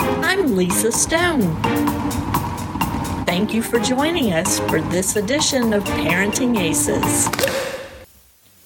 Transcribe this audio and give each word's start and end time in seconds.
I'm 0.00 0.56
Lisa 0.56 0.90
Stone. 0.90 1.42
Thank 3.26 3.54
you 3.54 3.62
for 3.62 3.78
joining 3.78 4.32
us 4.32 4.58
for 4.60 4.80
this 4.80 5.14
edition 5.14 5.72
of 5.72 5.84
Parenting 5.84 6.58
Aces. 6.58 7.28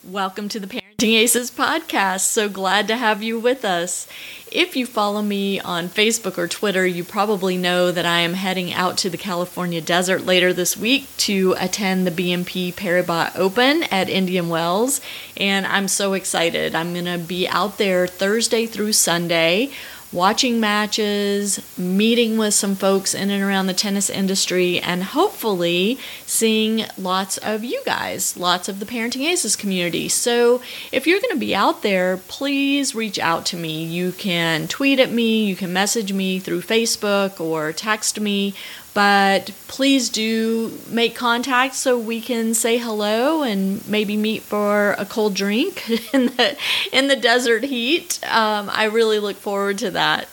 Welcome 0.04 0.48
to 0.48 0.58
the 0.58 0.66
Parenting 0.66 1.18
Aces 1.18 1.50
podcast. 1.50 2.20
So 2.20 2.48
glad 2.48 2.88
to 2.88 2.96
have 2.96 3.22
you 3.22 3.38
with 3.38 3.64
us. 3.64 4.08
If 4.50 4.74
you 4.74 4.86
follow 4.86 5.20
me 5.20 5.60
on 5.60 5.90
Facebook 5.90 6.38
or 6.38 6.48
Twitter, 6.48 6.86
you 6.86 7.04
probably 7.04 7.58
know 7.58 7.92
that 7.92 8.06
I 8.06 8.20
am 8.20 8.32
heading 8.32 8.72
out 8.72 8.96
to 8.98 9.10
the 9.10 9.18
California 9.18 9.82
desert 9.82 10.24
later 10.24 10.54
this 10.54 10.78
week 10.78 11.08
to 11.18 11.54
attend 11.58 12.06
the 12.06 12.10
BNP 12.10 12.72
Paribas 12.72 13.36
Open 13.36 13.82
at 13.84 14.08
Indian 14.08 14.48
Wells. 14.48 15.02
And 15.36 15.66
I'm 15.66 15.88
so 15.88 16.14
excited. 16.14 16.74
I'm 16.74 16.94
going 16.94 17.04
to 17.04 17.18
be 17.18 17.46
out 17.46 17.76
there 17.76 18.06
Thursday 18.06 18.64
through 18.64 18.94
Sunday 18.94 19.70
watching 20.12 20.58
matches, 20.58 21.60
meeting 21.78 22.38
with 22.38 22.54
some 22.54 22.74
folks 22.74 23.14
in 23.14 23.30
and 23.30 23.42
around 23.42 23.66
the 23.66 23.74
tennis 23.74 24.08
industry, 24.08 24.78
and 24.80 25.02
hopefully 25.02 25.98
seeing 26.24 26.84
lots 26.96 27.36
of 27.38 27.62
you 27.62 27.80
guys, 27.84 28.36
lots 28.36 28.68
of 28.68 28.80
the 28.80 28.86
Parenting 28.86 29.26
Aces 29.26 29.56
community. 29.56 30.08
So 30.08 30.62
if 30.92 31.06
you're 31.06 31.20
going 31.20 31.34
to 31.34 31.38
be 31.38 31.54
out 31.54 31.82
there, 31.82 32.16
please 32.16 32.94
reach 32.94 33.18
out 33.18 33.44
to 33.46 33.56
me. 33.56 33.84
You 33.84 34.12
can 34.12 34.66
tweet 34.68 34.98
at 34.98 35.10
me, 35.10 35.44
you 35.44 35.56
can 35.56 35.72
message 35.72 36.12
me 36.12 36.38
through 36.38 36.62
Facebook 36.62 37.40
or 37.40 37.72
text 37.72 38.18
me 38.18 38.54
but 38.98 39.52
please 39.68 40.08
do 40.08 40.76
make 40.88 41.14
contact 41.14 41.76
so 41.76 41.96
we 41.96 42.20
can 42.20 42.52
say 42.52 42.78
hello 42.78 43.44
and 43.44 43.86
maybe 43.88 44.16
meet 44.16 44.42
for 44.42 44.96
a 44.98 45.06
cold 45.06 45.34
drink 45.34 45.88
in 46.12 46.26
the 46.26 46.58
in 46.92 47.06
the 47.06 47.14
desert 47.14 47.62
heat. 47.62 48.18
Um, 48.24 48.68
I 48.72 48.86
really 48.86 49.20
look 49.20 49.36
forward 49.36 49.78
to 49.78 49.92
that. 49.92 50.26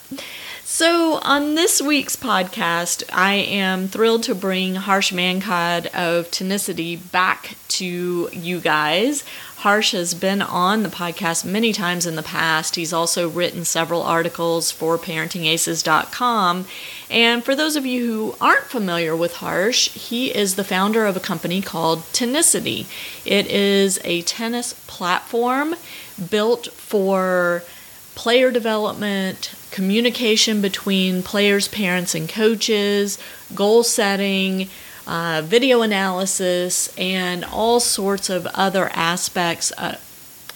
So, 0.64 1.20
on 1.22 1.54
this 1.54 1.80
week's 1.80 2.16
podcast, 2.16 3.04
I 3.12 3.34
am 3.34 3.86
thrilled 3.86 4.24
to 4.24 4.34
bring 4.34 4.74
Harsh 4.74 5.12
Mankad 5.12 5.86
of 5.94 6.28
Tenicity 6.32 6.98
back 7.12 7.56
to 7.68 8.28
you 8.32 8.58
guys. 8.58 9.22
Harsh 9.56 9.92
has 9.92 10.12
been 10.12 10.42
on 10.42 10.82
the 10.82 10.90
podcast 10.90 11.44
many 11.44 11.72
times 11.72 12.04
in 12.04 12.14
the 12.14 12.22
past. 12.22 12.76
He's 12.76 12.92
also 12.92 13.28
written 13.28 13.64
several 13.64 14.02
articles 14.02 14.70
for 14.70 14.98
parentingaces.com. 14.98 16.66
And 17.10 17.42
for 17.42 17.54
those 17.54 17.74
of 17.74 17.86
you 17.86 18.06
who 18.06 18.34
aren't 18.38 18.66
familiar 18.66 19.16
with 19.16 19.36
Harsh, 19.36 19.88
he 19.92 20.34
is 20.34 20.56
the 20.56 20.64
founder 20.64 21.06
of 21.06 21.16
a 21.16 21.20
company 21.20 21.62
called 21.62 22.00
Tenicity. 22.12 22.86
It 23.24 23.46
is 23.46 23.98
a 24.04 24.22
tennis 24.22 24.74
platform 24.86 25.74
built 26.30 26.66
for 26.72 27.62
player 28.14 28.50
development, 28.50 29.54
communication 29.70 30.60
between 30.60 31.22
players, 31.22 31.68
parents, 31.68 32.14
and 32.14 32.28
coaches, 32.28 33.18
goal 33.54 33.82
setting, 33.82 34.68
uh, 35.06 35.42
video 35.44 35.82
analysis, 35.82 36.92
and 36.98 37.44
all 37.44 37.80
sorts 37.80 38.28
of 38.28 38.46
other 38.48 38.88
aspects 38.92 39.72
uh, 39.78 39.96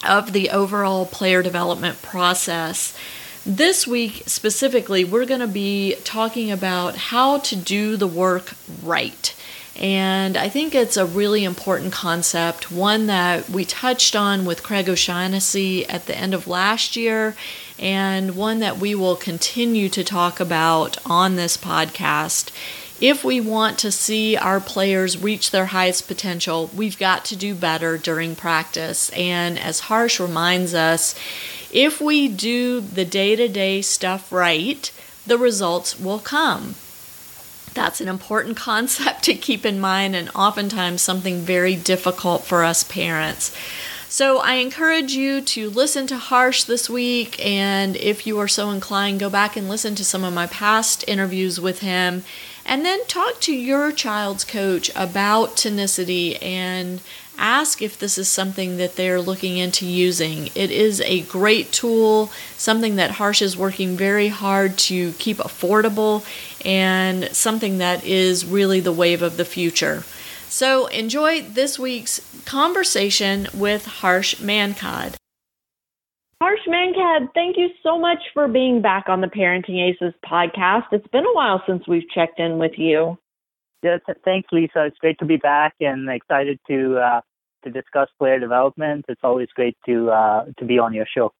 of 0.07 0.33
the 0.33 0.49
overall 0.49 1.05
player 1.05 1.41
development 1.41 2.01
process. 2.01 2.97
This 3.45 3.87
week 3.87 4.23
specifically, 4.27 5.03
we're 5.03 5.25
going 5.25 5.39
to 5.41 5.47
be 5.47 5.95
talking 6.03 6.51
about 6.51 6.95
how 6.95 7.39
to 7.39 7.55
do 7.55 7.97
the 7.97 8.07
work 8.07 8.53
right. 8.83 9.33
And 9.75 10.37
I 10.37 10.49
think 10.49 10.75
it's 10.75 10.97
a 10.97 11.05
really 11.05 11.43
important 11.43 11.93
concept, 11.93 12.71
one 12.71 13.07
that 13.07 13.49
we 13.49 13.65
touched 13.65 14.15
on 14.15 14.45
with 14.45 14.63
Craig 14.63 14.89
O'Shaughnessy 14.89 15.87
at 15.87 16.05
the 16.05 16.15
end 16.15 16.33
of 16.33 16.45
last 16.45 16.95
year, 16.95 17.35
and 17.79 18.35
one 18.35 18.59
that 18.59 18.77
we 18.77 18.93
will 18.93 19.15
continue 19.15 19.89
to 19.89 20.03
talk 20.03 20.39
about 20.39 20.97
on 21.05 21.35
this 21.35 21.57
podcast. 21.57 22.51
If 23.01 23.23
we 23.23 23.41
want 23.41 23.79
to 23.79 23.91
see 23.91 24.37
our 24.37 24.59
players 24.59 25.17
reach 25.17 25.49
their 25.49 25.65
highest 25.65 26.07
potential, 26.07 26.69
we've 26.75 26.99
got 26.99 27.25
to 27.25 27.35
do 27.35 27.55
better 27.55 27.97
during 27.97 28.35
practice. 28.35 29.09
And 29.09 29.57
as 29.57 29.81
Harsh 29.81 30.19
reminds 30.19 30.75
us, 30.75 31.15
if 31.71 31.99
we 31.99 32.27
do 32.27 32.79
the 32.79 33.03
day 33.03 33.35
to 33.35 33.47
day 33.47 33.81
stuff 33.81 34.31
right, 34.31 34.91
the 35.25 35.39
results 35.39 35.99
will 35.99 36.19
come. 36.19 36.75
That's 37.73 38.01
an 38.01 38.07
important 38.07 38.55
concept 38.69 39.23
to 39.23 39.33
keep 39.33 39.65
in 39.65 39.79
mind, 39.79 40.15
and 40.15 40.29
oftentimes 40.35 41.01
something 41.01 41.39
very 41.39 41.75
difficult 41.75 42.43
for 42.43 42.63
us 42.63 42.83
parents. 42.83 43.51
So 44.11 44.39
I 44.39 44.55
encourage 44.55 45.13
you 45.13 45.39
to 45.39 45.69
listen 45.69 46.05
to 46.07 46.17
Harsh 46.17 46.65
this 46.65 46.89
week, 46.89 47.43
and 47.43 47.95
if 47.95 48.27
you 48.27 48.37
are 48.39 48.47
so 48.49 48.69
inclined, 48.69 49.21
go 49.21 49.29
back 49.29 49.55
and 49.55 49.69
listen 49.69 49.95
to 49.95 50.03
some 50.03 50.25
of 50.25 50.33
my 50.33 50.47
past 50.47 51.05
interviews 51.07 51.61
with 51.61 51.79
him, 51.79 52.25
and 52.65 52.83
then 52.83 53.05
talk 53.05 53.39
to 53.39 53.55
your 53.55 53.89
child's 53.93 54.43
coach 54.43 54.91
about 54.97 55.55
tenicity 55.55 56.37
and 56.43 56.99
ask 57.37 57.81
if 57.81 57.97
this 57.97 58.17
is 58.17 58.27
something 58.27 58.75
that 58.75 58.97
they're 58.97 59.21
looking 59.21 59.57
into 59.57 59.85
using. 59.85 60.47
It 60.55 60.71
is 60.71 60.99
a 60.99 61.21
great 61.21 61.71
tool, 61.71 62.33
something 62.57 62.97
that 62.97 63.11
Harsh 63.11 63.41
is 63.41 63.55
working 63.55 63.95
very 63.95 64.27
hard 64.27 64.77
to 64.79 65.13
keep 65.13 65.37
affordable, 65.37 66.25
and 66.65 67.33
something 67.33 67.77
that 67.77 68.03
is 68.03 68.43
really 68.45 68.81
the 68.81 68.91
wave 68.91 69.21
of 69.21 69.37
the 69.37 69.45
future. 69.45 70.03
So 70.51 70.87
enjoy 70.87 71.43
this 71.43 71.79
week's 71.79 72.19
conversation 72.43 73.47
with 73.53 73.85
Harsh 73.85 74.35
Mankad. 74.35 75.15
Harsh 76.41 76.59
Mankad, 76.67 77.29
thank 77.33 77.55
you 77.55 77.69
so 77.81 77.97
much 77.97 78.17
for 78.33 78.49
being 78.49 78.81
back 78.81 79.05
on 79.07 79.21
the 79.21 79.27
Parenting 79.27 79.79
Aces 79.79 80.13
podcast. 80.29 80.87
It's 80.91 81.07
been 81.07 81.23
a 81.25 81.33
while 81.33 81.63
since 81.65 81.87
we've 81.87 82.07
checked 82.13 82.37
in 82.37 82.57
with 82.57 82.73
you. 82.75 83.17
Yes, 83.81 84.01
thanks, 84.25 84.49
Lisa. 84.51 84.83
It's 84.87 84.97
great 84.97 85.17
to 85.19 85.25
be 85.25 85.37
back 85.37 85.73
and 85.79 86.09
excited 86.09 86.59
to 86.67 86.97
uh, 86.97 87.21
to 87.63 87.71
discuss 87.71 88.09
player 88.19 88.37
development. 88.37 89.05
It's 89.07 89.21
always 89.23 89.47
great 89.55 89.77
to 89.85 90.09
uh, 90.09 90.45
to 90.59 90.65
be 90.65 90.77
on 90.77 90.93
your 90.93 91.05
show. 91.15 91.31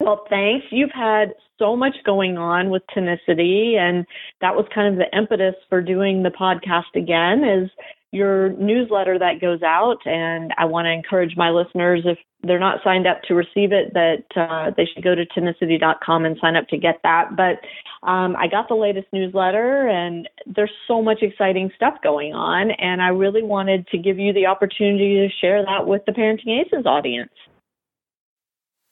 Well, 0.00 0.26
thanks. 0.28 0.66
You've 0.72 0.90
had 0.92 1.34
so 1.58 1.76
much 1.76 1.94
going 2.04 2.36
on 2.36 2.70
with 2.70 2.82
Tenicity, 2.94 3.76
and 3.76 4.04
that 4.40 4.56
was 4.56 4.66
kind 4.74 4.92
of 4.92 4.98
the 4.98 5.16
impetus 5.16 5.54
for 5.68 5.80
doing 5.80 6.24
the 6.24 6.30
podcast 6.30 6.96
again. 6.96 7.44
Is 7.44 7.70
your 8.14 8.50
newsletter 8.50 9.18
that 9.18 9.40
goes 9.40 9.62
out, 9.62 9.98
and 10.06 10.54
I 10.56 10.66
want 10.66 10.86
to 10.86 10.92
encourage 10.92 11.36
my 11.36 11.50
listeners 11.50 12.02
if 12.04 12.16
they're 12.42 12.60
not 12.60 12.78
signed 12.84 13.06
up 13.06 13.22
to 13.22 13.34
receive 13.34 13.72
it, 13.72 13.92
that 13.94 14.24
uh, 14.36 14.70
they 14.76 14.86
should 14.86 15.02
go 15.02 15.14
to 15.14 15.26
tenicity.com 15.26 16.24
and 16.24 16.36
sign 16.40 16.54
up 16.54 16.68
to 16.68 16.78
get 16.78 17.00
that. 17.02 17.36
But 17.36 17.60
um, 18.08 18.36
I 18.36 18.46
got 18.46 18.68
the 18.68 18.76
latest 18.76 19.08
newsletter, 19.12 19.88
and 19.88 20.28
there's 20.46 20.70
so 20.86 21.02
much 21.02 21.22
exciting 21.22 21.72
stuff 21.74 21.94
going 22.04 22.34
on, 22.34 22.70
and 22.70 23.02
I 23.02 23.08
really 23.08 23.42
wanted 23.42 23.88
to 23.88 23.98
give 23.98 24.18
you 24.18 24.32
the 24.32 24.46
opportunity 24.46 25.26
to 25.26 25.28
share 25.40 25.64
that 25.64 25.86
with 25.86 26.02
the 26.06 26.12
Parenting 26.12 26.64
Aces 26.64 26.86
audience. 26.86 27.32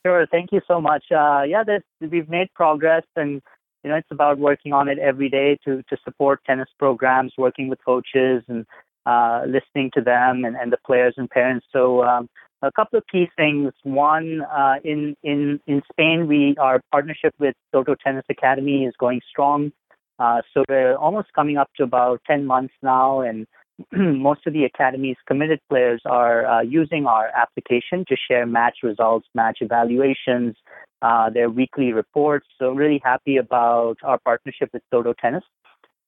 Sure, 0.04 0.26
thank 0.32 0.50
you 0.50 0.60
so 0.66 0.80
much. 0.80 1.04
Uh, 1.14 1.42
yeah, 1.42 1.62
we've 2.00 2.28
made 2.28 2.52
progress, 2.54 3.04
and 3.14 3.40
you 3.84 3.90
know 3.90 3.96
it's 3.96 4.10
about 4.10 4.38
working 4.38 4.72
on 4.72 4.88
it 4.88 4.98
every 4.98 5.28
day 5.28 5.56
to 5.64 5.84
to 5.90 5.96
support 6.02 6.40
tennis 6.44 6.68
programs, 6.76 7.32
working 7.38 7.68
with 7.68 7.78
coaches, 7.84 8.42
and 8.48 8.66
uh, 9.06 9.42
listening 9.46 9.90
to 9.94 10.00
them 10.00 10.44
and, 10.44 10.56
and 10.56 10.72
the 10.72 10.78
players 10.86 11.14
and 11.16 11.28
parents. 11.28 11.66
So 11.72 12.02
um, 12.04 12.28
a 12.62 12.70
couple 12.72 12.98
of 12.98 13.04
key 13.10 13.28
things. 13.36 13.72
One, 13.82 14.42
uh, 14.42 14.76
in 14.84 15.16
in 15.22 15.60
in 15.66 15.82
Spain, 15.90 16.26
we 16.28 16.56
our 16.60 16.80
partnership 16.90 17.34
with 17.38 17.54
Soto 17.72 17.94
Tennis 17.94 18.24
Academy 18.30 18.84
is 18.84 18.94
going 18.98 19.20
strong. 19.28 19.72
Uh, 20.18 20.42
so 20.54 20.62
we're 20.68 20.96
almost 20.96 21.32
coming 21.34 21.56
up 21.56 21.68
to 21.76 21.82
about 21.82 22.20
10 22.28 22.44
months 22.44 22.74
now, 22.82 23.22
and 23.22 23.46
most 23.92 24.46
of 24.46 24.52
the 24.52 24.64
academy's 24.64 25.16
committed 25.26 25.58
players 25.68 26.00
are 26.06 26.46
uh, 26.46 26.60
using 26.60 27.06
our 27.06 27.28
application 27.34 28.04
to 28.08 28.16
share 28.28 28.46
match 28.46 28.78
results, 28.84 29.26
match 29.34 29.58
evaluations, 29.60 30.54
uh, 31.00 31.30
their 31.30 31.50
weekly 31.50 31.92
reports. 31.92 32.46
So 32.58 32.70
really 32.70 33.00
happy 33.02 33.36
about 33.36 33.96
our 34.04 34.18
partnership 34.18 34.70
with 34.72 34.82
Soto 34.92 35.12
Tennis. 35.14 35.42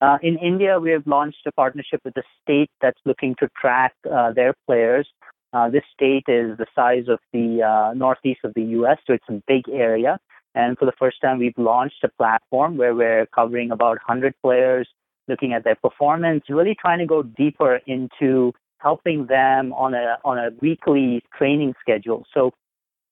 Uh, 0.00 0.18
in 0.22 0.36
India, 0.38 0.78
we 0.78 0.90
have 0.90 1.06
launched 1.06 1.46
a 1.46 1.52
partnership 1.52 2.00
with 2.04 2.16
a 2.16 2.22
state 2.42 2.70
that's 2.80 2.98
looking 3.04 3.34
to 3.38 3.48
track 3.60 3.94
uh, 4.12 4.32
their 4.32 4.54
players. 4.66 5.08
Uh, 5.52 5.70
this 5.70 5.84
state 5.92 6.24
is 6.26 6.56
the 6.58 6.66
size 6.74 7.04
of 7.08 7.20
the 7.32 7.62
uh, 7.62 7.94
northeast 7.94 8.40
of 8.44 8.52
the 8.54 8.62
U.S., 8.78 8.98
so 9.06 9.12
it's 9.12 9.24
a 9.28 9.40
big 9.46 9.68
area. 9.68 10.18
And 10.54 10.76
for 10.78 10.84
the 10.84 10.92
first 10.98 11.20
time, 11.20 11.38
we've 11.38 11.56
launched 11.56 12.02
a 12.02 12.08
platform 12.08 12.76
where 12.76 12.94
we're 12.94 13.26
covering 13.26 13.70
about 13.70 13.98
100 14.06 14.34
players, 14.42 14.88
looking 15.28 15.52
at 15.52 15.64
their 15.64 15.76
performance, 15.76 16.44
really 16.48 16.76
trying 16.78 16.98
to 16.98 17.06
go 17.06 17.22
deeper 17.22 17.80
into 17.86 18.52
helping 18.78 19.26
them 19.26 19.72
on 19.72 19.94
a 19.94 20.18
on 20.24 20.38
a 20.38 20.50
weekly 20.60 21.22
training 21.36 21.74
schedule. 21.80 22.24
So, 22.34 22.52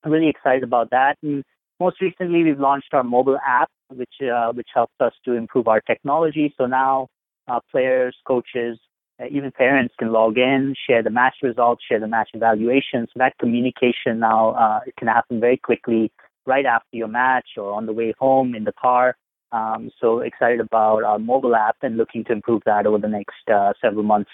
I'm 0.05 0.11
really 0.11 0.29
excited 0.29 0.65
about 0.65 0.91
that. 0.91 1.17
And 1.23 1.45
most 1.85 2.01
recently, 2.01 2.41
we've 2.45 2.65
launched 2.69 2.93
our 2.93 3.05
mobile 3.17 3.39
app, 3.61 3.71
which 4.01 4.17
uh, 4.23 4.51
which 4.59 4.71
helps 4.79 4.95
us 5.07 5.15
to 5.25 5.31
improve 5.43 5.67
our 5.73 5.81
technology. 5.93 6.47
So 6.59 6.67
now, 6.67 7.09
uh, 7.51 7.61
players, 7.73 8.15
coaches, 8.27 8.79
uh, 9.21 9.27
even 9.37 9.51
parents 9.51 9.95
can 9.99 10.13
log 10.13 10.39
in, 10.39 10.75
share 10.87 11.03
the 11.03 11.11
match 11.11 11.37
results, 11.43 11.83
share 11.89 12.01
the 12.01 12.13
match 12.17 12.31
evaluations. 12.35 13.09
So 13.13 13.17
that 13.25 13.35
communication 13.39 14.19
now 14.19 14.51
uh, 14.63 14.81
it 14.87 14.95
can 14.97 15.09
happen 15.09 15.41
very 15.41 15.59
quickly, 15.59 16.13
right 16.47 16.67
after 16.77 16.97
your 17.03 17.09
match 17.09 17.49
or 17.57 17.73
on 17.73 17.87
the 17.87 17.93
way 17.93 18.15
home 18.19 18.55
in 18.55 18.65
the 18.65 18.77
car. 18.87 19.07
Um, 19.53 19.91
so 20.01 20.21
excited 20.21 20.61
about 20.61 21.05
our 21.05 21.19
mobile 21.19 21.55
app 21.55 21.77
and 21.83 21.97
looking 21.97 22.25
to 22.25 22.33
improve 22.33 22.63
that 22.65 22.87
over 22.87 22.99
the 22.99 23.09
next 23.09 23.45
uh, 23.53 23.73
several 23.83 24.03
months. 24.03 24.31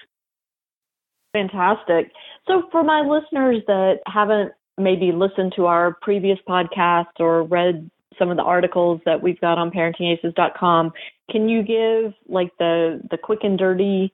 Fantastic. 1.33 2.13
So 2.47 2.53
for 2.73 2.83
my 2.83 3.01
listeners 3.01 3.63
that 3.67 3.97
haven't 4.07 4.53
maybe 4.79 5.13
listened 5.13 5.53
to 5.57 5.67
our 5.67 5.97
previous 6.03 6.39
podcast 6.49 7.21
or 7.21 7.43
read 7.43 7.91
some 8.19 8.31
of 8.31 8.37
the 8.37 8.43
articles 8.43 9.01
that 9.05 9.23
we've 9.23 9.41
got 9.41 9.59
on 9.59 9.71
parentingaces.com, 9.71 10.93
can 11.31 11.49
you 11.49 11.63
give 11.63 12.13
like 12.29 12.51
the 12.59 13.01
the 13.11 13.17
quick 13.17 13.41
and 13.43 13.59
dirty 13.59 14.13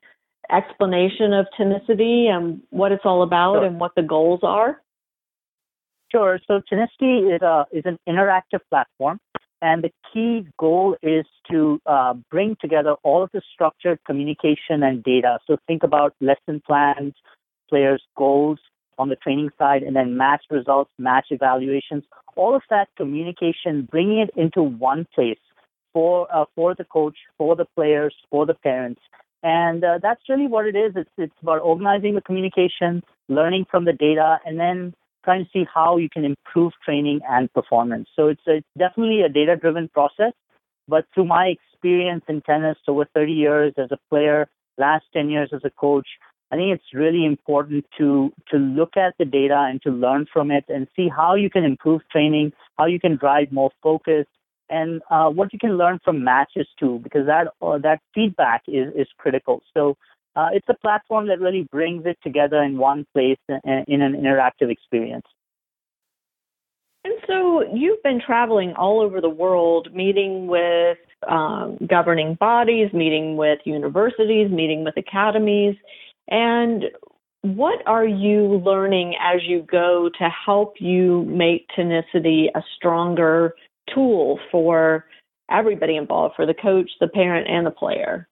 explanation 0.51 1.33
of 1.33 1.47
Tenicity 1.59 2.27
and 2.27 2.61
what 2.71 2.93
it's 2.93 3.05
all 3.05 3.23
about 3.23 3.57
sure. 3.57 3.65
and 3.65 3.81
what 3.81 3.93
the 3.97 4.03
goals 4.03 4.41
are? 4.43 4.83
Sure. 6.13 6.39
So 6.47 6.61
Tenicity 6.71 7.35
is 7.35 7.43
a 7.43 7.67
is 7.73 7.85
an 7.87 7.99
interactive 8.09 8.61
platform, 8.69 9.19
and 9.63 9.83
the 9.83 9.91
key 10.13 10.47
goal 10.59 10.97
is 11.03 11.25
to 11.51 11.81
uh, 11.87 12.15
bring 12.31 12.57
together 12.61 12.95
all 13.03 13.23
of 13.23 13.31
the 13.33 13.43
structured 13.53 13.99
communication 14.07 14.83
and 14.83 15.03
data. 15.03 15.39
So 15.47 15.57
think 15.67 15.83
about 15.83 16.15
lesson 16.21 16.61
plans, 16.67 17.15
players' 17.69 18.03
goals 18.17 18.59
on 18.99 19.09
the 19.09 19.17
training 19.17 19.51
side, 19.59 19.83
and 19.83 19.95
then 19.95 20.17
match 20.17 20.45
results, 20.51 20.91
match 20.99 21.27
evaluations. 21.31 22.05
All 22.37 22.55
of 22.55 22.63
that 22.71 22.89
communication, 22.97 23.89
bringing 23.91 24.19
it 24.19 24.31
into 24.37 24.63
one 24.63 25.07
place 25.15 25.39
for 25.93 26.27
uh, 26.35 26.45
for 26.55 26.75
the 26.75 26.85
coach, 26.85 27.17
for 27.39 27.55
the 27.57 27.67
players, 27.77 28.15
for 28.31 28.47
the 28.47 28.55
parents, 28.55 29.01
and 29.45 29.85
uh, 29.85 29.99
that's 30.03 30.23
really 30.29 30.47
what 30.47 30.67
it 30.67 30.75
is. 30.75 30.93
It's, 30.97 31.11
it's 31.19 31.35
about 31.43 31.61
organizing 31.61 32.15
the 32.15 32.23
communication, 32.23 33.03
learning 33.29 33.67
from 33.71 33.85
the 33.85 33.93
data, 33.93 34.39
and 34.47 34.59
then 34.59 34.95
trying 35.23 35.45
to 35.45 35.51
see 35.53 35.67
how 35.73 35.99
you 35.99 36.09
can 36.09 36.25
improve 36.25 36.73
training 36.83 37.21
and 37.29 37.53
performance. 37.53 38.09
So 38.17 38.29
it's, 38.29 38.41
it's 38.47 38.67
definitely 38.79 39.21
a 39.21 39.29
data 39.29 39.57
driven 39.57 39.89
process. 39.89 40.33
But 40.89 41.07
through 41.15 41.27
my 41.27 41.47
experience 41.47 42.25
in 42.29 42.41
tennis 42.43 42.77
over 42.89 43.07
30 43.15 43.33
years 43.33 43.75
as 43.77 43.91
a 43.91 43.99
player, 44.09 44.49
last 44.79 45.05
10 45.13 45.29
years 45.29 45.51
as 45.53 45.61
a 45.65 45.71
coach, 45.71 46.07
I 46.51 46.57
think 46.57 46.75
it's 46.75 46.95
really 46.95 47.25
important 47.25 47.85
to 47.99 48.33
to 48.51 48.57
look 48.57 48.97
at 48.97 49.15
the 49.19 49.25
data 49.25 49.67
and 49.69 49.83
to 49.83 49.91
learn 49.91 50.27
from 50.33 50.51
it 50.51 50.65
and 50.69 50.87
see 50.95 51.09
how 51.09 51.35
you 51.35 51.51
can 51.51 51.65
improve 51.65 52.03
training, 52.11 52.53
how 52.79 52.87
you 52.87 53.01
can 53.01 53.17
drive 53.17 53.51
more 53.51 53.71
focus, 53.83 54.27
and 54.71 55.03
uh, 55.11 55.29
what 55.31 55.53
you 55.53 55.59
can 55.59 55.77
learn 55.77 55.99
from 56.05 56.23
matches 56.23 56.69
too, 56.79 57.01
because 57.03 57.27
that 57.27 57.49
uh, 57.61 57.79
that 57.79 58.01
feedback 58.15 58.63
is 58.69 58.93
is 58.95 59.09
critical. 59.19 59.63
So 59.75 59.97
uh, 60.37 60.49
it's 60.53 60.69
a 60.69 60.75
platform 60.75 61.29
that 61.29 61.41
really 61.41 61.67
brings 61.71 62.07
it 62.07 62.19
together 62.23 62.63
in 62.63 62.79
one 62.79 63.07
place 63.13 63.39
in 63.49 64.03
an 64.03 64.15
interactive 64.15 64.71
experience. 64.71 65.27
And 67.05 67.15
so 67.27 67.63
you've 67.73 68.03
been 68.03 68.21
traveling 68.25 68.73
all 68.75 69.01
over 69.01 69.21
the 69.21 69.29
world, 69.29 69.95
meeting 69.95 70.47
with 70.47 70.99
um, 71.29 71.77
governing 71.87 72.35
bodies, 72.35 72.93
meeting 72.93 73.37
with 73.37 73.59
universities, 73.65 74.51
meeting 74.51 74.85
with 74.85 74.97
academies. 74.97 75.77
And 76.29 76.85
what 77.43 77.87
are 77.87 78.07
you 78.07 78.63
learning 78.65 79.15
as 79.21 79.43
you 79.47 79.67
go 79.71 80.11
to 80.19 80.29
help 80.29 80.75
you 80.81 81.25
make 81.25 81.67
Tenicity 81.77 82.47
a 82.55 82.63
stronger 82.77 83.55
tool 83.95 84.39
for 84.51 85.05
everybody 85.51 85.97
involved, 85.97 86.37
for 86.37 86.47
the 86.47 86.55
coach, 86.55 86.91
the 87.01 87.09
parent, 87.09 87.49
and 87.49 87.67
the 87.67 87.71
player? 87.71 88.27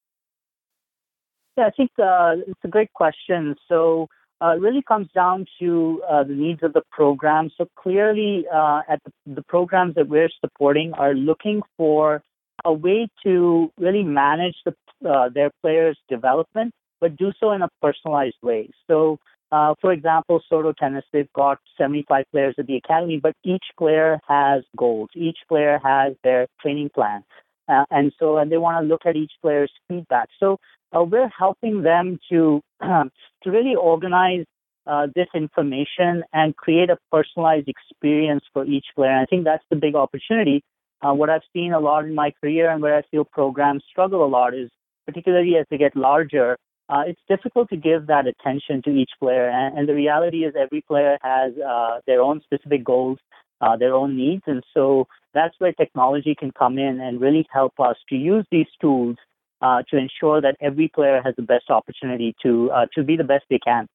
Yeah, 1.56 1.66
I 1.66 1.70
think 1.70 1.90
uh, 1.98 2.36
it's 2.46 2.60
a 2.64 2.68
great 2.68 2.92
question. 2.94 3.54
So 3.68 4.08
uh, 4.42 4.56
it 4.56 4.60
really 4.60 4.82
comes 4.82 5.08
down 5.14 5.44
to 5.60 6.02
uh, 6.10 6.24
the 6.24 6.32
needs 6.32 6.62
of 6.62 6.72
the 6.72 6.82
program. 6.90 7.50
So 7.56 7.68
clearly, 7.76 8.46
uh, 8.52 8.80
at 8.88 9.00
the, 9.04 9.34
the, 9.34 9.42
programs 9.42 9.94
that 9.94 10.08
we're 10.08 10.30
supporting 10.40 10.94
are 10.94 11.14
looking 11.14 11.62
for 11.76 12.22
a 12.64 12.72
way 12.72 13.08
to 13.24 13.70
really 13.78 14.02
manage 14.02 14.56
the, 14.64 14.74
uh, 15.08 15.28
their 15.28 15.50
players' 15.60 15.98
development, 16.08 16.72
but 17.02 17.16
do 17.16 17.32
so 17.38 17.50
in 17.50 17.60
a 17.60 17.68
personalized 17.82 18.38
way. 18.42 18.70
So 18.86 19.18
uh, 19.52 19.74
for 19.82 19.92
example, 19.92 20.40
Soto 20.48 20.72
Tennis, 20.72 21.04
they've 21.12 21.32
got 21.34 21.58
75 21.76 22.24
players 22.32 22.54
at 22.58 22.66
the 22.66 22.76
academy, 22.76 23.20
but 23.22 23.34
each 23.44 23.64
player 23.78 24.18
has 24.26 24.62
goals. 24.78 25.10
Each 25.14 25.36
player 25.46 25.78
has 25.84 26.14
their 26.24 26.46
training 26.62 26.88
plan. 26.94 27.22
Uh, 27.68 27.84
and 27.90 28.12
so 28.18 28.38
and 28.38 28.50
they 28.50 28.56
want 28.56 28.82
to 28.82 28.88
look 28.88 29.02
at 29.04 29.14
each 29.14 29.32
player's 29.42 29.70
feedback. 29.88 30.30
So 30.40 30.58
uh, 30.96 31.02
we're 31.04 31.28
helping 31.28 31.82
them 31.82 32.18
to, 32.30 32.62
to 32.80 33.10
really 33.44 33.74
organize 33.74 34.46
uh, 34.86 35.08
this 35.14 35.28
information 35.34 36.24
and 36.32 36.56
create 36.56 36.88
a 36.88 36.96
personalized 37.12 37.68
experience 37.68 38.44
for 38.54 38.64
each 38.64 38.86
player. 38.96 39.10
And 39.10 39.20
I 39.20 39.26
think 39.26 39.44
that's 39.44 39.64
the 39.68 39.76
big 39.76 39.94
opportunity. 39.94 40.64
Uh, 41.02 41.12
what 41.12 41.28
I've 41.28 41.42
seen 41.52 41.74
a 41.74 41.78
lot 41.78 42.06
in 42.06 42.14
my 42.14 42.32
career 42.40 42.70
and 42.70 42.80
where 42.80 42.96
I 42.96 43.02
feel 43.10 43.24
programs 43.24 43.84
struggle 43.90 44.24
a 44.24 44.26
lot 44.26 44.54
is 44.54 44.70
particularly 45.06 45.56
as 45.56 45.66
they 45.70 45.76
get 45.76 45.94
larger, 45.94 46.56
uh, 46.88 47.02
it's 47.06 47.20
difficult 47.28 47.68
to 47.70 47.76
give 47.76 48.06
that 48.08 48.26
attention 48.26 48.82
to 48.82 48.90
each 48.90 49.10
player. 49.18 49.48
And, 49.48 49.78
and 49.78 49.88
the 49.88 49.94
reality 49.94 50.44
is, 50.44 50.54
every 50.58 50.82
player 50.82 51.18
has 51.22 51.52
uh, 51.58 52.00
their 52.06 52.20
own 52.20 52.42
specific 52.42 52.84
goals, 52.84 53.18
uh, 53.60 53.76
their 53.76 53.94
own 53.94 54.16
needs. 54.16 54.42
And 54.46 54.62
so 54.74 55.06
that's 55.34 55.54
where 55.58 55.72
technology 55.72 56.34
can 56.38 56.52
come 56.52 56.78
in 56.78 57.00
and 57.00 57.20
really 57.20 57.46
help 57.52 57.74
us 57.78 57.96
to 58.08 58.16
use 58.16 58.44
these 58.50 58.66
tools 58.80 59.16
uh, 59.62 59.82
to 59.90 59.96
ensure 59.96 60.40
that 60.40 60.56
every 60.60 60.88
player 60.88 61.22
has 61.24 61.34
the 61.36 61.42
best 61.42 61.70
opportunity 61.70 62.34
to, 62.42 62.70
uh, 62.72 62.86
to 62.94 63.02
be 63.04 63.16
the 63.16 63.24
best 63.24 63.44
they 63.48 63.60
can. 63.60 63.86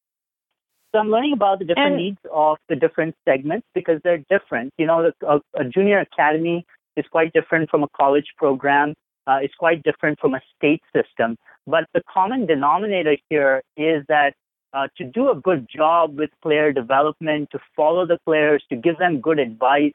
So 0.94 1.00
I'm 1.00 1.10
learning 1.10 1.34
about 1.34 1.60
the 1.60 1.66
different 1.66 1.96
and, 1.96 1.98
needs 1.98 2.18
of 2.34 2.58
the 2.70 2.76
different 2.76 3.16
segments 3.26 3.68
because 3.76 4.00
they're 4.04 4.24
different. 4.30 4.74
You 4.78 4.88
know, 4.88 5.12
a, 5.28 5.40
a 5.54 5.66
junior 5.66 6.00
academy 6.00 6.66
is 6.96 7.06
quite 7.12 7.34
different 7.34 7.70
from 7.70 7.84
a 7.84 7.88
college 7.90 8.28
program. 8.38 8.94
Uh, 9.28 9.40
it's 9.42 9.54
quite 9.56 9.84
different 9.84 10.20
from 10.20 10.34
a 10.34 10.42
state 10.56 10.82
system. 10.96 11.38
But 11.66 11.86
the 11.94 12.02
common 12.12 12.46
denominator 12.46 13.18
here 13.30 13.62
is 13.76 14.04
that 14.08 14.34
uh, 14.74 14.88
to 14.98 15.04
do 15.04 15.30
a 15.30 15.36
good 15.36 15.68
job 15.74 16.18
with 16.18 16.30
player 16.42 16.72
development, 16.72 17.50
to 17.52 17.60
follow 17.76 18.06
the 18.06 18.18
players, 18.26 18.64
to 18.70 18.76
give 18.76 18.98
them 18.98 19.20
good 19.20 19.40
advice, 19.40 19.94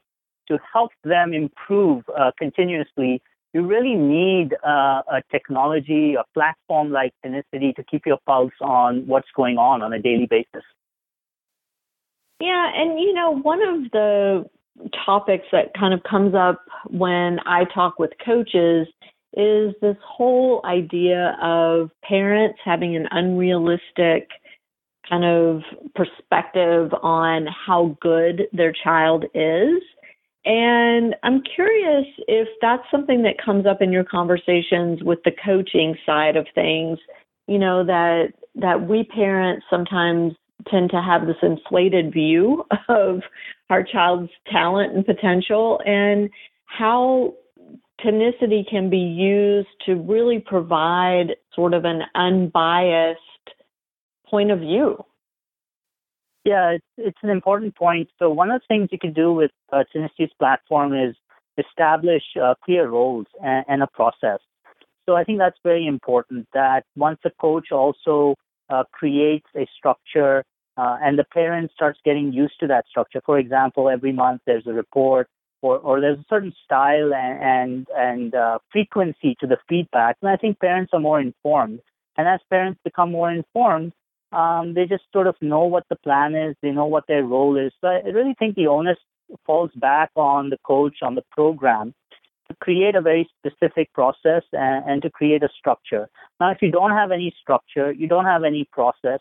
to 0.49 0.58
help 0.73 0.90
them 1.05 1.32
improve 1.32 2.05
uh, 2.19 2.31
continuously, 2.38 3.23
you 3.55 3.67
really 3.67 3.94
need 3.94 4.55
uh, 4.64 5.02
a 5.11 5.23
technology, 5.31 6.14
a 6.14 6.25
platform 6.32 6.90
like 6.90 7.12
Tenicity 7.25 7.75
to 7.76 7.85
keep 7.85 8.06
your 8.06 8.19
pulse 8.26 8.52
on 8.61 9.06
what's 9.06 9.28
going 9.37 9.58
on 9.58 9.82
on 9.82 9.93
a 9.93 9.99
daily 9.99 10.26
basis. 10.26 10.64
Yeah, 12.40 12.70
and 12.75 12.99
you 12.99 13.12
know, 13.12 13.31
one 13.31 13.62
of 13.62 13.90
the 13.93 14.46
topics 15.05 15.44
that 15.52 15.75
kind 15.78 15.93
of 15.93 16.02
comes 16.02 16.35
up 16.35 16.64
when 16.88 17.38
I 17.46 17.64
talk 17.64 17.99
with 17.99 18.11
coaches 18.25 18.88
is 19.34 19.75
this 19.81 19.96
whole 20.04 20.61
idea 20.64 21.37
of 21.42 21.90
parents 22.02 22.59
having 22.64 22.97
an 22.97 23.09
unrealistic 23.11 24.28
kind 25.09 25.25
of 25.25 25.62
perspective 25.95 26.92
on 27.02 27.47
how 27.47 27.97
good 28.00 28.42
their 28.52 28.73
child 28.73 29.25
is. 29.35 29.83
And 30.45 31.14
I'm 31.23 31.42
curious 31.42 32.06
if 32.28 32.49
that's 32.61 32.83
something 32.90 33.23
that 33.23 33.42
comes 33.42 33.66
up 33.66 33.80
in 33.80 33.92
your 33.92 34.04
conversations 34.04 35.02
with 35.02 35.21
the 35.25 35.33
coaching 35.45 35.97
side 36.04 36.37
of 36.37 36.47
things, 36.54 36.99
you 37.47 37.59
know, 37.59 37.85
that 37.85 38.33
that 38.54 38.87
we 38.87 39.04
parents 39.04 39.64
sometimes 39.71 40.35
tend 40.68 40.90
to 40.90 41.00
have 41.00 41.26
this 41.26 41.37
inflated 41.42 42.12
view 42.12 42.64
of 42.88 43.23
our 43.71 43.83
child's 43.83 44.30
talent 44.50 44.95
and 44.95 45.06
potential 45.06 45.80
and 45.87 46.28
how 46.66 47.35
Tenicity 48.04 48.68
can 48.68 48.90
be 48.90 48.99
used 48.99 49.68
to 49.87 49.94
really 49.94 50.38
provide 50.38 51.37
sort 51.54 51.75
of 51.75 51.85
an 51.85 52.02
unbiased 52.14 53.21
point 54.28 54.50
of 54.50 54.61
view. 54.61 55.04
Yeah, 56.44 56.71
it's, 56.71 56.85
it's 56.97 57.18
an 57.23 57.30
important 57.30 57.76
point. 57.76 58.09
So 58.18 58.28
one 58.30 58.50
of 58.50 58.61
the 58.61 58.66
things 58.66 58.88
you 58.90 58.99
can 58.99 59.12
do 59.12 59.32
with 59.32 59.52
uh, 59.73 59.85
platform 60.38 60.94
is 60.94 61.14
establish 61.59 62.23
uh, 62.42 62.54
clear 62.64 62.88
roles 62.88 63.26
and, 63.42 63.64
and, 63.68 63.82
a 63.82 63.87
process. 63.87 64.40
So 65.06 65.14
I 65.14 65.23
think 65.25 65.38
that's 65.38 65.59
very 65.62 65.87
important 65.87 66.49
that 66.54 66.85
once 66.97 67.21
a 67.25 67.30
coach 67.40 67.71
also 67.71 68.35
uh, 68.71 68.85
creates 68.90 69.47
a 69.56 69.66
structure 69.76 70.44
uh, 70.76 70.97
and 71.02 71.18
the 71.18 71.25
parent 71.25 71.71
starts 71.75 72.00
getting 72.04 72.32
used 72.32 72.54
to 72.61 72.66
that 72.68 72.87
structure. 72.88 73.21
For 73.25 73.38
example, 73.38 73.88
every 73.88 74.12
month 74.12 74.40
there's 74.47 74.66
a 74.66 74.73
report 74.73 75.28
or, 75.62 75.78
or 75.78 76.00
there's 76.00 76.19
a 76.19 76.25
certain 76.28 76.52
style 76.64 77.14
and 77.14 77.38
and, 77.42 77.87
and 77.97 78.35
uh, 78.35 78.59
frequency 78.71 79.37
to 79.40 79.47
the 79.47 79.59
feedback. 79.69 80.16
And 80.21 80.31
I 80.31 80.37
think 80.37 80.59
parents 80.59 80.90
are 80.92 81.00
more 81.00 81.21
informed. 81.21 81.81
And 82.19 82.28
as 82.28 82.40
parents 82.50 82.81
become 82.85 83.11
more 83.11 83.31
informed, 83.31 83.92
um, 84.33 84.75
they 84.75 84.87
just 84.87 85.04
sort 85.12 85.26
of 85.26 85.37
know 85.40 85.64
what 85.64 85.85
the 85.88 85.97
plan 85.97 86.35
is. 86.35 86.57
They 86.62 86.71
know 86.71 86.87
what 86.87 87.07
their 87.07 87.25
role 87.25 87.57
is. 87.57 87.73
So 87.81 87.88
I 87.88 88.00
really 88.09 88.35
think 88.38 88.57
the 88.57 88.66
onus 88.66 88.99
falls 89.47 89.71
back 89.76 90.11
on 90.16 90.50
the 90.50 90.59
coach, 90.64 90.97
on 91.02 91.14
the 91.14 91.25
program, 91.31 91.95
to 92.49 92.57
create 92.61 92.95
a 92.95 93.00
very 93.00 93.28
specific 93.38 93.92
process 93.92 94.42
and, 94.52 94.85
and 94.90 95.02
to 95.02 95.11
create 95.11 95.42
a 95.42 95.49
structure. 95.59 96.09
Now, 96.40 96.50
if 96.50 96.59
you 96.61 96.71
don't 96.71 96.90
have 96.90 97.11
any 97.11 97.35
structure, 97.40 97.92
you 97.92 98.09
don't 98.09 98.26
have 98.26 98.45
any 98.45 98.69
process, 98.73 99.21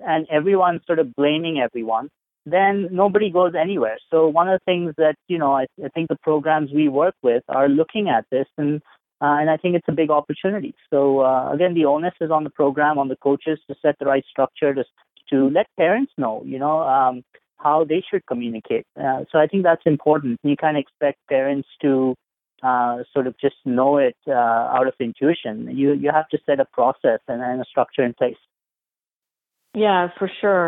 and 0.00 0.26
everyone's 0.30 0.80
sort 0.86 0.98
of 0.98 1.14
blaming 1.14 1.60
everyone, 1.60 2.10
then 2.46 2.88
nobody 2.90 3.30
goes 3.30 3.54
anywhere. 3.54 3.98
So 4.10 4.28
one 4.28 4.48
of 4.48 4.58
the 4.58 4.64
things 4.64 4.94
that, 4.98 5.16
you 5.28 5.38
know, 5.38 5.52
I, 5.52 5.66
I 5.84 5.88
think 5.88 6.08
the 6.08 6.16
programs 6.16 6.70
we 6.72 6.88
work 6.88 7.14
with 7.22 7.42
are 7.48 7.68
looking 7.68 8.08
at 8.08 8.24
this 8.30 8.48
and 8.56 8.82
Uh, 9.22 9.38
and 9.40 9.48
I 9.54 9.56
think 9.56 9.76
it's 9.76 9.92
a 9.92 10.00
big 10.02 10.10
opportunity. 10.10 10.72
So 10.90 10.98
uh, 11.20 11.54
again, 11.54 11.74
the 11.74 11.86
onus 11.86 12.16
is 12.20 12.30
on 12.32 12.42
the 12.42 12.50
program, 12.50 12.98
on 12.98 13.08
the 13.12 13.20
coaches 13.28 13.58
to 13.68 13.74
set 13.82 13.94
the 14.00 14.06
right 14.12 14.26
structure 14.32 14.74
to 14.74 14.84
to 15.30 15.36
let 15.56 15.66
parents 15.76 16.12
know, 16.22 16.42
you 16.52 16.58
know, 16.58 16.76
um, 16.94 17.22
how 17.66 17.84
they 17.90 18.02
should 18.08 18.24
communicate. 18.26 18.84
Uh, 19.04 19.20
so 19.30 19.38
I 19.38 19.46
think 19.46 19.62
that's 19.62 19.86
important. 19.86 20.40
You 20.42 20.56
can't 20.56 20.80
expect 20.84 21.18
parents 21.28 21.68
to 21.84 21.92
uh, 22.68 22.94
sort 23.14 23.26
of 23.28 23.34
just 23.44 23.58
know 23.64 23.92
it 24.08 24.18
uh, 24.26 24.76
out 24.76 24.86
of 24.90 24.94
intuition. 24.98 25.54
You 25.80 25.88
you 26.02 26.10
have 26.18 26.28
to 26.34 26.38
set 26.46 26.58
a 26.66 26.68
process 26.78 27.20
and, 27.28 27.40
and 27.48 27.60
a 27.64 27.66
structure 27.72 28.04
in 28.08 28.14
place. 28.14 28.42
Yeah, 29.84 30.02
for 30.18 30.28
sure. 30.40 30.66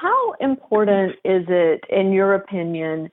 How 0.00 0.32
important 0.40 1.12
is 1.26 1.44
it, 1.48 1.84
in 1.90 2.12
your 2.12 2.34
opinion, 2.34 3.10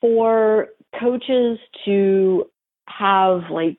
for 0.00 0.68
coaches 0.98 1.58
to 1.84 2.46
have 2.88 3.42
like 3.50 3.76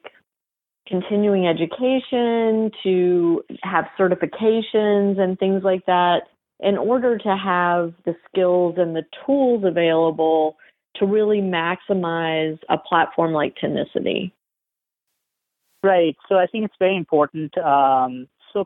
continuing 0.88 1.48
education, 1.48 2.70
to 2.84 3.44
have 3.64 3.86
certifications 4.00 5.20
and 5.20 5.40
things 5.40 5.64
like 5.64 5.84
that 5.88 6.24
in 6.60 6.78
order 6.78 7.18
to 7.18 7.36
have 7.36 7.94
the 8.06 8.14
skills 8.30 8.76
and 8.78 8.96
the 8.96 9.06
tools 9.26 9.64
available 9.66 10.56
to 10.98 11.08
really 11.08 11.42
maximize 11.42 12.60
a 12.70 12.78
platform 12.78 13.34
like 13.34 13.56
Tenicity? 13.56 14.32
Right. 15.82 16.16
So 16.30 16.36
I 16.36 16.46
think 16.46 16.66
it's 16.66 16.76
very 16.78 16.96
important. 16.96 17.58
Um, 17.58 18.28
so, 18.54 18.66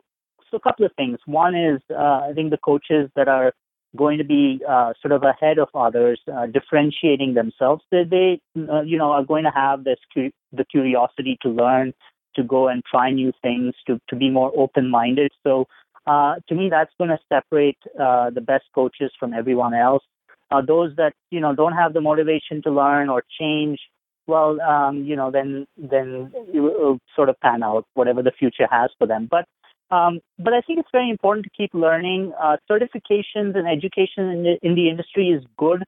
so 0.50 0.58
a 0.58 0.60
couple 0.60 0.84
of 0.84 0.92
things. 0.96 1.18
One 1.24 1.54
is 1.54 1.80
uh, 1.90 2.28
I 2.28 2.32
think 2.34 2.50
the 2.50 2.58
coaches 2.58 3.08
that 3.16 3.28
are 3.28 3.54
going 3.96 4.18
to 4.18 4.24
be 4.24 4.60
uh, 4.68 4.92
sort 5.00 5.12
of 5.12 5.22
ahead 5.22 5.58
of 5.58 5.68
others, 5.74 6.20
uh, 6.32 6.46
differentiating 6.46 7.34
themselves. 7.34 7.82
They, 7.90 8.04
they 8.04 8.40
uh, 8.56 8.82
you 8.82 8.98
know, 8.98 9.12
are 9.12 9.24
going 9.24 9.44
to 9.44 9.50
have 9.50 9.84
this 9.84 9.98
cu- 10.12 10.32
the 10.52 10.64
curiosity 10.64 11.38
to 11.42 11.48
learn, 11.48 11.94
to 12.36 12.42
go 12.42 12.68
and 12.68 12.82
try 12.90 13.10
new 13.10 13.32
things, 13.42 13.74
to 13.86 14.00
to 14.08 14.16
be 14.16 14.30
more 14.30 14.52
open-minded. 14.56 15.32
So, 15.42 15.66
uh, 16.06 16.36
to 16.48 16.54
me, 16.54 16.68
that's 16.70 16.92
going 16.98 17.10
to 17.10 17.18
separate 17.32 17.78
uh, 17.98 18.30
the 18.30 18.40
best 18.40 18.64
coaches 18.74 19.10
from 19.18 19.34
everyone 19.34 19.74
else. 19.74 20.04
Uh, 20.50 20.60
those 20.60 20.94
that 20.96 21.14
you 21.30 21.40
know 21.40 21.54
don't 21.54 21.72
have 21.72 21.92
the 21.92 22.00
motivation 22.00 22.62
to 22.62 22.70
learn 22.70 23.08
or 23.08 23.24
change, 23.40 23.80
well, 24.26 24.60
um, 24.60 25.04
you 25.04 25.16
know, 25.16 25.30
then 25.30 25.66
then 25.76 26.32
it 26.52 26.60
will 26.60 26.98
sort 27.14 27.28
of 27.28 27.38
pan 27.40 27.62
out 27.62 27.84
whatever 27.94 28.22
the 28.22 28.32
future 28.32 28.68
has 28.70 28.90
for 28.98 29.06
them. 29.06 29.28
But 29.30 29.46
um, 29.90 30.20
but 30.38 30.52
I 30.52 30.60
think 30.62 30.80
it's 30.80 30.88
very 30.92 31.10
important 31.10 31.44
to 31.44 31.50
keep 31.56 31.72
learning. 31.72 32.32
Uh, 32.40 32.56
certifications 32.70 33.56
and 33.56 33.68
education 33.68 34.28
in 34.30 34.42
the, 34.42 34.58
in 34.62 34.74
the 34.74 34.88
industry 34.88 35.28
is 35.28 35.44
good, 35.56 35.84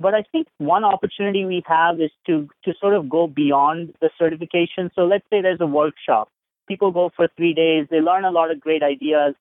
but 0.00 0.14
I 0.14 0.24
think 0.32 0.48
one 0.58 0.84
opportunity 0.84 1.44
we 1.44 1.62
have 1.66 2.00
is 2.00 2.10
to 2.26 2.48
to 2.64 2.72
sort 2.80 2.94
of 2.94 3.08
go 3.08 3.26
beyond 3.26 3.94
the 4.00 4.10
certification. 4.18 4.90
So 4.94 5.02
let's 5.02 5.24
say 5.30 5.42
there's 5.42 5.60
a 5.60 5.66
workshop. 5.66 6.28
People 6.68 6.90
go 6.90 7.10
for 7.14 7.28
three 7.36 7.52
days. 7.52 7.86
They 7.90 8.00
learn 8.00 8.24
a 8.24 8.30
lot 8.30 8.50
of 8.50 8.60
great 8.60 8.82
ideas, 8.82 9.34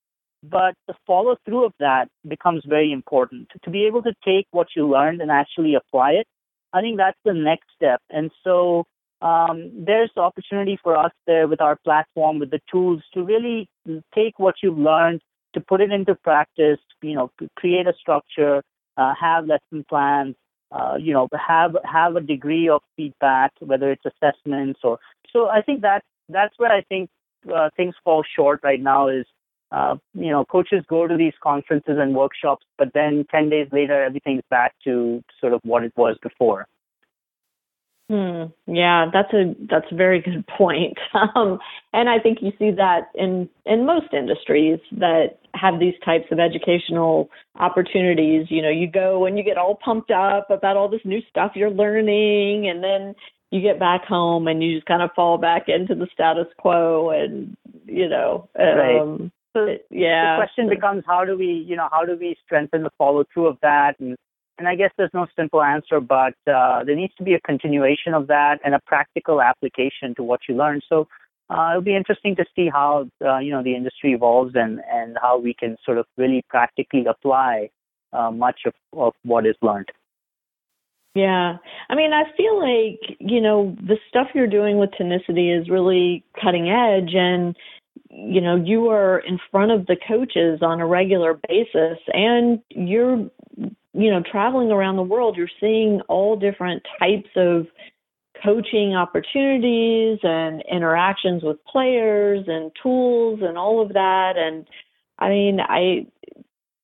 but 0.43 0.73
the 0.87 0.95
follow 1.07 1.37
through 1.45 1.65
of 1.65 1.73
that 1.79 2.09
becomes 2.27 2.63
very 2.67 2.91
important. 2.91 3.49
To 3.63 3.69
be 3.69 3.85
able 3.85 4.03
to 4.03 4.13
take 4.25 4.47
what 4.51 4.67
you 4.75 4.87
learned 4.89 5.21
and 5.21 5.31
actually 5.31 5.75
apply 5.75 6.11
it, 6.13 6.27
I 6.73 6.81
think 6.81 6.97
that's 6.97 7.19
the 7.23 7.33
next 7.33 7.67
step. 7.75 8.01
And 8.09 8.31
so 8.43 8.85
um, 9.21 9.71
there's 9.73 10.09
opportunity 10.17 10.79
for 10.81 10.97
us 10.97 11.11
there 11.27 11.47
with 11.47 11.61
our 11.61 11.75
platform, 11.75 12.39
with 12.39 12.51
the 12.51 12.61
tools 12.71 13.01
to 13.13 13.23
really 13.23 13.69
take 14.15 14.39
what 14.39 14.55
you've 14.63 14.77
learned, 14.77 15.21
to 15.53 15.61
put 15.61 15.81
it 15.81 15.91
into 15.91 16.15
practice, 16.15 16.79
you 17.01 17.13
know, 17.13 17.31
create 17.55 17.87
a 17.87 17.93
structure, 17.99 18.63
uh, 18.97 19.13
have 19.19 19.45
lesson 19.45 19.85
plans, 19.87 20.35
uh, 20.71 20.95
you 20.99 21.13
know, 21.13 21.27
have 21.47 21.75
have 21.83 22.15
a 22.15 22.21
degree 22.21 22.69
of 22.69 22.81
feedback, 22.95 23.51
whether 23.59 23.91
it's 23.91 24.05
assessments 24.05 24.79
or. 24.83 24.99
So 25.31 25.49
I 25.49 25.61
think 25.61 25.81
that 25.81 26.03
that's 26.29 26.53
where 26.57 26.71
I 26.71 26.81
think 26.81 27.09
uh, 27.53 27.69
things 27.75 27.95
fall 28.03 28.23
short 28.35 28.61
right 28.63 28.81
now. 28.81 29.07
Is 29.09 29.25
uh, 29.71 29.95
you 30.13 30.31
know, 30.31 30.45
coaches 30.45 30.83
go 30.89 31.07
to 31.07 31.15
these 31.15 31.33
conferences 31.41 31.97
and 31.97 32.13
workshops, 32.15 32.65
but 32.77 32.89
then 32.93 33.25
10 33.31 33.49
days 33.49 33.67
later, 33.71 34.03
everything's 34.03 34.43
back 34.49 34.73
to 34.83 35.23
sort 35.39 35.53
of 35.53 35.61
what 35.63 35.83
it 35.83 35.93
was 35.95 36.17
before. 36.21 36.67
Hmm. 38.11 38.47
Yeah, 38.67 39.05
that's 39.13 39.31
a 39.33 39.55
that's 39.69 39.85
a 39.89 39.95
very 39.95 40.21
good 40.21 40.45
point. 40.45 40.97
Um, 41.35 41.59
and 41.93 42.09
I 42.09 42.19
think 42.19 42.39
you 42.41 42.51
see 42.59 42.71
that 42.71 43.09
in 43.15 43.47
in 43.65 43.85
most 43.85 44.13
industries 44.13 44.79
that 44.91 45.39
have 45.53 45.79
these 45.79 45.93
types 46.03 46.25
of 46.29 46.39
educational 46.39 47.29
opportunities. 47.55 48.47
You 48.49 48.61
know, 48.61 48.69
you 48.69 48.87
go 48.91 49.25
and 49.25 49.37
you 49.37 49.45
get 49.45 49.57
all 49.57 49.75
pumped 49.75 50.11
up 50.11 50.49
about 50.49 50.75
all 50.75 50.89
this 50.89 51.05
new 51.05 51.21
stuff 51.29 51.53
you're 51.55 51.71
learning, 51.71 52.67
and 52.67 52.83
then 52.83 53.15
you 53.51 53.61
get 53.61 53.79
back 53.79 54.03
home 54.03 54.47
and 54.47 54.61
you 54.61 54.75
just 54.75 54.87
kind 54.87 55.01
of 55.01 55.11
fall 55.15 55.37
back 55.37 55.69
into 55.69 55.95
the 55.95 56.07
status 56.11 56.47
quo, 56.57 57.11
and 57.11 57.55
you 57.85 58.09
know, 58.09 58.49
um, 58.59 58.77
right. 58.77 59.31
So 59.53 59.77
yeah. 59.89 60.35
The 60.35 60.43
question 60.43 60.69
becomes 60.69 61.03
how 61.07 61.23
do 61.23 61.37
we, 61.37 61.63
you 61.65 61.77
know, 61.77 61.87
how 61.91 62.03
do 62.03 62.17
we 62.19 62.35
strengthen 62.45 62.83
the 62.83 62.91
follow 62.97 63.23
through 63.33 63.47
of 63.47 63.57
that 63.61 63.99
and 63.99 64.17
and 64.61 64.67
I 64.67 64.75
guess 64.75 64.91
there's 64.95 65.09
no 65.11 65.25
simple 65.35 65.63
answer, 65.63 65.99
but 65.99 66.35
uh, 66.47 66.83
there 66.83 66.95
needs 66.95 67.15
to 67.15 67.23
be 67.23 67.33
a 67.33 67.39
continuation 67.39 68.13
of 68.13 68.27
that 68.27 68.59
and 68.63 68.75
a 68.75 68.79
practical 68.85 69.41
application 69.41 70.13
to 70.17 70.23
what 70.23 70.41
you 70.47 70.55
learn. 70.55 70.81
So 70.87 71.07
uh, 71.49 71.71
it'll 71.71 71.81
be 71.81 71.95
interesting 71.95 72.35
to 72.35 72.45
see 72.55 72.69
how 72.71 73.07
uh, 73.25 73.39
you 73.39 73.49
know 73.49 73.63
the 73.63 73.75
industry 73.75 74.13
evolves 74.13 74.51
and 74.53 74.79
and 74.93 75.17
how 75.19 75.39
we 75.39 75.55
can 75.55 75.77
sort 75.83 75.97
of 75.97 76.05
really 76.15 76.45
practically 76.47 77.05
apply 77.07 77.71
uh, 78.13 78.29
much 78.29 78.59
of, 78.67 78.73
of 78.93 79.13
what 79.23 79.47
is 79.47 79.55
learned. 79.63 79.89
Yeah. 81.15 81.57
I 81.89 81.95
mean, 81.95 82.13
I 82.13 82.23
feel 82.37 82.57
like, 82.57 83.17
you 83.19 83.41
know, 83.41 83.75
the 83.81 83.97
stuff 84.07 84.27
you're 84.33 84.47
doing 84.47 84.77
with 84.77 84.91
Tenicity 84.91 85.59
is 85.59 85.69
really 85.69 86.23
cutting 86.39 86.69
edge 86.69 87.15
and 87.15 87.57
you 88.09 88.41
know, 88.41 88.55
you 88.55 88.89
are 88.89 89.19
in 89.19 89.39
front 89.51 89.71
of 89.71 89.85
the 89.87 89.97
coaches 90.07 90.59
on 90.61 90.79
a 90.79 90.85
regular 90.85 91.39
basis 91.47 91.97
and 92.13 92.59
you're 92.69 93.29
you 93.93 94.09
know, 94.09 94.23
traveling 94.29 94.71
around 94.71 94.95
the 94.95 95.03
world, 95.03 95.35
you're 95.37 95.49
seeing 95.59 96.01
all 96.07 96.35
different 96.35 96.83
types 96.99 97.29
of 97.35 97.67
coaching 98.43 98.95
opportunities 98.95 100.19
and 100.23 100.63
interactions 100.71 101.43
with 101.43 101.63
players 101.65 102.45
and 102.47 102.71
tools 102.81 103.39
and 103.43 103.57
all 103.57 103.81
of 103.81 103.93
that. 103.93 104.33
And 104.37 104.65
I 105.19 105.29
mean, 105.29 105.59
I, 105.59 106.07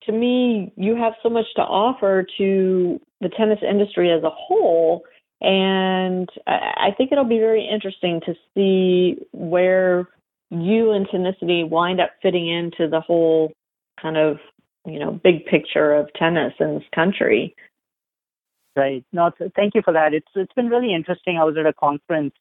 to 0.04 0.12
me, 0.12 0.72
you 0.76 0.96
have 0.96 1.14
so 1.24 1.30
much 1.30 1.46
to 1.56 1.62
offer 1.62 2.26
to 2.38 3.02
the 3.22 3.30
tennis 3.30 3.60
industry 3.68 4.12
as 4.12 4.24
a 4.24 4.30
whole. 4.30 5.04
And 5.42 6.30
I 6.48 6.90
think 6.98 7.12
it'll 7.12 7.24
be 7.24 7.40
very 7.40 7.68
interesting 7.68 8.22
to 8.26 8.34
see 8.54 9.18
where 9.32 10.08
you 10.50 10.92
and 10.92 11.08
Tenicity 11.08 11.68
wind 11.68 12.00
up 12.00 12.12
fitting 12.22 12.48
into 12.48 12.90
the 12.90 13.02
whole 13.02 13.52
kind 14.02 14.18
of 14.18 14.38
you 14.88 15.00
know 15.00 15.12
big 15.12 15.46
picture 15.46 15.94
of 15.94 16.12
tennis 16.14 16.54
in 16.60 16.76
this 16.76 16.88
country. 16.94 17.56
Right. 18.76 19.04
No, 19.12 19.32
thank 19.56 19.74
you 19.74 19.82
for 19.84 19.94
that. 19.94 20.14
It's 20.14 20.28
it's 20.36 20.54
been 20.54 20.70
really 20.70 20.94
interesting. 20.94 21.38
I 21.38 21.44
was 21.44 21.58
at 21.58 21.66
a 21.66 21.74
conference 21.74 22.34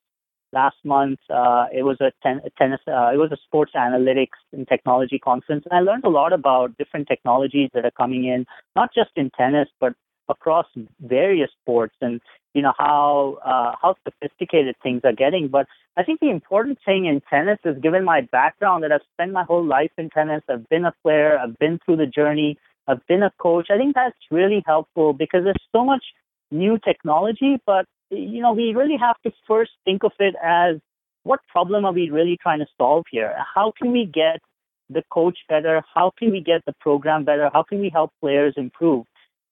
last 0.53 0.77
month. 0.85 1.19
Uh, 1.31 1.67
it 1.73 1.83
was 1.83 1.99
a 2.01 2.13
ten, 2.23 2.41
tennis. 2.59 2.81
Uh, 2.87 3.11
it 3.13 3.17
was 3.17 3.33
a 3.33 3.39
sports 3.45 3.73
analytics 3.75 4.39
and 4.53 4.69
technology 4.69 5.19
conference, 5.19 5.65
and 5.69 5.79
I 5.79 5.81
learned 5.81 6.05
a 6.05 6.11
lot 6.11 6.33
about 6.33 6.77
different 6.77 7.09
technologies 7.09 7.71
that 7.75 7.85
are 7.85 7.91
coming 7.91 8.25
in, 8.27 8.45
not 8.75 8.91
just 8.95 9.11
in 9.17 9.31
tennis, 9.31 9.69
but 9.81 9.95
across 10.29 10.67
various 11.01 11.51
sports. 11.63 11.95
And 12.01 12.21
you 12.55 12.63
know 12.63 12.73
how 12.79 13.39
uh, 13.45 13.77
how 13.81 13.97
sophisticated 14.05 14.77
things 14.83 15.03
are 15.05 15.13
getting. 15.13 15.49
But 15.49 15.67
I 15.97 16.03
think 16.03 16.21
the 16.21 16.31
important 16.31 16.79
thing 16.85 17.05
in 17.05 17.21
tennis 17.29 17.59
is, 17.65 17.77
given 17.83 18.05
my 18.05 18.23
background, 18.33 18.85
that 18.85 18.93
I've 18.93 19.07
spent 19.13 19.33
my 19.33 19.45
whole 19.45 19.65
life 19.65 19.91
in 19.99 20.11
tennis. 20.11 20.43
I've 20.49 20.69
been 20.69 20.87
a 20.87 20.95
player. 21.03 21.39
I've 21.39 21.59
been 21.59 21.79
through 21.85 21.97
the 21.97 22.07
journey. 22.07 22.59
I've 22.89 23.07
been 23.07 23.23
a 23.23 23.33
coach. 23.39 23.67
I 23.71 23.77
think 23.77 23.95
that's 23.95 24.17
really 24.31 24.63
helpful 24.65 25.13
because 25.13 25.45
there's 25.45 25.57
so 25.73 25.85
much 25.85 26.05
new 26.51 26.79
technology, 26.79 27.57
but 27.67 27.87
you 28.11 28.41
know 28.41 28.53
we 28.53 28.73
really 28.75 28.97
have 28.97 29.17
to 29.25 29.33
first 29.47 29.73
think 29.85 30.05
of 30.05 30.13
it 30.19 30.35
as 30.43 30.77
what 31.25 31.41
problem 31.49 31.85
are 31.85 31.93
we 31.93 32.09
really 32.11 32.39
trying 32.41 32.61
to 32.61 32.67
solve 32.79 33.05
here? 33.11 33.35
How 33.55 33.73
can 33.77 33.91
we 33.91 34.07
get 34.07 34.41
the 34.89 35.03
coach 35.11 35.39
better? 35.49 35.83
How 35.93 36.13
can 36.17 36.31
we 36.31 36.41
get 36.41 36.65
the 36.65 36.73
program 36.81 37.25
better? 37.25 37.51
How 37.53 37.65
can 37.65 37.81
we 37.81 37.91
help 37.91 38.13
players 38.21 38.55
improve? 38.57 39.07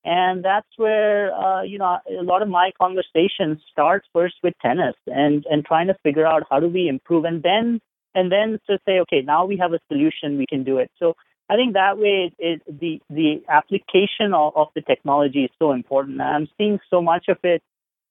And 0.04 0.44
that's 0.44 0.68
where, 0.76 1.34
uh, 1.34 1.62
you 1.62 1.78
know, 1.78 1.98
a 2.08 2.22
lot 2.22 2.42
of 2.42 2.48
my 2.48 2.72
conversations 2.78 3.62
start 3.72 4.04
first 4.12 4.34
with 4.42 4.52
tennis 4.60 4.94
and, 5.06 5.46
and 5.50 5.64
trying 5.64 5.86
to 5.86 5.96
figure 6.02 6.26
out 6.26 6.42
how 6.50 6.60
do 6.60 6.68
we 6.68 6.88
improve 6.88 7.24
and 7.24 7.42
then, 7.42 7.80
and 8.14 8.30
then 8.30 8.58
to 8.68 8.78
say, 8.86 8.98
okay, 9.00 9.22
now 9.22 9.46
we 9.46 9.56
have 9.56 9.72
a 9.72 9.80
solution, 9.88 10.36
we 10.36 10.46
can 10.46 10.62
do 10.62 10.76
it. 10.76 10.90
So 10.98 11.14
I 11.48 11.56
think 11.56 11.72
that 11.72 11.96
way 11.96 12.30
it, 12.30 12.34
it, 12.38 12.80
the, 12.80 13.00
the 13.08 13.42
application 13.48 14.34
of, 14.34 14.52
of 14.54 14.68
the 14.74 14.82
technology 14.82 15.44
is 15.44 15.50
so 15.58 15.72
important. 15.72 16.20
I'm 16.20 16.48
seeing 16.58 16.80
so 16.90 17.00
much 17.00 17.26
of 17.28 17.38
it. 17.42 17.62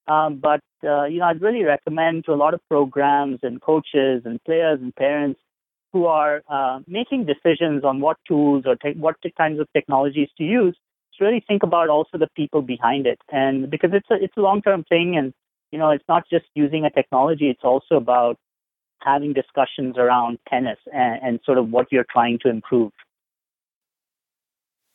Um, 0.08 0.40
but, 0.42 0.62
uh, 0.84 1.06
you 1.06 1.20
know, 1.20 1.26
I'd 1.26 1.42
really 1.42 1.64
recommend 1.64 2.26
to 2.26 2.34
a 2.34 2.36
lot 2.36 2.54
of 2.54 2.60
programs 2.68 3.40
and 3.44 3.62
coaches 3.62 4.24
and 4.26 4.44
players 4.44 4.80
and 4.82 4.94
parents 4.96 5.40
who 5.94 6.08
are 6.08 6.42
uh, 6.50 6.80
making 6.88 7.26
decisions 7.26 7.84
on 7.86 8.02
what 8.02 8.18
tools 8.28 8.64
or 8.66 8.76
te- 8.76 9.00
what 9.00 9.16
kinds 9.38 9.60
of 9.60 9.68
technologies 9.74 10.30
to 10.40 10.44
use 10.44 10.76
really 11.20 11.44
think 11.48 11.64
about 11.64 11.90
also 11.90 12.18
the 12.18 12.30
people 12.36 12.62
behind 12.62 13.08
it. 13.08 13.20
And 13.32 13.70
because 13.70 13.92
it's 13.94 14.10
a 14.12 14.16
it's 14.16 14.38
a 14.38 14.42
long 14.42 14.62
term 14.62 14.84
thing, 14.84 15.16
and 15.18 15.34
you 15.72 15.80
know, 15.80 15.92
it's 15.92 16.04
not 16.08 16.24
just 16.30 16.46
using 16.56 16.86
a 16.86 16.90
technology; 16.90 17.50
it's 17.50 17.64
also 17.64 17.96
about 17.96 18.38
having 19.02 19.34
discussions 19.34 19.98
around 19.98 20.40
tennis 20.50 20.80
and, 20.94 21.20
and 21.22 21.40
sort 21.46 21.58
of 21.58 21.70
what 21.70 21.88
you're 21.92 22.06
trying 22.10 22.40
to 22.40 22.50
improve. 22.50 22.92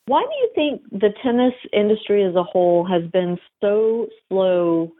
Why 0.07 0.23
do 0.23 0.35
you 0.41 0.49
think 0.55 0.81
the 0.91 1.13
tennis 1.21 1.53
industry 1.71 2.23
as 2.23 2.33
a 2.33 2.43
whole 2.43 2.83
has 2.85 3.03
been 3.11 3.37
so 3.61 4.07
slow 4.27 4.91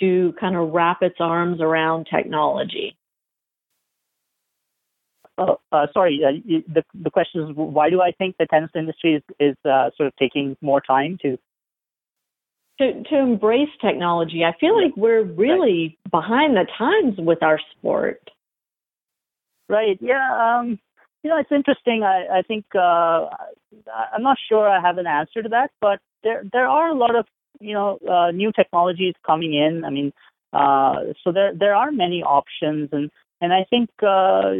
to 0.00 0.32
kind 0.40 0.56
of 0.56 0.72
wrap 0.72 1.02
its 1.02 1.16
arms 1.20 1.60
around 1.60 2.06
technology? 2.10 2.96
Oh, 5.36 5.58
uh, 5.72 5.86
sorry. 5.92 6.20
Uh, 6.24 6.60
the 6.72 6.84
the 6.94 7.10
question 7.10 7.42
is, 7.42 7.48
why 7.56 7.90
do 7.90 8.00
I 8.00 8.12
think 8.12 8.36
the 8.38 8.46
tennis 8.46 8.70
industry 8.74 9.16
is 9.16 9.22
is 9.40 9.56
uh, 9.64 9.90
sort 9.96 10.06
of 10.06 10.16
taking 10.16 10.56
more 10.60 10.80
time 10.80 11.18
to 11.22 11.36
to 12.78 13.02
to 13.04 13.18
embrace 13.18 13.70
technology? 13.80 14.44
I 14.44 14.56
feel 14.58 14.80
like 14.80 14.96
we're 14.96 15.24
really 15.24 15.98
right. 16.04 16.10
behind 16.10 16.56
the 16.56 16.66
times 16.78 17.14
with 17.18 17.42
our 17.42 17.58
sport. 17.72 18.30
Right. 19.68 19.98
Yeah. 20.00 20.58
Um, 20.60 20.78
you 21.24 21.30
know, 21.30 21.38
it's 21.38 21.50
interesting. 21.50 22.02
I, 22.04 22.38
I 22.38 22.42
think 22.42 22.66
uh, 22.74 23.26
I'm 24.14 24.22
not 24.22 24.36
sure 24.48 24.68
I 24.68 24.80
have 24.80 24.98
an 24.98 25.06
answer 25.06 25.42
to 25.42 25.48
that, 25.48 25.70
but 25.80 25.98
there 26.22 26.44
there 26.52 26.68
are 26.68 26.90
a 26.90 26.94
lot 26.94 27.16
of 27.16 27.26
you 27.60 27.72
know 27.72 27.98
uh, 28.08 28.30
new 28.30 28.52
technologies 28.52 29.14
coming 29.26 29.54
in. 29.54 29.84
I 29.84 29.90
mean, 29.90 30.12
uh, 30.52 31.12
so 31.24 31.32
there 31.32 31.52
there 31.54 31.74
are 31.74 31.90
many 31.90 32.22
options, 32.22 32.90
and 32.92 33.10
and 33.40 33.52
I 33.52 33.64
think 33.68 33.90
uh, 34.02 34.50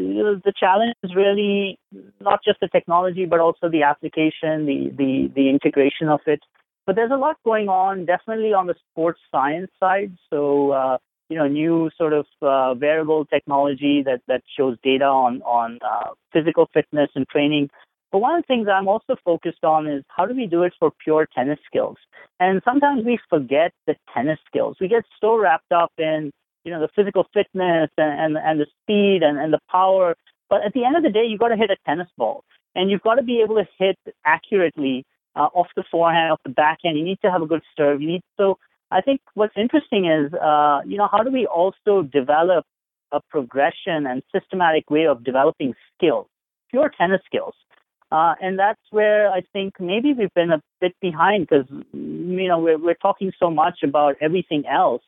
the 0.46 0.52
challenge 0.58 0.94
is 1.02 1.14
really 1.14 1.78
not 2.20 2.40
just 2.44 2.60
the 2.60 2.68
technology, 2.68 3.24
but 3.24 3.40
also 3.40 3.68
the 3.68 3.82
application, 3.82 4.66
the 4.66 4.92
the 4.96 5.32
the 5.34 5.48
integration 5.48 6.08
of 6.08 6.20
it. 6.26 6.40
But 6.86 6.96
there's 6.96 7.12
a 7.12 7.16
lot 7.16 7.36
going 7.44 7.68
on, 7.68 8.04
definitely 8.04 8.52
on 8.52 8.66
the 8.66 8.74
sports 8.90 9.20
science 9.30 9.70
side. 9.80 10.12
So 10.28 10.72
uh, 10.72 10.98
you 11.28 11.38
know, 11.38 11.46
new 11.46 11.90
sort 11.96 12.12
of 12.12 12.26
uh, 12.42 12.74
wearable 12.78 13.24
technology 13.26 14.02
that, 14.04 14.20
that 14.28 14.42
shows 14.56 14.76
data 14.82 15.04
on, 15.04 15.42
on 15.42 15.78
uh, 15.84 16.10
physical 16.32 16.68
fitness 16.72 17.10
and 17.14 17.26
training. 17.28 17.70
But 18.12 18.18
one 18.18 18.36
of 18.36 18.42
the 18.42 18.46
things 18.46 18.68
I'm 18.72 18.86
also 18.86 19.16
focused 19.24 19.64
on 19.64 19.88
is 19.88 20.04
how 20.08 20.26
do 20.26 20.36
we 20.36 20.46
do 20.46 20.62
it 20.62 20.72
for 20.78 20.92
pure 21.02 21.26
tennis 21.34 21.58
skills? 21.66 21.96
And 22.38 22.62
sometimes 22.64 23.04
we 23.04 23.18
forget 23.28 23.72
the 23.86 23.96
tennis 24.14 24.38
skills. 24.46 24.76
We 24.80 24.88
get 24.88 25.04
so 25.20 25.36
wrapped 25.36 25.72
up 25.72 25.92
in, 25.98 26.30
you 26.64 26.72
know, 26.72 26.80
the 26.80 26.88
physical 26.94 27.26
fitness 27.32 27.90
and, 27.96 28.36
and, 28.36 28.38
and 28.38 28.60
the 28.60 28.66
speed 28.82 29.22
and, 29.22 29.38
and 29.38 29.52
the 29.52 29.60
power. 29.70 30.16
But 30.50 30.64
at 30.64 30.72
the 30.72 30.84
end 30.84 30.96
of 30.96 31.02
the 31.02 31.10
day, 31.10 31.24
you've 31.26 31.40
got 31.40 31.48
to 31.48 31.56
hit 31.56 31.70
a 31.70 31.76
tennis 31.86 32.08
ball. 32.16 32.44
And 32.74 32.90
you've 32.90 33.02
got 33.02 33.16
to 33.16 33.22
be 33.22 33.40
able 33.40 33.56
to 33.56 33.66
hit 33.78 33.96
accurately 34.24 35.04
uh, 35.36 35.48
off 35.54 35.68
the 35.76 35.84
forehand, 35.90 36.32
off 36.32 36.40
the 36.44 36.50
backhand. 36.50 36.98
You 36.98 37.04
need 37.04 37.20
to 37.22 37.30
have 37.30 37.42
a 37.42 37.46
good 37.46 37.62
serve. 37.76 38.02
You 38.02 38.08
need 38.08 38.22
so 38.36 38.58
I 38.90 39.00
think 39.00 39.20
what's 39.34 39.56
interesting 39.56 40.06
is, 40.06 40.32
uh, 40.34 40.80
you 40.86 40.96
know, 40.96 41.08
how 41.10 41.22
do 41.22 41.30
we 41.30 41.46
also 41.46 42.02
develop 42.02 42.64
a 43.12 43.20
progression 43.30 44.06
and 44.06 44.22
systematic 44.32 44.90
way 44.90 45.06
of 45.06 45.24
developing 45.24 45.74
skills, 45.96 46.26
pure 46.70 46.90
tennis 46.96 47.20
skills. 47.26 47.54
Uh, 48.12 48.34
and 48.40 48.58
that's 48.58 48.80
where 48.90 49.30
I 49.30 49.42
think 49.52 49.80
maybe 49.80 50.12
we've 50.12 50.34
been 50.34 50.52
a 50.52 50.62
bit 50.80 50.94
behind 51.00 51.48
because, 51.48 51.66
you 51.92 52.48
know, 52.48 52.58
we're, 52.58 52.78
we're 52.78 52.94
talking 52.94 53.32
so 53.40 53.50
much 53.50 53.82
about 53.82 54.16
everything 54.20 54.64
else. 54.66 55.02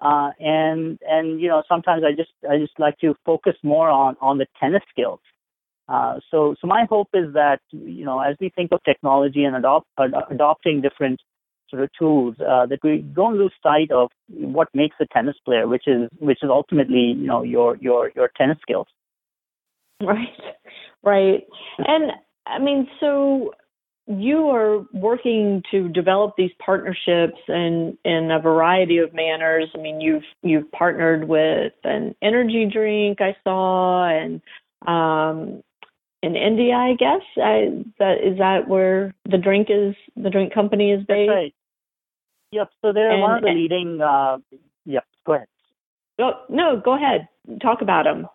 Uh, 0.00 0.30
and, 0.38 0.98
and, 1.08 1.40
you 1.40 1.48
know, 1.48 1.62
sometimes 1.68 2.02
I 2.04 2.12
just, 2.12 2.30
I 2.48 2.58
just 2.58 2.78
like 2.78 2.98
to 2.98 3.14
focus 3.24 3.54
more 3.62 3.90
on, 3.90 4.16
on 4.20 4.38
the 4.38 4.46
tennis 4.60 4.82
skills. 4.90 5.20
Uh, 5.88 6.20
so, 6.30 6.54
so 6.60 6.66
my 6.66 6.84
hope 6.88 7.08
is 7.14 7.32
that, 7.34 7.60
you 7.72 8.04
know, 8.04 8.20
as 8.20 8.36
we 8.40 8.50
think 8.50 8.72
of 8.72 8.80
technology 8.84 9.44
and 9.44 9.56
adopt, 9.56 9.86
ad- 9.98 10.12
adopting 10.30 10.82
different 10.82 11.20
sort 11.70 11.82
of 11.82 11.90
tools 11.98 12.36
uh, 12.40 12.66
that 12.66 12.78
we 12.82 12.98
don't 12.98 13.36
lose 13.36 13.52
sight 13.62 13.90
of 13.90 14.10
what 14.28 14.68
makes 14.74 14.96
a 15.00 15.06
tennis 15.06 15.36
player, 15.44 15.66
which 15.66 15.84
is 15.86 16.08
which 16.18 16.38
is 16.42 16.50
ultimately 16.50 17.14
you 17.16 17.26
know 17.26 17.42
your 17.42 17.76
your 17.76 18.10
your 18.14 18.30
tennis 18.36 18.58
skills. 18.62 18.86
Right, 20.00 20.28
right, 21.02 21.44
and 21.78 22.12
I 22.46 22.58
mean 22.58 22.88
so 23.00 23.52
you 24.08 24.48
are 24.48 24.86
working 24.94 25.62
to 25.70 25.88
develop 25.90 26.34
these 26.36 26.50
partnerships 26.64 27.38
in 27.46 27.98
in 28.04 28.30
a 28.30 28.40
variety 28.40 28.98
of 28.98 29.12
manners. 29.12 29.68
I 29.74 29.78
mean, 29.78 30.00
you've 30.00 30.24
you've 30.42 30.70
partnered 30.72 31.28
with 31.28 31.74
an 31.84 32.14
energy 32.22 32.66
drink 32.72 33.20
I 33.20 33.36
saw, 33.44 34.08
and 34.08 34.40
um, 34.86 35.62
in 36.22 36.36
India, 36.36 36.74
I 36.74 36.94
guess. 36.98 37.20
I, 37.36 37.84
that 37.98 38.24
is 38.24 38.38
that 38.38 38.66
where 38.66 39.14
the 39.28 39.38
drink 39.38 39.68
is. 39.70 39.94
The 40.16 40.30
drink 40.30 40.54
company 40.54 40.90
is 40.90 41.04
based. 41.04 41.30
Right. 41.30 41.54
Yep. 42.52 42.70
So 42.80 42.92
they're 42.94 43.12
and, 43.12 43.20
one 43.20 43.36
of 43.36 43.42
the 43.42 43.50
leading. 43.50 44.00
Uh, 44.00 44.38
yep. 44.86 45.04
Go 45.26 45.34
ahead. 45.34 45.48
Oh, 46.18 46.32
no, 46.48 46.80
go 46.82 46.94
ahead. 46.94 47.28
Talk 47.60 47.82
about 47.82 48.04
them. 48.04 48.26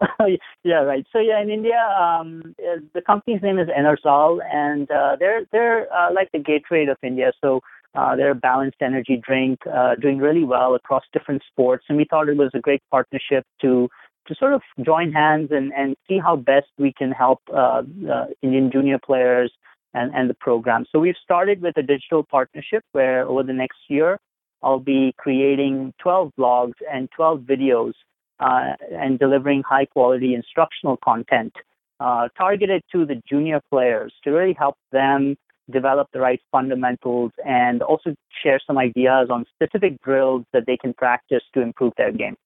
yeah, 0.64 0.76
right. 0.76 1.06
So 1.12 1.18
yeah, 1.18 1.40
in 1.42 1.50
India, 1.50 1.86
um, 1.98 2.54
uh, 2.58 2.80
the 2.94 3.02
company's 3.02 3.42
name 3.42 3.58
is 3.58 3.68
Enerzal, 3.68 4.40
and 4.52 4.90
uh, 4.90 5.16
they're 5.18 5.42
they're 5.52 5.92
uh, 5.92 6.12
like 6.12 6.30
the 6.32 6.38
Gatorade 6.38 6.90
of 6.90 6.96
India. 7.02 7.32
So 7.40 7.60
uh, 7.94 8.16
they're 8.16 8.30
a 8.30 8.36
balanced 8.36 8.78
energy 8.80 9.20
drink, 9.22 9.60
uh, 9.66 9.96
doing 9.96 10.18
really 10.18 10.44
well 10.44 10.74
across 10.74 11.02
different 11.12 11.42
sports. 11.50 11.84
And 11.88 11.98
we 11.98 12.06
thought 12.08 12.28
it 12.28 12.36
was 12.36 12.50
a 12.54 12.60
great 12.60 12.82
partnership 12.90 13.44
to 13.62 13.88
to 14.26 14.34
sort 14.34 14.52
of 14.52 14.62
join 14.84 15.12
hands 15.12 15.50
and 15.50 15.72
and 15.74 15.96
see 16.08 16.18
how 16.18 16.36
best 16.36 16.68
we 16.78 16.92
can 16.92 17.10
help 17.10 17.40
uh, 17.52 17.82
uh, 18.10 18.26
Indian 18.42 18.70
junior 18.70 18.98
players 18.98 19.52
and, 19.92 20.14
and 20.14 20.30
the 20.30 20.34
program. 20.34 20.86
So 20.92 20.98
we've 20.98 21.16
started 21.22 21.60
with 21.60 21.76
a 21.76 21.82
digital 21.82 22.22
partnership 22.22 22.84
where 22.92 23.26
over 23.26 23.42
the 23.42 23.52
next 23.52 23.78
year, 23.88 24.18
I'll 24.62 24.78
be 24.78 25.14
creating 25.18 25.94
12 26.00 26.32
blogs 26.38 26.74
and 26.90 27.08
12 27.16 27.40
videos 27.40 27.92
uh, 28.40 28.74
and 28.90 29.18
delivering 29.18 29.62
high 29.62 29.84
quality 29.84 30.34
instructional 30.34 30.96
content 30.96 31.52
uh, 32.00 32.28
targeted 32.36 32.82
to 32.90 33.04
the 33.04 33.20
junior 33.28 33.60
players 33.70 34.12
to 34.24 34.30
really 34.30 34.54
help 34.58 34.76
them 34.90 35.36
develop 35.70 36.08
the 36.12 36.18
right 36.18 36.40
fundamentals 36.50 37.30
and 37.46 37.82
also 37.82 38.14
share 38.42 38.58
some 38.66 38.76
ideas 38.78 39.28
on 39.30 39.44
specific 39.54 40.00
drills 40.02 40.44
that 40.52 40.64
they 40.66 40.76
can 40.76 40.92
practice 40.94 41.42
to 41.54 41.60
improve 41.60 41.92
their 41.96 42.10
game. 42.10 42.36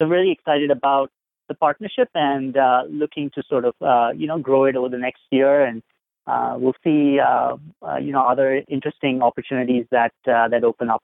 So 0.00 0.08
really 0.08 0.32
excited 0.32 0.70
about 0.70 1.10
the 1.48 1.54
partnership 1.54 2.08
and 2.14 2.56
uh, 2.56 2.82
looking 2.88 3.30
to 3.34 3.42
sort 3.48 3.64
of 3.66 3.74
uh, 3.80 4.10
you 4.16 4.26
know 4.26 4.38
grow 4.38 4.64
it 4.64 4.74
over 4.74 4.88
the 4.88 4.98
next 4.98 5.22
year 5.30 5.64
and 5.64 5.82
uh, 6.26 6.56
we'll 6.58 6.74
see, 6.82 7.18
uh, 7.20 7.56
uh, 7.82 7.96
you 7.96 8.12
know, 8.12 8.22
other 8.26 8.62
interesting 8.68 9.22
opportunities 9.22 9.86
that 9.90 10.14
uh, 10.26 10.48
that 10.48 10.64
open 10.64 10.88
up. 10.88 11.02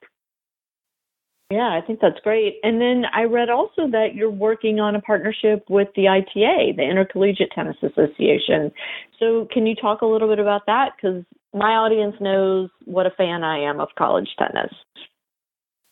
Yeah, 1.51 1.77
I 1.77 1.85
think 1.85 1.99
that's 2.01 2.21
great. 2.23 2.61
And 2.63 2.81
then 2.81 3.03
I 3.13 3.25
read 3.25 3.51
also 3.51 3.89
that 3.91 4.15
you're 4.15 4.31
working 4.31 4.79
on 4.79 4.95
a 4.95 5.01
partnership 5.01 5.65
with 5.69 5.89
the 5.97 6.07
ITA, 6.07 6.75
the 6.77 6.89
Intercollegiate 6.89 7.51
Tennis 7.53 7.77
Association. 7.83 8.71
So, 9.19 9.49
can 9.53 9.67
you 9.67 9.75
talk 9.75 10.03
a 10.03 10.07
little 10.07 10.29
bit 10.29 10.39
about 10.39 10.67
that? 10.67 10.91
Because 10.97 11.25
my 11.53 11.73
audience 11.73 12.15
knows 12.21 12.71
what 12.85 13.07
a 13.07 13.11
fan 13.11 13.43
I 13.43 13.59
am 13.59 13.81
of 13.81 13.89
college 13.99 14.29
tennis. 14.39 14.73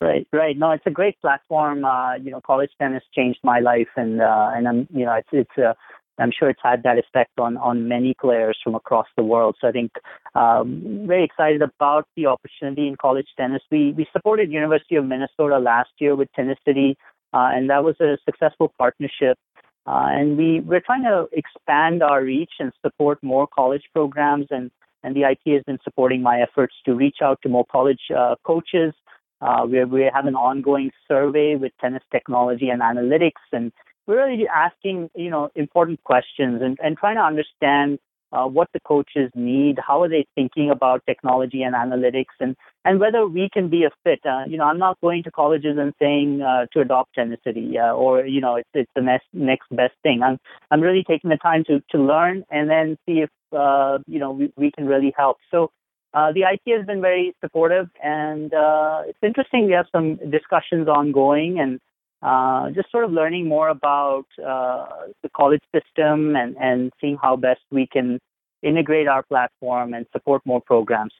Right, 0.00 0.28
right. 0.32 0.56
No, 0.56 0.70
it's 0.70 0.86
a 0.86 0.92
great 0.92 1.20
platform. 1.20 1.84
Uh, 1.84 2.14
you 2.14 2.30
know, 2.30 2.40
college 2.40 2.70
tennis 2.80 3.02
changed 3.12 3.40
my 3.42 3.58
life, 3.58 3.88
and 3.96 4.22
uh, 4.22 4.50
and 4.54 4.68
I'm, 4.68 4.88
you 4.94 5.04
know, 5.04 5.14
it's 5.14 5.28
it's 5.32 5.58
a 5.58 5.74
I'm 6.18 6.32
sure 6.36 6.50
it's 6.50 6.60
had 6.62 6.82
that 6.82 6.98
effect 6.98 7.38
on 7.38 7.56
on 7.56 7.88
many 7.88 8.14
players 8.20 8.58
from 8.62 8.74
across 8.74 9.06
the 9.16 9.22
world. 9.22 9.56
So 9.60 9.68
I 9.68 9.72
think 9.72 9.92
um, 10.34 11.04
very 11.06 11.24
excited 11.24 11.62
about 11.62 12.06
the 12.16 12.26
opportunity 12.26 12.88
in 12.88 12.96
college 12.96 13.28
tennis. 13.36 13.62
We 13.70 13.92
we 13.92 14.06
supported 14.12 14.50
University 14.50 14.96
of 14.96 15.04
Minnesota 15.04 15.58
last 15.58 15.90
year 15.98 16.16
with 16.16 16.28
Tenicity, 16.38 16.96
uh, 17.32 17.50
and 17.54 17.70
that 17.70 17.84
was 17.84 17.96
a 18.00 18.18
successful 18.24 18.72
partnership. 18.78 19.38
Uh, 19.86 20.08
and 20.10 20.36
we 20.36 20.60
we're 20.60 20.80
trying 20.80 21.04
to 21.04 21.28
expand 21.32 22.02
our 22.02 22.22
reach 22.22 22.52
and 22.60 22.72
support 22.82 23.22
more 23.22 23.46
college 23.46 23.84
programs, 23.94 24.46
and 24.50 24.70
and 25.02 25.14
the 25.14 25.24
ITA 25.24 25.54
has 25.54 25.62
been 25.64 25.78
supporting 25.82 26.22
my 26.22 26.40
efforts 26.42 26.74
to 26.84 26.94
reach 26.94 27.18
out 27.22 27.40
to 27.42 27.48
more 27.48 27.64
college 27.70 28.02
uh, 28.16 28.34
coaches. 28.44 28.92
Uh, 29.40 29.64
we 29.70 29.82
we 29.84 30.10
have 30.12 30.26
an 30.26 30.34
ongoing 30.34 30.90
survey 31.06 31.54
with 31.54 31.72
tennis 31.80 32.02
technology 32.10 32.68
and 32.68 32.82
analytics, 32.82 33.44
and 33.52 33.72
we're 34.08 34.26
really 34.26 34.48
asking, 34.48 35.10
you 35.14 35.30
know, 35.30 35.50
important 35.54 36.02
questions 36.02 36.62
and, 36.62 36.78
and 36.82 36.96
trying 36.96 37.16
to 37.16 37.22
understand 37.22 37.98
uh, 38.32 38.46
what 38.46 38.68
the 38.74 38.80
coaches 38.80 39.30
need, 39.34 39.78
how 39.86 40.02
are 40.02 40.08
they 40.08 40.26
thinking 40.34 40.70
about 40.70 41.02
technology 41.06 41.62
and 41.62 41.74
analytics, 41.74 42.34
and, 42.40 42.56
and 42.84 43.00
whether 43.00 43.26
we 43.26 43.48
can 43.52 43.68
be 43.68 43.84
a 43.84 43.90
fit. 44.04 44.20
Uh, 44.26 44.44
you 44.46 44.56
know, 44.58 44.64
I'm 44.64 44.78
not 44.78 45.00
going 45.00 45.22
to 45.24 45.30
colleges 45.30 45.76
and 45.78 45.94
saying 45.98 46.42
uh, 46.42 46.66
to 46.72 46.80
adopt 46.80 47.16
Tenicity 47.16 47.76
uh, 47.76 47.94
or, 47.94 48.26
you 48.26 48.40
know, 48.40 48.56
it's, 48.56 48.68
it's 48.74 48.90
the 48.96 49.02
next, 49.02 49.26
next 49.32 49.68
best 49.70 49.94
thing. 50.02 50.22
I'm, 50.22 50.38
I'm 50.70 50.80
really 50.80 51.04
taking 51.06 51.30
the 51.30 51.36
time 51.36 51.64
to, 51.68 51.82
to 51.90 51.98
learn 51.98 52.44
and 52.50 52.68
then 52.68 52.98
see 53.06 53.20
if, 53.20 53.30
uh, 53.56 53.98
you 54.06 54.18
know, 54.18 54.32
we, 54.32 54.52
we 54.56 54.70
can 54.72 54.86
really 54.86 55.12
help. 55.16 55.38
So 55.50 55.70
uh, 56.14 56.32
the 56.32 56.44
ITA 56.44 56.78
has 56.78 56.86
been 56.86 57.00
very 57.00 57.34
supportive, 57.42 57.88
and 58.02 58.52
uh, 58.52 59.02
it's 59.06 59.18
interesting. 59.22 59.66
We 59.66 59.72
have 59.72 59.86
some 59.92 60.16
discussions 60.30 60.88
ongoing, 60.88 61.60
and 61.60 61.80
uh, 62.22 62.70
just 62.70 62.90
sort 62.90 63.04
of 63.04 63.12
learning 63.12 63.46
more 63.46 63.68
about 63.68 64.26
uh, 64.38 64.86
the 65.22 65.28
college 65.36 65.62
system 65.74 66.36
and, 66.36 66.56
and 66.58 66.92
seeing 67.00 67.16
how 67.20 67.36
best 67.36 67.60
we 67.70 67.86
can 67.86 68.18
integrate 68.62 69.06
our 69.06 69.22
platform 69.22 69.94
and 69.94 70.06
support 70.12 70.42
more 70.44 70.60
programs. 70.60 71.12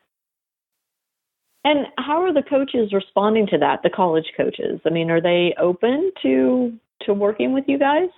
And 1.65 1.87
how 1.99 2.23
are 2.23 2.33
the 2.33 2.43
coaches 2.43 2.93
responding 2.93 3.47
to 3.49 3.59
that, 3.59 3.83
the 3.83 3.91
college 3.91 4.33
coaches? 4.37 4.81
I 4.87 4.91
mean, 4.91 5.11
are 5.11 5.21
they 5.21 5.55
open 5.59 6.13
to 6.23 6.73
to 7.03 7.15
working 7.15 7.53
with 7.53 7.65
you 7.69 7.79
guys? 7.79 8.09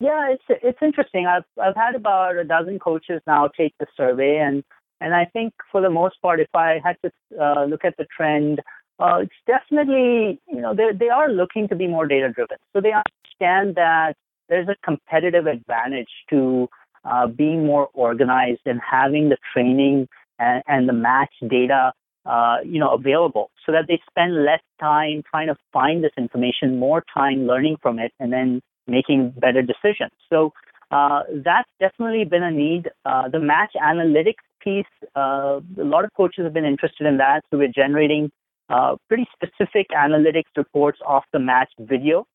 Yeah, 0.00 0.32
it's 0.32 0.60
it's 0.62 0.78
interesting. 0.82 1.26
I've 1.26 1.44
I've 1.62 1.76
had 1.76 1.94
about 1.94 2.36
a 2.36 2.44
dozen 2.44 2.78
coaches 2.78 3.20
now 3.26 3.48
take 3.48 3.74
the 3.78 3.86
survey, 3.96 4.38
and 4.38 4.64
and 5.00 5.14
I 5.14 5.26
think 5.26 5.52
for 5.70 5.80
the 5.80 5.90
most 5.90 6.20
part, 6.22 6.40
if 6.40 6.48
I 6.54 6.80
had 6.82 6.96
to 7.04 7.42
uh, 7.42 7.64
look 7.66 7.84
at 7.84 7.96
the 7.96 8.06
trend, 8.16 8.60
uh, 9.00 9.18
it's 9.22 9.32
definitely 9.46 10.40
you 10.46 10.60
know 10.60 10.74
they 10.74 11.08
are 11.08 11.30
looking 11.30 11.68
to 11.68 11.74
be 11.74 11.86
more 11.86 12.06
data 12.06 12.28
driven. 12.30 12.58
So 12.72 12.80
they 12.80 12.92
understand 12.92 13.74
that 13.76 14.14
there's 14.48 14.68
a 14.68 14.76
competitive 14.84 15.46
advantage 15.46 16.10
to 16.30 16.68
uh, 17.04 17.26
being 17.26 17.64
more 17.64 17.88
organized 17.94 18.60
and 18.66 18.80
having 18.80 19.30
the 19.30 19.38
training 19.52 20.08
and, 20.38 20.62
and 20.66 20.88
the 20.88 20.92
match 20.92 21.32
data 21.48 21.92
uh, 22.26 22.58
you 22.64 22.78
know 22.78 22.90
available, 22.90 23.50
so 23.64 23.72
that 23.72 23.86
they 23.88 24.00
spend 24.08 24.44
less 24.44 24.60
time 24.78 25.22
trying 25.30 25.46
to 25.46 25.56
find 25.72 26.04
this 26.04 26.12
information, 26.18 26.78
more 26.78 27.02
time 27.12 27.46
learning 27.46 27.76
from 27.80 27.98
it, 27.98 28.12
and 28.20 28.32
then 28.32 28.60
making 28.86 29.30
better 29.38 29.62
decisions. 29.62 30.12
So 30.28 30.52
uh, 30.90 31.22
that's 31.44 31.70
definitely 31.78 32.24
been 32.24 32.42
a 32.42 32.50
need. 32.50 32.90
Uh, 33.04 33.28
the 33.28 33.38
match 33.38 33.72
analytics 33.80 34.44
piece, 34.62 34.84
uh, 35.16 35.60
a 35.78 35.84
lot 35.84 36.04
of 36.04 36.10
coaches 36.14 36.44
have 36.44 36.52
been 36.52 36.64
interested 36.64 37.06
in 37.06 37.16
that. 37.18 37.42
So 37.50 37.58
we're 37.58 37.68
generating 37.68 38.30
uh, 38.70 38.96
pretty 39.08 39.26
specific 39.34 39.88
analytics 39.90 40.50
reports 40.56 40.98
off 41.06 41.24
the 41.32 41.38
match 41.38 41.70
video. 41.78 42.26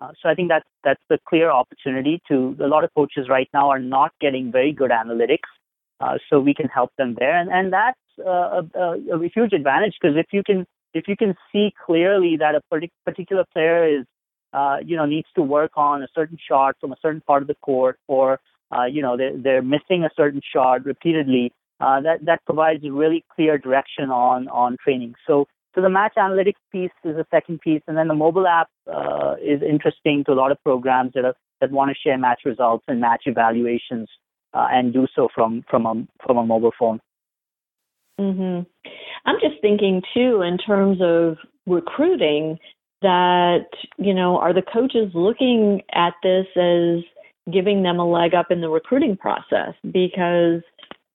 Uh, 0.00 0.12
so 0.22 0.28
I 0.28 0.34
think 0.34 0.48
that's 0.48 0.68
that's 0.82 1.02
the 1.10 1.18
clear 1.28 1.50
opportunity 1.50 2.22
to 2.28 2.56
a 2.60 2.66
lot 2.66 2.84
of 2.84 2.90
coaches 2.94 3.28
right 3.28 3.48
now 3.52 3.68
are 3.68 3.78
not 3.78 4.12
getting 4.20 4.50
very 4.50 4.72
good 4.72 4.90
analytics. 4.90 5.50
Uh, 6.00 6.16
so 6.30 6.40
we 6.40 6.54
can 6.54 6.68
help 6.68 6.90
them 6.96 7.14
there, 7.18 7.36
and 7.36 7.50
and 7.50 7.72
that's 7.72 8.00
a, 8.24 8.64
a, 8.74 9.16
a 9.16 9.28
huge 9.34 9.52
advantage 9.52 9.94
because 10.00 10.16
if 10.16 10.26
you 10.32 10.42
can 10.42 10.66
if 10.94 11.06
you 11.06 11.16
can 11.16 11.34
see 11.52 11.72
clearly 11.84 12.36
that 12.38 12.54
a 12.54 12.62
particular 13.04 13.44
player 13.52 14.00
is 14.00 14.06
uh, 14.52 14.78
you 14.84 14.96
know, 14.96 15.06
needs 15.06 15.28
to 15.34 15.42
work 15.42 15.72
on 15.76 16.02
a 16.02 16.08
certain 16.14 16.38
shot 16.48 16.76
from 16.80 16.92
a 16.92 16.96
certain 17.00 17.20
part 17.20 17.42
of 17.42 17.48
the 17.48 17.54
court, 17.62 17.98
or 18.08 18.40
uh, 18.76 18.84
you 18.84 19.02
know, 19.02 19.16
they're, 19.16 19.36
they're 19.36 19.62
missing 19.62 20.04
a 20.04 20.10
certain 20.16 20.40
shot 20.52 20.84
repeatedly. 20.84 21.52
Uh, 21.80 22.00
that 22.00 22.24
that 22.24 22.44
provides 22.44 22.84
a 22.84 22.90
really 22.90 23.24
clear 23.34 23.56
direction 23.58 24.10
on 24.10 24.48
on 24.48 24.76
training. 24.82 25.14
So 25.26 25.46
so 25.74 25.80
the 25.80 25.88
match 25.88 26.14
analytics 26.16 26.60
piece 26.72 26.90
is 27.04 27.16
the 27.16 27.26
second 27.30 27.60
piece, 27.60 27.82
and 27.86 27.96
then 27.96 28.08
the 28.08 28.14
mobile 28.14 28.46
app 28.46 28.68
uh, 28.92 29.36
is 29.42 29.62
interesting 29.62 30.24
to 30.24 30.32
a 30.32 30.34
lot 30.34 30.52
of 30.52 30.62
programs 30.62 31.12
that 31.14 31.24
are, 31.24 31.34
that 31.60 31.70
want 31.70 31.90
to 31.90 31.96
share 32.02 32.18
match 32.18 32.40
results 32.44 32.84
and 32.88 33.00
match 33.00 33.22
evaluations, 33.26 34.08
uh, 34.54 34.66
and 34.70 34.92
do 34.92 35.06
so 35.14 35.28
from 35.34 35.62
from 35.70 35.86
a 35.86 35.94
from 36.24 36.38
a 36.38 36.46
mobile 36.46 36.72
phone. 36.78 37.00
Mhm. 38.18 38.66
I'm 39.24 39.40
just 39.40 39.60
thinking 39.60 40.02
too 40.12 40.42
in 40.42 40.58
terms 40.58 40.98
of 41.00 41.38
recruiting 41.66 42.58
that, 43.02 43.66
you 43.96 44.12
know, 44.12 44.38
are 44.38 44.52
the 44.52 44.62
coaches 44.62 45.10
looking 45.14 45.82
at 45.92 46.14
this 46.22 46.46
as 46.56 47.02
giving 47.50 47.82
them 47.82 47.98
a 47.98 48.06
leg 48.06 48.34
up 48.34 48.50
in 48.50 48.60
the 48.60 48.68
recruiting 48.68 49.16
process? 49.16 49.74
Because 49.90 50.62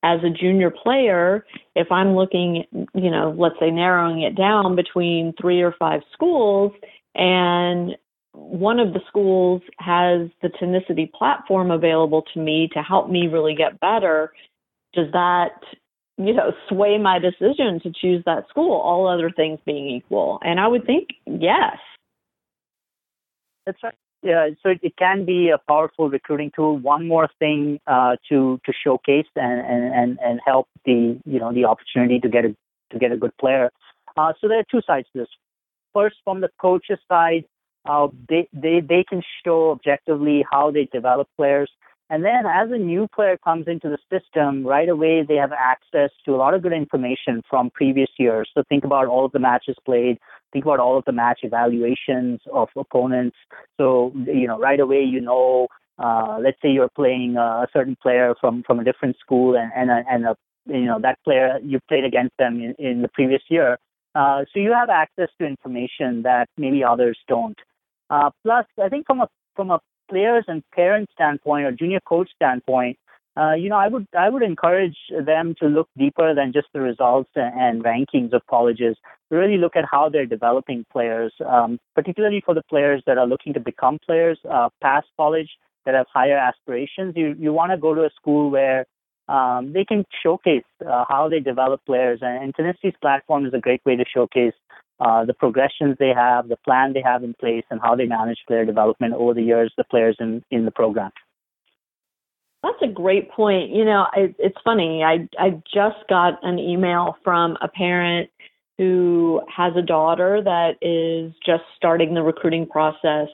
as 0.05 0.19
a 0.23 0.29
junior 0.29 0.69
player, 0.69 1.43
if 1.75 1.91
I'm 1.91 2.15
looking, 2.15 2.63
you 2.93 3.09
know, 3.09 3.35
let's 3.35 3.55
say 3.59 3.71
narrowing 3.71 4.21
it 4.21 4.37
down 4.37 4.75
between 4.75 5.33
three 5.41 5.63
or 5.63 5.73
five 5.79 6.01
schools, 6.13 6.71
and 7.15 7.97
one 8.33 8.79
of 8.79 8.93
the 8.93 8.99
schools 9.07 9.63
has 9.79 10.29
the 10.43 10.49
Tenicity 10.49 11.11
platform 11.11 11.71
available 11.71 12.21
to 12.33 12.39
me 12.39 12.69
to 12.73 12.83
help 12.83 13.09
me 13.09 13.27
really 13.27 13.55
get 13.55 13.79
better, 13.79 14.31
does 14.93 15.11
that 15.11 15.53
you 16.17 16.33
know, 16.33 16.53
sway 16.69 16.99
my 16.99 17.17
decision 17.17 17.79
to 17.81 17.91
choose 17.99 18.23
that 18.25 18.47
school, 18.49 18.79
all 18.79 19.07
other 19.07 19.31
things 19.31 19.59
being 19.65 19.87
equal? 19.87 20.39
And 20.43 20.59
I 20.59 20.67
would 20.67 20.85
think 20.85 21.09
yes. 21.25 21.77
That's 23.65 23.81
right. 23.83 23.95
Yeah, 24.25 24.49
so 24.63 24.69
it, 24.69 24.79
it 24.81 24.97
can 24.97 25.23
be 25.23 25.49
a 25.49 25.59
powerful 25.59 26.09
recruiting 26.09 26.51
tool. 26.55 26.79
One 26.79 27.07
more 27.07 27.29
thing 27.37 27.79
uh, 27.85 28.15
to 28.29 28.59
to 28.65 28.73
showcase 28.83 29.27
and, 29.35 29.61
and, 29.93 30.17
and 30.19 30.39
help 30.43 30.67
the 30.83 31.19
you 31.25 31.39
know 31.39 31.53
the 31.53 31.65
opportunity 31.65 32.19
to 32.19 32.27
get 32.27 32.43
a 32.43 32.55
to 32.91 32.97
get 32.99 33.11
a 33.11 33.17
good 33.17 33.37
player. 33.37 33.69
Uh, 34.17 34.33
so 34.41 34.47
there 34.47 34.57
are 34.57 34.65
two 34.71 34.81
sides 34.87 35.07
to 35.13 35.19
this. 35.19 35.27
First, 35.93 36.15
from 36.23 36.41
the 36.41 36.49
coaches 36.59 36.97
side, 37.07 37.45
uh, 37.87 38.07
they, 38.27 38.49
they 38.51 38.79
they 38.79 39.03
can 39.07 39.21
show 39.45 39.69
objectively 39.69 40.43
how 40.51 40.71
they 40.71 40.85
develop 40.91 41.27
players. 41.37 41.69
And 42.09 42.23
then 42.23 42.45
as 42.45 42.69
a 42.71 42.77
new 42.77 43.07
player 43.13 43.37
comes 43.43 43.67
into 43.67 43.89
the 43.89 43.97
system, 44.11 44.65
right 44.65 44.87
away 44.87 45.23
they 45.27 45.35
have 45.35 45.51
access 45.51 46.11
to 46.25 46.35
a 46.35 46.37
lot 46.37 46.53
of 46.53 46.61
good 46.61 46.73
information 46.73 47.41
from 47.49 47.71
previous 47.71 48.09
years. 48.19 48.49
So 48.53 48.63
think 48.69 48.83
about 48.83 49.07
all 49.07 49.25
of 49.25 49.31
the 49.31 49.39
matches 49.39 49.75
played, 49.85 50.19
think 50.53 50.65
about 50.65 50.79
all 50.79 50.97
of 50.97 51.05
the 51.05 51.11
match 51.11 51.39
evaluations 51.41 52.41
of 52.53 52.69
opponents. 52.75 53.35
So, 53.77 54.11
you 54.25 54.47
know, 54.47 54.59
right 54.59 54.79
away 54.79 55.01
you 55.01 55.19
know, 55.19 55.67
uh, 55.97 56.37
let's 56.39 56.61
say 56.61 56.69
you're 56.69 56.89
playing 56.89 57.37
a 57.37 57.67
certain 57.73 57.97
player 58.01 58.35
from, 58.39 58.63
from 58.67 58.79
a 58.79 58.83
different 58.83 59.17
school 59.17 59.55
and, 59.57 59.71
and, 59.75 59.89
a, 59.89 60.03
and 60.09 60.25
a, 60.25 60.35
you 60.67 60.85
know, 60.85 60.99
that 61.01 61.17
player 61.23 61.59
you 61.63 61.79
played 61.87 62.03
against 62.03 62.37
them 62.37 62.61
in, 62.61 62.75
in 62.77 63.01
the 63.01 63.07
previous 63.07 63.41
year. 63.49 63.79
Uh, 64.13 64.45
so 64.53 64.59
you 64.59 64.71
have 64.71 64.89
access 64.89 65.29
to 65.39 65.45
information 65.45 66.21
that 66.23 66.47
maybe 66.57 66.83
others 66.83 67.17
don't. 67.27 67.57
Uh, 68.09 68.29
plus, 68.43 68.65
I 68.81 68.89
think 68.89 69.07
from 69.07 69.21
a 69.21 69.27
from 69.55 69.71
a 69.71 69.79
players 70.09 70.45
and 70.47 70.63
parent 70.73 71.09
standpoint 71.13 71.65
or 71.65 71.71
junior 71.71 71.99
coach 72.05 72.29
standpoint, 72.35 72.97
uh, 73.37 73.53
you 73.53 73.67
know, 73.67 73.75
I 73.75 73.89
would 73.89 74.07
I 74.17 74.29
would 74.29 74.43
encourage 74.43 74.97
them 75.09 75.55
to 75.59 75.67
look 75.67 75.89
deeper 75.97 76.33
than 76.33 76.53
just 76.53 76.67
the 76.73 76.79
results 76.79 77.29
and, 77.35 77.83
rankings 77.83 78.31
of 78.31 78.41
colleges. 78.49 78.95
Really 79.29 79.57
look 79.57 79.75
at 79.75 79.83
how 79.89 80.07
they're 80.07 80.25
developing 80.25 80.85
players, 80.89 81.33
um, 81.45 81.79
particularly 81.95 82.41
for 82.45 82.53
the 82.53 82.63
players 82.69 83.03
that 83.07 83.17
are 83.17 83.27
looking 83.27 83.53
to 83.53 83.59
become 83.59 83.99
players 84.05 84.39
uh, 84.49 84.69
past 84.81 85.07
college 85.17 85.49
that 85.85 85.95
have 85.95 86.07
higher 86.13 86.37
aspirations. 86.37 87.13
You 87.17 87.35
you 87.37 87.51
want 87.51 87.71
to 87.71 87.77
go 87.77 87.93
to 87.93 88.05
a 88.05 88.09
school 88.15 88.49
where 88.49 88.85
um, 89.27 89.73
they 89.73 89.83
can 89.83 90.05
showcase 90.23 90.63
uh, 90.87 91.03
how 91.09 91.27
they 91.27 91.41
develop 91.41 91.81
players, 91.85 92.19
and, 92.21 92.41
and 92.41 92.55
Tenicity's 92.55 92.97
platform 93.01 93.45
is 93.45 93.53
a 93.53 93.59
great 93.59 93.81
way 93.85 93.97
to 93.97 94.05
showcase 94.05 94.53
uh, 94.99 95.25
the 95.25 95.33
progressions 95.33 95.97
they 95.99 96.13
have, 96.15 96.47
the 96.47 96.57
plan 96.57 96.93
they 96.93 97.01
have 97.01 97.23
in 97.23 97.33
place, 97.33 97.63
and 97.69 97.81
how 97.81 97.95
they 97.95 98.05
manage 98.05 98.39
player 98.47 98.65
development 98.65 99.13
over 99.13 99.33
the 99.33 99.43
years, 99.43 99.73
the 99.77 99.83
players 99.83 100.15
in, 100.19 100.43
in 100.51 100.65
the 100.65 100.71
program. 100.71 101.11
That's 102.63 102.91
a 102.91 102.93
great 102.93 103.29
point. 103.29 103.69
You 103.71 103.85
know, 103.85 104.07
it's 104.15 104.57
funny. 104.63 105.03
I 105.03 105.29
I 105.39 105.61
just 105.71 106.07
got 106.09 106.39
an 106.43 106.57
email 106.57 107.15
from 107.23 107.57
a 107.61 107.67
parent 107.67 108.29
who 108.77 109.41
has 109.55 109.73
a 109.77 109.81
daughter 109.83 110.41
that 110.43 110.77
is 110.81 111.31
just 111.45 111.63
starting 111.75 112.15
the 112.15 112.23
recruiting 112.23 112.65
process, 112.65 113.27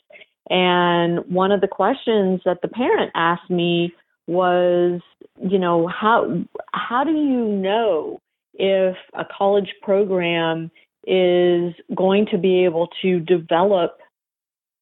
and 0.49 1.19
one 1.33 1.51
of 1.51 1.61
the 1.61 1.67
questions 1.67 2.41
that 2.43 2.61
the 2.61 2.67
parent 2.67 3.11
asked 3.15 3.49
me 3.49 3.93
was, 4.27 4.99
you 5.41 5.59
know, 5.59 5.87
how 5.87 6.43
how 6.73 7.05
do 7.05 7.11
you 7.11 7.45
know 7.45 8.19
if 8.55 8.97
a 9.13 9.23
college 9.25 9.73
program 9.81 10.69
is 11.05 11.73
going 11.95 12.27
to 12.31 12.37
be 12.37 12.63
able 12.63 12.89
to 13.01 13.19
develop 13.19 13.97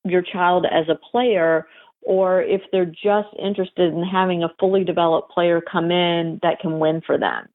your 0.03 0.21
child 0.21 0.65
as 0.69 0.87
a 0.89 0.99
player 1.11 1.67
or 2.01 2.41
if 2.41 2.61
they're 2.71 2.85
just 2.85 3.27
interested 3.37 3.93
in 3.93 4.03
having 4.03 4.43
a 4.43 4.53
fully 4.59 4.83
developed 4.83 5.31
player 5.31 5.61
come 5.61 5.91
in 5.91 6.39
that 6.41 6.59
can 6.59 6.79
win 6.79 7.01
for 7.05 7.17
them. 7.17 7.47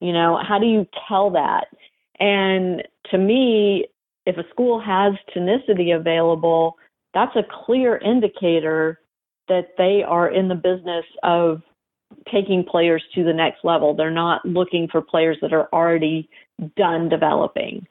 You 0.00 0.12
know, 0.12 0.40
how 0.46 0.58
do 0.58 0.66
you 0.66 0.86
tell 1.08 1.30
that? 1.30 1.66
And 2.18 2.82
to 3.10 3.18
me, 3.18 3.86
if 4.26 4.36
a 4.36 4.48
school 4.50 4.80
has 4.80 5.14
tenicity 5.34 5.94
available, 5.94 6.76
that's 7.12 7.36
a 7.36 7.46
clear 7.66 7.98
indicator 7.98 9.00
that 9.48 9.68
they 9.76 10.02
are 10.06 10.30
in 10.30 10.48
the 10.48 10.54
business 10.54 11.04
of 11.22 11.62
taking 12.32 12.64
players 12.64 13.02
to 13.14 13.24
the 13.24 13.32
next 13.32 13.64
level. 13.64 13.94
They're 13.94 14.10
not 14.10 14.44
looking 14.44 14.88
for 14.90 15.00
players 15.00 15.36
that 15.42 15.52
are 15.52 15.68
already 15.72 16.28
done 16.76 17.08
developing. 17.08 17.86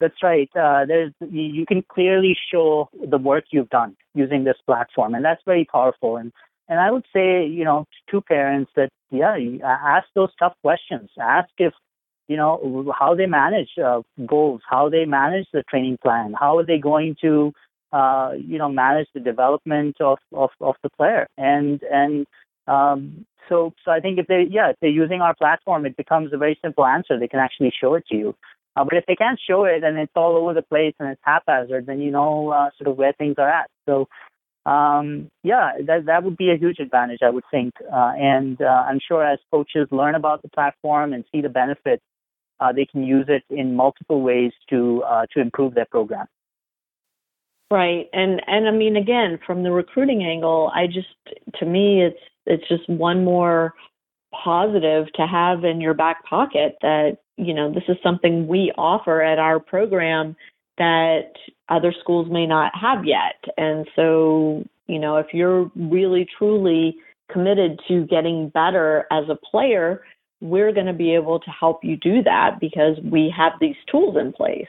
That's 0.00 0.22
right. 0.22 0.50
Uh, 0.56 0.84
there's 0.86 1.12
you 1.30 1.66
can 1.66 1.82
clearly 1.82 2.36
show 2.50 2.88
the 3.08 3.18
work 3.18 3.44
you've 3.50 3.70
done 3.70 3.96
using 4.14 4.44
this 4.44 4.56
platform, 4.66 5.14
and 5.14 5.24
that's 5.24 5.42
very 5.46 5.64
powerful. 5.64 6.16
And 6.16 6.32
and 6.68 6.80
I 6.80 6.90
would 6.90 7.04
say, 7.12 7.46
you 7.46 7.64
know, 7.64 7.86
to 8.10 8.20
parents 8.20 8.70
that 8.76 8.90
yeah, 9.10 9.36
ask 9.64 10.06
those 10.14 10.30
tough 10.38 10.54
questions. 10.62 11.10
Ask 11.20 11.50
if 11.58 11.72
you 12.28 12.36
know 12.36 12.92
how 12.98 13.14
they 13.14 13.26
manage 13.26 13.70
uh, 13.82 14.02
goals, 14.26 14.62
how 14.68 14.88
they 14.88 15.04
manage 15.04 15.46
the 15.52 15.62
training 15.68 15.98
plan, 16.02 16.34
how 16.38 16.58
are 16.58 16.66
they 16.66 16.78
going 16.78 17.16
to 17.20 17.52
uh, 17.92 18.32
you 18.36 18.58
know 18.58 18.68
manage 18.68 19.08
the 19.14 19.20
development 19.20 19.96
of, 20.00 20.18
of 20.32 20.50
of 20.60 20.74
the 20.82 20.90
player, 20.90 21.28
and 21.38 21.82
and 21.84 22.26
um, 22.66 23.24
so 23.48 23.72
so 23.84 23.90
I 23.90 24.00
think 24.00 24.18
if 24.18 24.26
they 24.26 24.46
yeah 24.50 24.70
if 24.70 24.76
they're 24.80 24.90
using 24.90 25.20
our 25.20 25.34
platform, 25.34 25.86
it 25.86 25.96
becomes 25.96 26.32
a 26.32 26.38
very 26.38 26.58
simple 26.62 26.84
answer. 26.84 27.18
They 27.18 27.28
can 27.28 27.40
actually 27.40 27.72
show 27.78 27.94
it 27.94 28.04
to 28.08 28.16
you. 28.16 28.34
Uh, 28.76 28.84
but 28.84 28.94
if 28.94 29.04
they 29.06 29.14
can't 29.14 29.40
show 29.48 29.64
it 29.64 29.84
and 29.84 29.98
it's 29.98 30.12
all 30.16 30.36
over 30.36 30.52
the 30.52 30.62
place 30.62 30.94
and 30.98 31.08
it's 31.08 31.20
haphazard, 31.24 31.86
then 31.86 32.00
you 32.00 32.10
know 32.10 32.50
uh, 32.50 32.70
sort 32.76 32.88
of 32.88 32.96
where 32.96 33.12
things 33.12 33.36
are 33.38 33.48
at. 33.48 33.70
So, 33.86 34.08
um, 34.66 35.30
yeah, 35.42 35.72
that 35.86 36.06
that 36.06 36.24
would 36.24 36.36
be 36.36 36.50
a 36.50 36.56
huge 36.56 36.80
advantage, 36.80 37.20
I 37.22 37.30
would 37.30 37.44
think. 37.50 37.74
Uh, 37.80 38.12
and 38.16 38.60
uh, 38.60 38.84
I'm 38.88 38.98
sure 39.06 39.24
as 39.24 39.38
coaches 39.50 39.86
learn 39.90 40.14
about 40.14 40.42
the 40.42 40.48
platform 40.48 41.12
and 41.12 41.24
see 41.30 41.40
the 41.40 41.48
benefits, 41.48 42.02
uh, 42.60 42.72
they 42.72 42.86
can 42.86 43.04
use 43.04 43.26
it 43.28 43.44
in 43.50 43.76
multiple 43.76 44.22
ways 44.22 44.52
to 44.70 45.02
uh, 45.04 45.26
to 45.34 45.40
improve 45.40 45.74
their 45.74 45.86
program. 45.86 46.26
Right. 47.70 48.08
And 48.12 48.42
and 48.46 48.68
I 48.68 48.70
mean 48.70 48.96
again, 48.96 49.38
from 49.46 49.62
the 49.62 49.70
recruiting 49.70 50.22
angle, 50.24 50.70
I 50.74 50.86
just 50.86 51.08
to 51.58 51.66
me 51.66 52.02
it's 52.02 52.20
it's 52.46 52.68
just 52.68 52.88
one 52.88 53.24
more 53.24 53.74
positive 54.42 55.06
to 55.14 55.26
have 55.26 55.64
in 55.64 55.80
your 55.80 55.94
back 55.94 56.24
pocket 56.24 56.76
that, 56.82 57.18
you 57.36 57.54
know, 57.54 57.72
this 57.72 57.84
is 57.88 57.96
something 58.02 58.46
we 58.46 58.72
offer 58.76 59.22
at 59.22 59.38
our 59.38 59.60
program 59.60 60.36
that 60.78 61.32
other 61.68 61.94
schools 62.00 62.28
may 62.30 62.46
not 62.46 62.72
have 62.74 63.04
yet. 63.04 63.42
And 63.56 63.86
so, 63.94 64.64
you 64.86 64.98
know, 64.98 65.16
if 65.16 65.26
you're 65.32 65.70
really 65.76 66.26
truly 66.38 66.96
committed 67.32 67.80
to 67.88 68.06
getting 68.06 68.48
better 68.48 69.06
as 69.10 69.24
a 69.28 69.36
player, 69.36 70.02
we're 70.40 70.72
going 70.72 70.86
to 70.86 70.92
be 70.92 71.14
able 71.14 71.40
to 71.40 71.50
help 71.50 71.82
you 71.82 71.96
do 71.96 72.22
that 72.22 72.58
because 72.60 72.98
we 73.02 73.32
have 73.34 73.52
these 73.60 73.76
tools 73.90 74.16
in 74.20 74.32
place. 74.32 74.68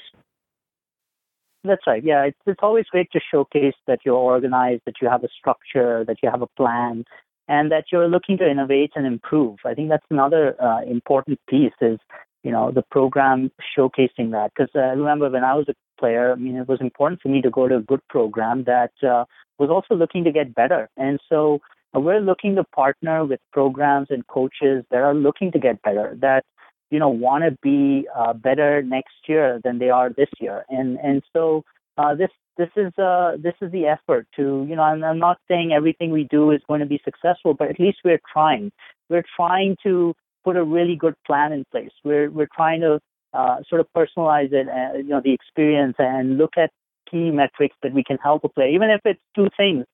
That's 1.65 1.81
right. 1.87 2.03
Yeah, 2.03 2.25
it's 2.25 2.37
it's 2.45 2.59
always 2.61 2.85
great 2.85 3.11
to 3.11 3.19
showcase 3.31 3.73
that 3.87 3.99
you're 4.05 4.15
organized, 4.15 4.83
that 4.85 4.95
you 5.01 5.09
have 5.09 5.23
a 5.23 5.29
structure, 5.39 6.05
that 6.05 6.17
you 6.21 6.29
have 6.29 6.43
a 6.43 6.47
plan, 6.47 7.05
and 7.47 7.71
that 7.71 7.85
you're 7.91 8.07
looking 8.07 8.37
to 8.37 8.49
innovate 8.49 8.91
and 8.95 9.05
improve. 9.05 9.59
I 9.65 9.73
think 9.73 9.89
that's 9.89 10.05
another 10.09 10.55
uh, 10.61 10.81
important 10.83 11.39
piece 11.47 11.73
is 11.81 11.99
you 12.43 12.51
know 12.51 12.71
the 12.71 12.83
program 12.83 13.51
showcasing 13.77 14.31
that. 14.31 14.51
Because 14.55 14.71
uh, 14.75 14.79
I 14.79 14.93
remember 14.93 15.29
when 15.29 15.43
I 15.43 15.55
was 15.55 15.67
a 15.69 15.75
player, 15.99 16.31
I 16.31 16.35
mean 16.35 16.55
it 16.55 16.67
was 16.67 16.81
important 16.81 17.21
for 17.21 17.29
me 17.29 17.41
to 17.41 17.49
go 17.49 17.67
to 17.67 17.77
a 17.77 17.81
good 17.81 18.01
program 18.09 18.63
that 18.65 18.91
uh, 19.03 19.25
was 19.59 19.69
also 19.69 19.95
looking 19.95 20.23
to 20.23 20.31
get 20.31 20.55
better, 20.55 20.89
and 20.97 21.19
so 21.29 21.59
uh, 21.95 21.99
we're 21.99 22.19
looking 22.19 22.55
to 22.55 22.63
partner 22.63 23.25
with 23.25 23.39
programs 23.53 24.07
and 24.09 24.25
coaches 24.27 24.83
that 24.91 25.01
are 25.01 25.15
looking 25.15 25.51
to 25.51 25.59
get 25.59 25.81
better, 25.81 26.17
that 26.21 26.43
you 26.91 26.99
know 26.99 27.09
want 27.09 27.43
to 27.43 27.51
be 27.61 28.07
uh, 28.15 28.33
better 28.33 28.81
next 28.81 29.15
year 29.27 29.59
than 29.63 29.79
they 29.79 29.89
are 29.89 30.09
this 30.09 30.29
year, 30.39 30.65
and 30.69 30.97
and 30.99 31.23
so 31.33 31.63
uh, 31.97 32.13
this 32.13 32.29
this 32.57 32.69
is 32.75 32.97
uh, 32.97 33.33
this 33.37 33.55
is 33.61 33.71
the 33.71 33.85
effort 33.85 34.27
to 34.35 34.65
you 34.67 34.75
know 34.75 34.83
I'm, 34.83 35.03
I'm 35.03 35.19
not 35.19 35.37
saying 35.47 35.71
everything 35.73 36.11
we 36.11 36.27
do 36.29 36.51
is 36.51 36.61
going 36.67 36.81
to 36.81 36.85
be 36.85 37.01
successful, 37.03 37.53
but 37.53 37.69
at 37.69 37.79
least 37.79 37.99
we're 38.03 38.21
trying. 38.31 38.71
We're 39.09 39.25
trying 39.35 39.77
to 39.83 40.13
put 40.43 40.55
a 40.55 40.63
really 40.63 40.95
good 40.95 41.15
plan 41.25 41.51
in 41.53 41.65
place. 41.71 41.91
We're 42.03 42.29
we're 42.29 42.49
trying 42.55 42.81
to 42.81 42.99
uh, 43.33 43.57
sort 43.69 43.81
of 43.81 43.87
personalize 43.95 44.53
it, 44.53 44.67
uh, 44.67 44.97
you 44.97 45.09
know, 45.09 45.21
the 45.21 45.33
experience 45.33 45.95
and 45.99 46.37
look 46.37 46.53
at 46.57 46.71
key 47.11 47.29
metrics 47.31 47.75
that 47.83 47.93
we 47.93 48.03
can 48.03 48.17
help 48.17 48.43
a 48.43 48.49
player, 48.49 48.69
even 48.69 48.89
if 48.89 49.01
it's 49.05 49.21
two 49.35 49.49
things 49.57 49.85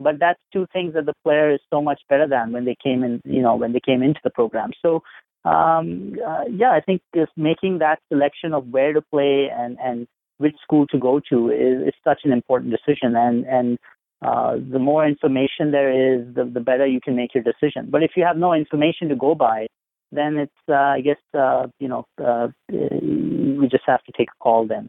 but 0.00 0.18
that's 0.18 0.40
two 0.52 0.66
things 0.72 0.94
that 0.94 1.06
the 1.06 1.14
player 1.24 1.52
is 1.52 1.60
so 1.70 1.82
much 1.82 2.00
better 2.08 2.26
than 2.26 2.52
when 2.52 2.64
they 2.64 2.76
came 2.82 3.02
in 3.02 3.20
you 3.24 3.42
know 3.42 3.56
when 3.56 3.72
they 3.72 3.80
came 3.80 4.02
into 4.02 4.20
the 4.24 4.30
program 4.30 4.70
so 4.82 5.02
um, 5.44 6.14
uh, 6.26 6.44
yeah 6.50 6.70
i 6.70 6.80
think 6.80 7.02
just 7.14 7.32
making 7.36 7.78
that 7.78 7.98
selection 8.12 8.52
of 8.52 8.66
where 8.68 8.92
to 8.92 9.02
play 9.02 9.48
and 9.52 9.76
and 9.82 10.06
which 10.38 10.56
school 10.62 10.86
to 10.86 10.98
go 10.98 11.20
to 11.28 11.50
is, 11.50 11.88
is 11.88 11.94
such 12.02 12.20
an 12.24 12.32
important 12.32 12.72
decision 12.72 13.14
and 13.16 13.44
and 13.46 13.78
uh, 14.20 14.56
the 14.72 14.80
more 14.80 15.06
information 15.06 15.70
there 15.70 15.90
is 15.90 16.34
the, 16.34 16.44
the 16.44 16.60
better 16.60 16.86
you 16.86 17.00
can 17.00 17.14
make 17.14 17.34
your 17.34 17.44
decision 17.44 17.88
but 17.90 18.02
if 18.02 18.12
you 18.16 18.24
have 18.24 18.36
no 18.36 18.52
information 18.52 19.08
to 19.08 19.16
go 19.16 19.34
by 19.34 19.66
then 20.10 20.36
it's 20.36 20.62
uh, 20.68 20.74
i 20.74 21.00
guess 21.00 21.22
uh, 21.34 21.66
you 21.78 21.88
know 21.88 22.04
uh, 22.24 22.48
we 22.70 23.68
just 23.70 23.84
have 23.86 24.02
to 24.04 24.12
take 24.16 24.28
a 24.28 24.42
call 24.42 24.66
then 24.66 24.88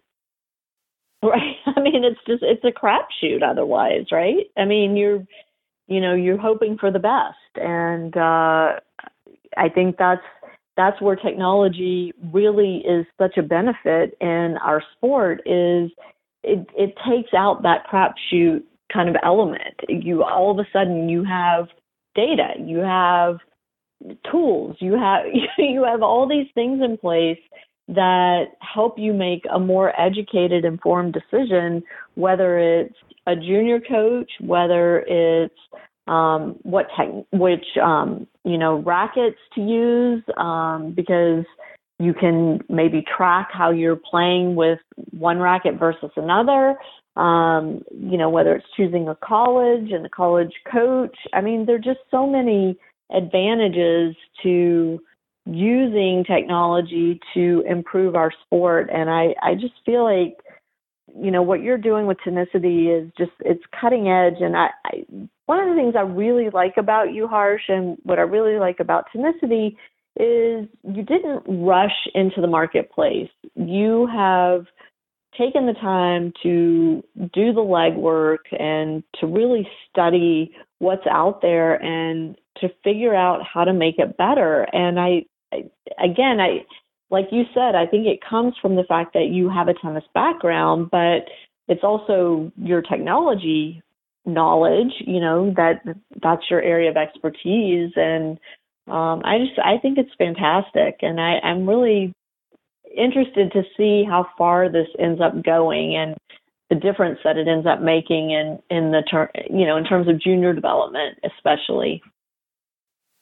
Right. 1.21 1.55
I 1.65 1.81
mean, 1.81 2.03
it's 2.03 2.19
just 2.25 2.43
it's 2.43 2.63
a 2.63 2.71
crapshoot 2.71 3.43
otherwise, 3.43 4.05
right? 4.11 4.45
I 4.57 4.65
mean, 4.65 4.95
you're 4.95 5.25
you 5.87 6.01
know 6.01 6.13
you're 6.15 6.37
hoping 6.37 6.77
for 6.77 6.91
the 6.91 6.99
best, 6.99 7.37
and 7.55 8.15
uh, 8.15 8.79
I 9.57 9.69
think 9.73 9.97
that's 9.97 10.21
that's 10.79 11.01
where 11.01 11.17
technology 11.17 12.13
really 12.31 12.77
is 12.87 13.05
such 13.17 13.35
a 13.35 13.43
benefit 13.43 14.15
in 14.21 14.55
our 14.63 14.81
sport. 14.95 15.41
Is 15.45 15.91
it 16.41 16.65
it 16.73 16.95
takes 17.05 17.33
out 17.33 17.63
that 17.63 17.85
crapshoot 17.91 18.63
kind 18.91 19.09
of 19.09 19.17
element. 19.21 19.75
You 19.89 20.23
all 20.23 20.51
of 20.51 20.57
a 20.57 20.67
sudden 20.71 21.09
you 21.09 21.25
have 21.25 21.67
data, 22.15 22.53
you 22.57 22.77
have 22.77 23.39
tools, 24.31 24.77
you 24.79 24.93
have 24.93 25.25
you 25.57 25.83
have 25.83 26.01
all 26.01 26.29
these 26.29 26.47
things 26.55 26.81
in 26.81 26.97
place 26.97 27.39
that 27.89 28.45
help 28.61 28.97
you 28.97 29.13
make 29.13 29.43
a 29.53 29.59
more 29.59 29.99
educated, 29.99 30.63
informed 30.63 31.13
decision, 31.13 31.83
whether 32.15 32.57
it's 32.57 32.95
a 33.27 33.35
junior 33.35 33.81
coach, 33.81 34.31
whether 34.39 35.03
it's 35.07 35.53
um, 36.09 36.57
what 36.63 36.87
tech, 36.97 37.07
which 37.31 37.65
um, 37.81 38.27
you 38.43 38.57
know 38.57 38.77
rackets 38.79 39.37
to 39.55 39.61
use, 39.61 40.23
um, 40.37 40.93
because 40.95 41.45
you 41.99 42.13
can 42.13 42.59
maybe 42.69 43.03
track 43.17 43.49
how 43.51 43.71
you're 43.71 43.95
playing 44.09 44.55
with 44.55 44.79
one 45.11 45.39
racket 45.39 45.75
versus 45.79 46.11
another. 46.15 46.75
Um, 47.15 47.83
you 47.91 48.17
know 48.17 48.29
whether 48.29 48.55
it's 48.55 48.67
choosing 48.75 49.07
a 49.07 49.15
college 49.15 49.91
and 49.91 50.05
a 50.05 50.09
college 50.09 50.53
coach. 50.71 51.15
I 51.33 51.41
mean, 51.41 51.65
there 51.65 51.75
are 51.75 51.79
just 51.79 51.99
so 52.11 52.27
many 52.27 52.77
advantages 53.11 54.15
to 54.43 54.99
using 55.45 56.23
technology 56.25 57.19
to 57.33 57.63
improve 57.67 58.15
our 58.15 58.31
sport. 58.45 58.89
And 58.93 59.09
I, 59.09 59.35
I 59.41 59.55
just 59.55 59.73
feel 59.85 60.03
like, 60.03 60.37
you 61.17 61.31
know, 61.31 61.41
what 61.41 61.61
you're 61.61 61.77
doing 61.77 62.07
with 62.07 62.17
Tenicity 62.25 62.87
is 62.95 63.11
just, 63.17 63.31
it's 63.39 63.63
cutting 63.79 64.09
edge. 64.09 64.41
And 64.41 64.55
I, 64.55 64.69
I 64.85 65.05
one 65.45 65.59
of 65.59 65.69
the 65.69 65.75
things 65.81 65.95
I 65.97 66.01
really 66.01 66.49
like 66.51 66.75
about 66.77 67.13
you, 67.13 67.27
Harsh, 67.27 67.63
and 67.69 67.97
what 68.03 68.19
I 68.19 68.21
really 68.21 68.59
like 68.59 68.79
about 68.79 69.05
Tenicity 69.15 69.75
is 70.15 70.67
you 70.83 71.03
didn't 71.03 71.43
rush 71.47 72.07
into 72.13 72.41
the 72.41 72.47
marketplace. 72.47 73.29
You 73.55 74.07
have 74.13 74.65
taken 75.37 75.65
the 75.65 75.73
time 75.73 76.33
to 76.43 77.03
do 77.33 77.53
the 77.53 77.61
legwork 77.61 78.39
and 78.59 79.03
to 79.19 79.27
really 79.27 79.67
study 79.89 80.53
what's 80.79 81.07
out 81.09 81.41
there 81.41 81.75
and 81.75 82.35
to 82.57 82.69
figure 82.83 83.15
out 83.15 83.41
how 83.41 83.63
to 83.63 83.73
make 83.73 83.97
it 83.97 84.17
better. 84.17 84.67
And 84.73 84.99
I, 84.99 85.25
again, 86.03 86.39
I 86.39 86.65
like 87.09 87.27
you 87.31 87.43
said, 87.53 87.75
I 87.75 87.85
think 87.85 88.05
it 88.05 88.19
comes 88.27 88.53
from 88.61 88.75
the 88.75 88.83
fact 88.83 89.13
that 89.13 89.29
you 89.31 89.49
have 89.49 89.67
a 89.67 89.73
tennis 89.73 90.03
background, 90.13 90.89
but 90.91 91.27
it's 91.67 91.83
also 91.83 92.51
your 92.57 92.81
technology 92.81 93.81
knowledge. 94.25 94.93
You 94.99 95.19
know 95.19 95.53
that 95.55 95.81
that's 96.21 96.43
your 96.49 96.61
area 96.61 96.89
of 96.89 96.97
expertise, 96.97 97.91
and 97.95 98.39
um, 98.87 99.21
I 99.25 99.39
just 99.39 99.59
I 99.59 99.77
think 99.81 99.97
it's 99.97 100.13
fantastic, 100.17 100.99
and 101.01 101.19
I, 101.19 101.39
I'm 101.43 101.67
really 101.67 102.13
interested 102.95 103.51
to 103.51 103.63
see 103.77 104.03
how 104.07 104.27
far 104.37 104.69
this 104.69 104.87
ends 104.97 105.21
up 105.21 105.43
going 105.43 105.95
and 105.95 106.15
the 106.69 106.75
difference 106.75 107.19
that 107.23 107.37
it 107.37 107.47
ends 107.47 107.67
up 107.67 107.81
making 107.81 108.31
in 108.31 108.59
in 108.69 108.91
the 108.91 109.03
term 109.09 109.27
you 109.49 109.65
know 109.65 109.77
in 109.77 109.83
terms 109.83 110.07
of 110.07 110.19
junior 110.19 110.53
development 110.53 111.17
especially 111.23 112.01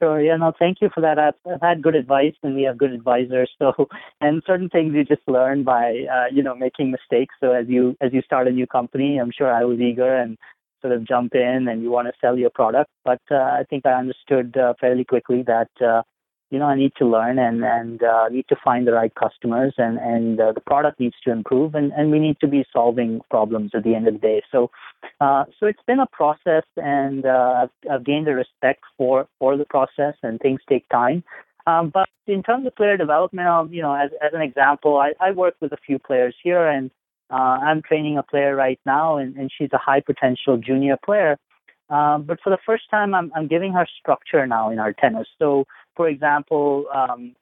Sure. 0.01 0.21
Yeah. 0.21 0.37
No. 0.37 0.51
Thank 0.57 0.77
you 0.81 0.89
for 0.93 1.01
that. 1.01 1.17
I've, 1.17 1.33
I've 1.51 1.61
had 1.61 1.81
good 1.81 1.95
advice, 1.95 2.35
and 2.43 2.55
we 2.55 2.63
have 2.63 2.77
good 2.77 2.91
advisors. 2.91 3.49
So, 3.57 3.73
and 4.21 4.43
certain 4.45 4.69
things 4.69 4.93
you 4.93 5.03
just 5.03 5.27
learn 5.27 5.63
by, 5.63 6.05
uh, 6.11 6.25
you 6.31 6.43
know, 6.43 6.55
making 6.55 6.91
mistakes. 6.91 7.33
So 7.39 7.51
as 7.51 7.65
you 7.67 7.95
as 7.99 8.13
you 8.13 8.21
start 8.21 8.47
a 8.47 8.51
new 8.51 8.67
company, 8.67 9.17
I'm 9.17 9.31
sure 9.35 9.51
I 9.51 9.63
was 9.63 9.79
eager 9.79 10.15
and 10.15 10.37
sort 10.81 10.93
of 10.93 11.07
jump 11.07 11.33
in, 11.33 11.67
and 11.67 11.81
you 11.81 11.89
want 11.89 12.07
to 12.07 12.13
sell 12.21 12.37
your 12.37 12.51
product. 12.51 12.91
But 13.03 13.21
uh, 13.31 13.35
I 13.37 13.63
think 13.69 13.87
I 13.87 13.93
understood 13.93 14.55
uh, 14.55 14.73
fairly 14.79 15.03
quickly 15.03 15.43
that 15.47 15.69
uh, 15.83 16.03
you 16.49 16.59
know, 16.59 16.65
I 16.65 16.75
need 16.75 16.93
to 16.97 17.05
learn 17.05 17.39
and 17.39 17.63
and 17.63 18.01
uh, 18.01 18.29
need 18.29 18.45
to 18.49 18.55
find 18.63 18.87
the 18.87 18.93
right 18.93 19.13
customers, 19.13 19.73
and 19.77 19.97
and 19.97 20.39
uh, 20.39 20.53
the 20.53 20.61
product 20.61 20.99
needs 20.99 21.15
to 21.25 21.31
improve, 21.31 21.75
and 21.75 21.91
and 21.91 22.11
we 22.11 22.19
need 22.19 22.39
to 22.39 22.47
be 22.47 22.65
solving 22.71 23.21
problems 23.29 23.71
at 23.73 23.83
the 23.83 23.95
end 23.95 24.07
of 24.07 24.13
the 24.13 24.19
day. 24.19 24.41
So, 24.51 24.71
uh, 25.19 25.43
so 25.59 25.65
it's 25.65 25.81
been 25.85 25.99
a 25.99 26.07
process, 26.07 26.63
and 26.77 27.25
uh, 27.25 27.63
I've, 27.63 27.91
I've 27.91 28.05
gained 28.05 28.27
a 28.27 28.33
respect 28.33 28.83
for 28.97 29.27
for 29.39 29.57
the 29.57 29.65
process, 29.65 30.15
and 30.23 30.39
things 30.39 30.61
take 30.69 30.87
time. 30.89 31.23
Um, 31.65 31.91
but 31.93 32.07
in 32.27 32.43
terms 32.43 32.65
of 32.65 32.75
player 32.75 32.95
development, 32.95 33.47
um, 33.49 33.73
you 33.73 33.81
know, 33.81 33.93
as 33.93 34.11
as 34.21 34.31
an 34.33 34.41
example, 34.41 34.97
I, 34.97 35.13
I 35.19 35.31
work 35.31 35.55
with 35.59 35.73
a 35.73 35.77
few 35.85 35.99
players 35.99 36.35
here, 36.41 36.65
and 36.65 36.89
uh, 37.29 37.57
I'm 37.61 37.81
training 37.81 38.17
a 38.17 38.23
player 38.23 38.55
right 38.55 38.79
now, 38.85 39.17
and, 39.17 39.35
and 39.35 39.51
she's 39.55 39.69
a 39.73 39.77
high 39.77 39.99
potential 39.99 40.57
junior 40.57 40.97
player. 41.03 41.37
Um, 41.89 42.23
but 42.23 42.39
for 42.43 42.49
the 42.49 42.57
first 42.65 42.89
time, 42.89 43.13
I'm, 43.13 43.31
I'm 43.35 43.47
giving 43.47 43.73
her 43.73 43.87
structure 43.99 44.45
now 44.45 44.69
in 44.69 44.79
our 44.79 44.93
tennis. 44.93 45.27
So 45.39 45.65
for 45.97 46.07
example, 46.07 46.85
um, 46.93 47.35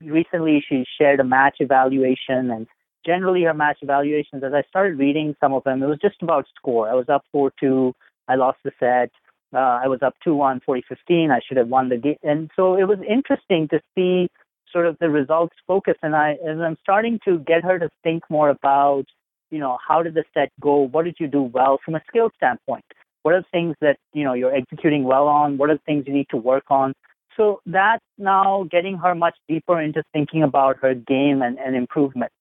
recently 0.00 0.64
she 0.68 0.84
shared 0.98 1.18
a 1.18 1.24
match 1.24 1.56
evaluation 1.58 2.50
and 2.50 2.68
generally 3.04 3.42
her 3.42 3.54
match 3.54 3.78
evaluations, 3.82 4.44
as 4.44 4.52
I 4.52 4.62
started 4.68 4.98
reading 4.98 5.34
some 5.40 5.52
of 5.52 5.64
them, 5.64 5.82
it 5.82 5.86
was 5.86 5.98
just 6.00 6.22
about 6.22 6.46
score. 6.56 6.88
I 6.88 6.94
was 6.94 7.08
up 7.08 7.24
4-2. 7.34 7.92
I 8.28 8.36
lost 8.36 8.58
the 8.64 8.70
set. 8.78 9.10
Uh, 9.52 9.80
I 9.82 9.88
was 9.88 10.00
up 10.02 10.14
2-1, 10.26 10.60
40-15. 10.68 11.30
I 11.30 11.40
should 11.46 11.56
have 11.56 11.68
won 11.68 11.88
the 11.88 11.96
game. 11.96 12.16
And 12.22 12.50
so 12.54 12.76
it 12.76 12.84
was 12.84 12.98
interesting 13.08 13.68
to 13.68 13.80
see 13.94 14.28
sort 14.72 14.86
of 14.86 14.96
the 15.00 15.10
results 15.10 15.56
focus. 15.66 15.96
And 16.02 16.14
I, 16.14 16.32
as 16.46 16.58
I'm 16.58 16.76
starting 16.80 17.18
to 17.26 17.38
get 17.40 17.64
her 17.64 17.78
to 17.78 17.90
think 18.02 18.22
more 18.30 18.48
about, 18.48 19.04
you 19.50 19.58
know, 19.58 19.78
how 19.86 20.02
did 20.02 20.14
the 20.14 20.24
set 20.32 20.50
go? 20.60 20.88
What 20.88 21.04
did 21.04 21.16
you 21.18 21.26
do 21.26 21.42
well 21.42 21.78
from 21.84 21.94
a 21.94 22.02
skill 22.08 22.30
standpoint? 22.36 22.84
What 23.22 23.34
are 23.34 23.40
the 23.40 23.46
things 23.52 23.76
that, 23.80 23.98
you 24.12 24.24
know, 24.24 24.32
you're 24.32 24.54
executing 24.54 25.04
well 25.04 25.28
on? 25.28 25.58
What 25.58 25.70
are 25.70 25.74
the 25.74 25.82
things 25.84 26.04
you 26.06 26.14
need 26.14 26.28
to 26.30 26.36
work 26.36 26.64
on? 26.70 26.94
So 27.36 27.60
that's 27.66 28.04
now 28.18 28.66
getting 28.70 28.98
her 28.98 29.14
much 29.14 29.36
deeper 29.48 29.80
into 29.80 30.02
thinking 30.12 30.42
about 30.42 30.76
her 30.82 30.94
game 30.94 31.42
and, 31.42 31.58
and 31.58 31.76
improvement. 31.76 32.32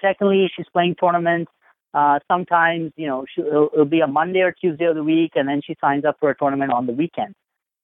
Secondly, 0.00 0.50
she's 0.54 0.66
playing 0.72 0.96
tournaments. 0.96 1.50
Uh, 1.94 2.18
sometimes, 2.30 2.92
you 2.96 3.06
know, 3.06 3.24
it'll, 3.38 3.70
it'll, 3.72 3.84
be 3.84 4.00
a 4.00 4.06
Monday 4.06 4.40
or 4.40 4.52
Tuesday 4.52 4.84
of 4.84 4.96
the 4.96 5.04
week, 5.04 5.32
and 5.36 5.48
then 5.48 5.62
she 5.64 5.76
signs 5.80 6.04
up 6.04 6.16
for 6.18 6.28
a 6.28 6.36
tournament 6.36 6.72
on 6.72 6.86
the 6.86 6.92
weekend. 6.92 7.34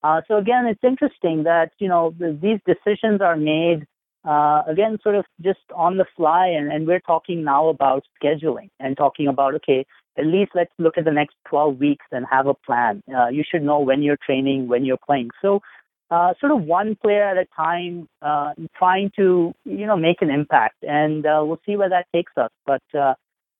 Uh, 0.02 0.20
so 0.26 0.36
again, 0.36 0.66
it's 0.66 0.82
interesting 0.82 1.44
that 1.44 1.70
you 1.78 1.86
know 1.86 2.12
these 2.18 2.58
decisions 2.66 3.20
are 3.20 3.36
made 3.36 3.86
uh, 4.24 4.62
again, 4.68 4.98
sort 5.02 5.14
of 5.14 5.24
just 5.40 5.60
on 5.74 5.96
the 5.96 6.04
fly, 6.16 6.46
and, 6.46 6.70
and 6.70 6.86
we're 6.86 7.00
talking 7.00 7.42
now 7.42 7.68
about 7.68 8.04
scheduling 8.22 8.68
and 8.78 8.96
talking 8.96 9.26
about 9.26 9.54
okay, 9.54 9.86
at 10.18 10.26
least 10.26 10.52
let's 10.54 10.72
look 10.78 10.98
at 10.98 11.04
the 11.04 11.12
next 11.12 11.36
12 11.48 11.78
weeks 11.78 12.04
and 12.12 12.26
have 12.30 12.46
a 12.46 12.54
plan. 12.54 13.02
Uh, 13.14 13.28
you 13.28 13.42
should 13.48 13.62
know 13.62 13.80
when 13.80 14.02
you're 14.02 14.18
training, 14.24 14.68
when 14.68 14.84
you're 14.84 14.98
playing. 15.06 15.30
So, 15.40 15.60
uh, 16.10 16.34
sort 16.40 16.52
of 16.52 16.62
one 16.62 16.96
player 16.96 17.22
at 17.22 17.36
a 17.36 17.46
time, 17.56 18.08
uh, 18.22 18.52
trying 18.76 19.10
to 19.16 19.52
you 19.64 19.86
know 19.86 19.96
make 19.96 20.22
an 20.22 20.30
impact, 20.30 20.76
and 20.82 21.24
uh, 21.26 21.42
we'll 21.44 21.60
see 21.66 21.76
where 21.76 21.90
that 21.90 22.06
takes 22.12 22.32
us. 22.36 22.50
But 22.66 22.82
uh, 22.98 23.14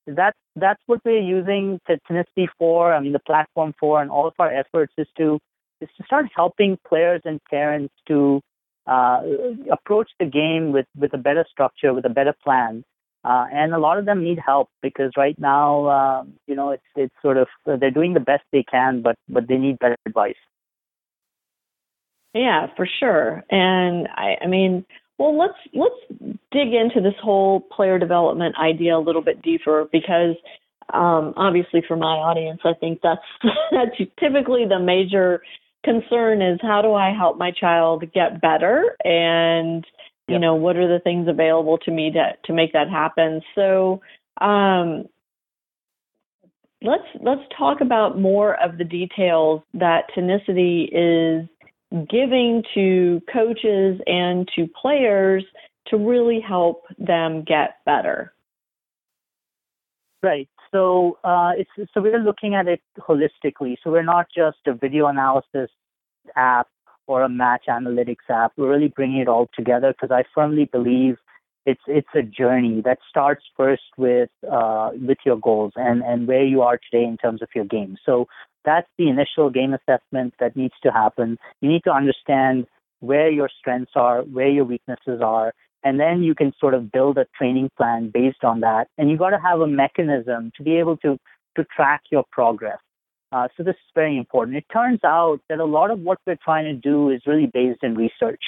that's 0.07 0.39
that's 0.57 0.83
what 0.87 1.01
we're 1.05 1.21
using 1.21 1.81
Tenicity 1.89 2.49
for. 2.59 2.93
I 2.93 3.01
mean, 3.01 3.13
the 3.13 3.21
platform 3.21 3.75
for, 3.79 4.03
and 4.03 4.11
all 4.11 4.27
of 4.27 4.35
our 4.39 4.53
efforts 4.53 4.93
is 4.99 5.07
to 5.19 5.39
is 5.81 5.89
to 5.97 6.05
start 6.05 6.27
helping 6.35 6.79
players 6.87 7.23
and 7.25 7.41
parents 7.51 7.95
to 8.09 8.41
uh, 8.87 9.23
approach 9.71 10.11
the 10.19 10.27
game 10.27 10.73
with, 10.73 10.87
with 10.99 11.15
a 11.15 11.19
better 11.19 11.47
structure, 11.51 11.95
with 11.95 12.05
a 12.05 12.11
better 12.11 12.35
plan. 12.45 12.85
Uh, 13.23 13.47
and 13.53 13.75
a 13.75 13.79
lot 13.79 13.99
of 13.99 14.07
them 14.07 14.25
need 14.25 14.39
help 14.45 14.69
because 14.83 15.13
right 15.17 15.39
now, 15.39 15.85
uh, 15.85 16.25
you 16.47 16.55
know, 16.55 16.71
it's 16.71 16.83
it's 16.97 17.15
sort 17.21 17.37
of 17.37 17.49
they're 17.67 17.91
doing 17.91 18.15
the 18.15 18.21
best 18.21 18.43
they 18.51 18.63
can, 18.63 19.03
but 19.03 19.15
but 19.29 19.47
they 19.47 19.59
need 19.59 19.79
better 19.79 19.97
advice. 20.07 20.41
Yeah, 22.35 22.69
for 22.77 22.87
sure. 22.99 23.43
And 23.51 24.09
I, 24.15 24.37
I 24.45 24.47
mean, 24.47 24.85
well, 25.19 25.37
let's 25.37 25.59
let's 25.75 26.35
dig 26.51 26.73
into 26.73 27.01
this 27.03 27.19
whole 27.23 27.61
player 27.61 27.99
development 27.99 28.55
idea 28.57 28.97
a 28.97 29.01
little 29.01 29.23
bit 29.23 29.43
deeper 29.43 29.89
because 29.93 30.37
um, 30.93 31.35
obviously 31.37 31.83
for 31.87 31.97
my 31.97 32.17
audience, 32.17 32.61
I 32.65 32.73
think 32.79 33.01
that's 33.03 33.21
that's 33.71 33.97
typically 34.19 34.65
the 34.69 34.79
major 34.79 35.43
concern 35.85 36.43
is 36.43 36.59
how 36.63 36.83
do 36.83 36.93
I 36.93 37.13
help 37.17 37.39
my 37.39 37.51
child 37.51 38.05
get 38.13 38.41
better 38.41 38.97
and 39.05 39.85
you 40.29 40.35
yep. 40.35 40.41
know 40.43 40.55
what 40.55 40.77
are 40.77 40.87
the 40.87 41.03
things 41.03 41.27
available 41.27 41.79
to 41.79 41.91
me 41.91 42.13
to 42.13 42.33
to 42.45 42.53
make 42.53 42.75
that 42.75 42.91
happen 42.91 43.41
so 43.55 44.03
um, 44.43 45.07
let's 46.83 47.05
let's 47.23 47.43
talk 47.57 47.81
about 47.81 48.19
more 48.19 48.63
of 48.63 48.79
the 48.79 48.85
details 48.85 49.63
that 49.75 50.05
Tenicity 50.17 50.89
is 50.93 51.49
giving 52.09 52.63
to 52.75 53.21
coaches 53.33 54.01
and 54.07 54.49
to 54.55 54.69
players 54.81 55.45
to 55.87 55.97
really 55.97 56.41
help 56.41 56.85
them 56.99 57.43
get 57.43 57.77
better 57.85 58.33
right 60.23 60.49
so 60.73 61.19
uh, 61.25 61.53
it's 61.57 61.91
so 61.93 62.01
we're 62.01 62.19
looking 62.19 62.55
at 62.55 62.69
it 62.69 62.81
holistically. 62.99 63.77
So 63.83 63.91
we're 63.91 64.03
not 64.03 64.27
just 64.35 64.59
a 64.67 64.75
video 64.75 65.07
analysis 65.07 65.71
app 66.37 66.69
or 67.07 67.23
a 67.23 67.29
match 67.29 67.65
analytics 67.69 68.29
app. 68.29 68.53
We're 68.57 68.71
really 68.71 68.89
bringing 68.89 69.21
it 69.21 69.29
all 69.29 69.49
together 69.55 69.93
because 69.93 70.15
I 70.15 70.25
firmly 70.35 70.67
believe 70.67 71.17
it's 71.67 71.83
it's 71.87 72.09
a 72.15 72.23
journey 72.23 72.81
that 72.85 72.99
starts 73.09 73.45
first 73.57 73.83
with 73.97 74.31
uh, 74.51 74.91
with 74.95 75.19
your 75.25 75.37
goals 75.37 75.73
and 75.77 76.03
and 76.03 76.27
where 76.27 76.45
you 76.45 76.63
are 76.63 76.79
today 76.79 77.05
in 77.05 77.17
terms 77.17 77.43
of 77.43 77.49
your 77.55 77.65
game. 77.65 77.97
So 78.05 78.27
that's 78.65 78.89
the 78.99 79.09
initial 79.09 79.51
game 79.51 79.75
assessment 79.75 80.35
that 80.41 80.57
needs 80.57 80.75
to 80.83 80.91
happen. 80.91 81.39
You 81.61 81.71
need 81.71 81.85
to 81.85 81.93
understand 81.93 82.67
where 83.01 83.31
your 83.31 83.49
strengths 83.59 83.93
are, 83.95 84.23
where 84.23 84.49
your 84.49 84.65
weaknesses 84.65 85.21
are, 85.23 85.55
and 85.83 85.99
then 85.99 86.23
you 86.23 86.35
can 86.35 86.53
sort 86.61 86.75
of 86.75 86.93
build 86.93 87.19
a 87.19 87.27
training 87.37 87.71
plan 87.77 88.11
based 88.13 88.45
on 88.45 88.61
that. 88.61 88.89
And 88.99 89.11
you 89.11 89.17
got 89.17 89.31
to 89.31 89.41
have 89.41 89.61
a 89.61 89.67
mechanism 89.67 90.53
to 90.57 90.63
be 90.63 90.77
able 90.77 90.97
to 90.99 91.19
to 91.57 91.65
track 91.77 92.03
your 92.11 92.25
progress. 92.31 92.79
Uh, 93.33 93.47
so 93.57 93.63
this 93.63 93.75
is 93.75 93.93
very 93.95 94.17
important. 94.17 94.57
It 94.57 94.65
turns 94.73 95.01
out 95.05 95.41
that 95.49 95.61
a 95.61 95.65
lot 95.65 95.91
of 95.91 96.01
what 96.01 96.19
we're 96.27 96.37
trying 96.43 96.65
to 96.65 96.75
do 96.75 97.11
is 97.11 97.23
really 97.27 97.47
based 97.47 97.83
in 97.83 97.95
research. 97.95 98.43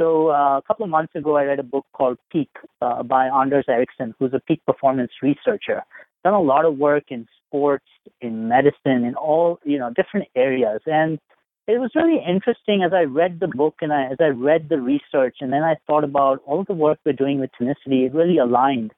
So 0.00 0.30
uh, 0.30 0.56
a 0.56 0.62
couple 0.66 0.84
of 0.84 0.90
months 0.90 1.14
ago, 1.14 1.36
I 1.36 1.44
read 1.44 1.58
a 1.58 1.62
book 1.62 1.84
called 1.92 2.16
Peak 2.32 2.48
uh, 2.80 3.02
by 3.02 3.26
Anders 3.26 3.66
Ericsson, 3.68 4.14
who's 4.18 4.32
a 4.32 4.40
peak 4.40 4.64
performance 4.64 5.10
researcher. 5.20 5.82
Done 6.24 6.32
a 6.32 6.40
lot 6.40 6.64
of 6.64 6.78
work 6.78 7.04
in 7.08 7.26
sports, 7.46 7.84
in 8.22 8.48
medicine, 8.48 9.04
in 9.04 9.14
all 9.14 9.58
you 9.62 9.78
know 9.78 9.90
different 9.90 10.28
areas, 10.34 10.80
and 10.86 11.18
it 11.66 11.78
was 11.78 11.90
really 11.94 12.18
interesting 12.26 12.82
as 12.82 12.92
I 12.94 13.02
read 13.02 13.40
the 13.40 13.48
book 13.48 13.74
and 13.82 13.92
I, 13.92 14.06
as 14.06 14.16
I 14.20 14.28
read 14.28 14.70
the 14.70 14.80
research, 14.80 15.36
and 15.40 15.52
then 15.52 15.62
I 15.62 15.76
thought 15.86 16.04
about 16.04 16.40
all 16.46 16.64
the 16.64 16.72
work 16.72 16.98
we're 17.04 17.12
doing 17.12 17.38
with 17.38 17.50
Tenicity. 17.60 18.06
It 18.06 18.14
really 18.14 18.38
aligned 18.38 18.92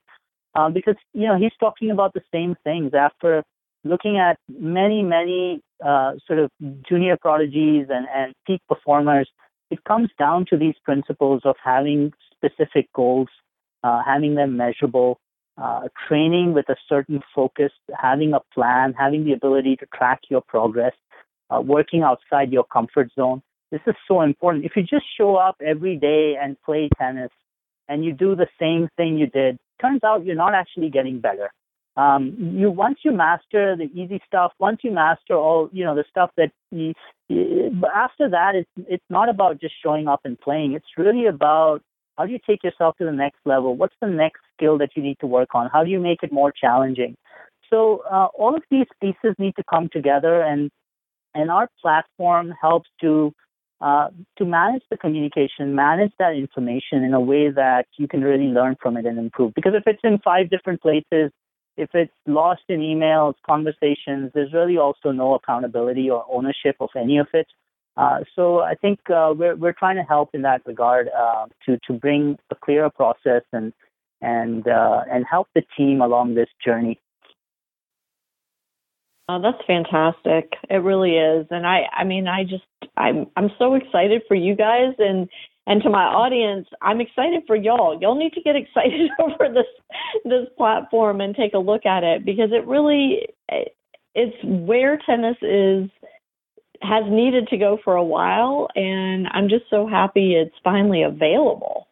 uh, 0.54 0.70
because 0.70 0.96
you 1.14 1.26
know 1.26 1.36
he's 1.36 1.56
talking 1.58 1.90
about 1.90 2.14
the 2.14 2.22
same 2.32 2.54
things 2.62 2.92
after 2.94 3.42
looking 3.82 4.18
at 4.18 4.38
many, 4.48 5.02
many 5.02 5.62
uh, 5.84 6.12
sort 6.28 6.38
of 6.38 6.50
junior 6.88 7.16
prodigies 7.20 7.86
and, 7.90 8.06
and 8.14 8.34
peak 8.46 8.60
performers. 8.68 9.28
It 9.72 9.84
comes 9.84 10.10
down 10.18 10.44
to 10.50 10.58
these 10.58 10.74
principles 10.84 11.40
of 11.46 11.56
having 11.64 12.12
specific 12.36 12.92
goals, 12.92 13.28
uh, 13.82 14.02
having 14.04 14.34
them 14.34 14.54
measurable, 14.58 15.18
uh, 15.56 15.88
training 16.06 16.52
with 16.52 16.68
a 16.68 16.76
certain 16.90 17.22
focus, 17.34 17.72
having 17.98 18.34
a 18.34 18.40
plan, 18.52 18.92
having 18.92 19.24
the 19.24 19.32
ability 19.32 19.76
to 19.76 19.86
track 19.86 20.20
your 20.28 20.42
progress, 20.42 20.92
uh, 21.48 21.58
working 21.62 22.02
outside 22.02 22.52
your 22.52 22.64
comfort 22.64 23.08
zone. 23.14 23.40
This 23.70 23.80
is 23.86 23.94
so 24.06 24.20
important. 24.20 24.66
If 24.66 24.76
you 24.76 24.82
just 24.82 25.06
show 25.16 25.36
up 25.36 25.56
every 25.64 25.96
day 25.96 26.36
and 26.36 26.60
play 26.60 26.90
tennis 26.98 27.30
and 27.88 28.04
you 28.04 28.12
do 28.12 28.36
the 28.36 28.48
same 28.60 28.90
thing 28.98 29.16
you 29.16 29.26
did, 29.26 29.58
turns 29.80 30.04
out 30.04 30.26
you're 30.26 30.36
not 30.36 30.52
actually 30.52 30.90
getting 30.90 31.18
better. 31.18 31.50
Um, 31.96 32.54
you 32.56 32.70
once 32.70 32.98
you 33.04 33.12
master 33.12 33.76
the 33.76 33.90
easy 33.94 34.20
stuff, 34.26 34.52
once 34.58 34.80
you 34.82 34.90
master 34.90 35.34
all 35.34 35.68
you 35.72 35.84
know 35.84 35.94
the 35.94 36.04
stuff 36.08 36.30
that 36.36 36.50
you, 36.70 36.94
after 37.94 38.30
that 38.30 38.54
it's 38.54 38.70
it's 38.88 39.04
not 39.10 39.28
about 39.28 39.60
just 39.60 39.74
showing 39.82 40.08
up 40.08 40.20
and 40.24 40.40
playing. 40.40 40.72
It's 40.72 40.86
really 40.96 41.26
about 41.26 41.82
how 42.16 42.26
do 42.26 42.32
you 42.32 42.38
take 42.46 42.62
yourself 42.64 42.96
to 42.98 43.04
the 43.04 43.12
next 43.12 43.40
level? 43.44 43.76
What's 43.76 43.96
the 44.00 44.08
next 44.08 44.40
skill 44.56 44.78
that 44.78 44.90
you 44.96 45.02
need 45.02 45.18
to 45.20 45.26
work 45.26 45.50
on? 45.54 45.68
How 45.72 45.84
do 45.84 45.90
you 45.90 46.00
make 46.00 46.22
it 46.22 46.32
more 46.32 46.52
challenging? 46.52 47.16
So 47.68 48.02
uh, 48.10 48.28
all 48.38 48.54
of 48.54 48.62
these 48.70 48.86
pieces 49.00 49.34
need 49.38 49.56
to 49.56 49.64
come 49.68 49.88
together, 49.92 50.42
and 50.42 50.70
and 51.34 51.50
our 51.50 51.68
platform 51.80 52.54
helps 52.60 52.88
to 53.00 53.32
uh, 53.82 54.08
to 54.38 54.44
manage 54.44 54.82
the 54.90 54.96
communication, 54.96 55.74
manage 55.74 56.12
that 56.18 56.34
information 56.34 57.02
in 57.02 57.12
a 57.14 57.20
way 57.20 57.50
that 57.50 57.86
you 57.98 58.06
can 58.06 58.22
really 58.22 58.46
learn 58.46 58.76
from 58.80 58.96
it 58.96 59.04
and 59.04 59.18
improve. 59.18 59.52
Because 59.54 59.72
if 59.74 59.82
it's 59.86 60.00
in 60.04 60.18
five 60.24 60.48
different 60.50 60.80
places, 60.80 61.32
if 61.76 61.90
it's 61.94 62.12
lost 62.26 62.62
in 62.68 62.80
emails, 62.80 63.34
conversations, 63.46 64.30
there's 64.34 64.52
really 64.52 64.76
also 64.76 65.10
no 65.10 65.34
accountability 65.34 66.10
or 66.10 66.24
ownership 66.30 66.76
of 66.80 66.90
any 66.96 67.18
of 67.18 67.28
it. 67.32 67.46
Uh, 67.96 68.20
so 68.34 68.60
I 68.60 68.74
think 68.74 68.98
uh, 69.10 69.34
we're 69.36 69.54
we're 69.54 69.74
trying 69.74 69.96
to 69.96 70.02
help 70.02 70.30
in 70.32 70.42
that 70.42 70.62
regard 70.66 71.08
uh, 71.08 71.46
to 71.66 71.78
to 71.86 71.92
bring 71.92 72.38
a 72.50 72.54
clearer 72.54 72.90
process 72.90 73.42
and 73.52 73.72
and 74.22 74.66
uh, 74.66 75.02
and 75.10 75.26
help 75.28 75.48
the 75.54 75.62
team 75.76 76.00
along 76.00 76.34
this 76.34 76.48
journey. 76.64 76.98
Oh, 79.28 79.40
that's 79.40 79.62
fantastic. 79.66 80.52
It 80.70 80.76
really 80.76 81.16
is. 81.16 81.46
And 81.50 81.66
I 81.66 81.82
I 81.92 82.04
mean 82.04 82.28
I 82.28 82.44
just 82.44 82.64
I'm 82.96 83.26
I'm 83.36 83.50
so 83.58 83.74
excited 83.74 84.22
for 84.26 84.34
you 84.34 84.56
guys 84.56 84.94
and 84.98 85.28
and 85.66 85.82
to 85.82 85.90
my 85.90 86.02
audience, 86.04 86.66
I'm 86.80 87.00
excited 87.00 87.42
for 87.46 87.54
y'all. 87.54 87.98
Y'all 88.00 88.18
need 88.18 88.32
to 88.32 88.42
get 88.42 88.56
excited 88.56 89.10
over 89.20 89.52
this 89.52 89.66
this 90.24 90.46
platform 90.56 91.20
and 91.20 91.34
take 91.34 91.54
a 91.54 91.58
look 91.58 91.86
at 91.86 92.02
it 92.02 92.24
because 92.24 92.50
it 92.52 92.66
really 92.66 93.26
it's 94.14 94.36
where 94.44 94.98
tennis 95.06 95.36
is 95.42 95.88
has 96.82 97.04
needed 97.08 97.46
to 97.48 97.56
go 97.56 97.78
for 97.84 97.94
a 97.94 98.04
while 98.04 98.68
and 98.74 99.28
I'm 99.32 99.48
just 99.48 99.64
so 99.70 99.86
happy 99.86 100.34
it's 100.34 100.54
finally 100.64 101.02
available. 101.02 101.86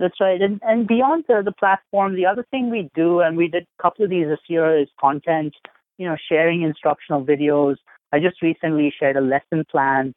That's 0.00 0.18
right. 0.20 0.40
And, 0.40 0.58
and 0.64 0.88
beyond 0.88 1.26
the, 1.28 1.42
the 1.44 1.52
platform, 1.52 2.16
the 2.16 2.26
other 2.26 2.44
thing 2.50 2.70
we 2.70 2.90
do, 2.94 3.20
and 3.20 3.36
we 3.36 3.48
did 3.48 3.64
a 3.78 3.82
couple 3.82 4.02
of 4.02 4.10
these 4.10 4.26
this 4.26 4.40
year, 4.48 4.80
is 4.80 4.88
content, 4.98 5.54
you 5.98 6.08
know, 6.08 6.16
sharing 6.28 6.62
instructional 6.62 7.24
videos. 7.24 7.76
I 8.10 8.18
just 8.18 8.40
recently 8.40 8.92
shared 8.98 9.16
a 9.16 9.20
lesson 9.20 9.64
plan 9.70 10.14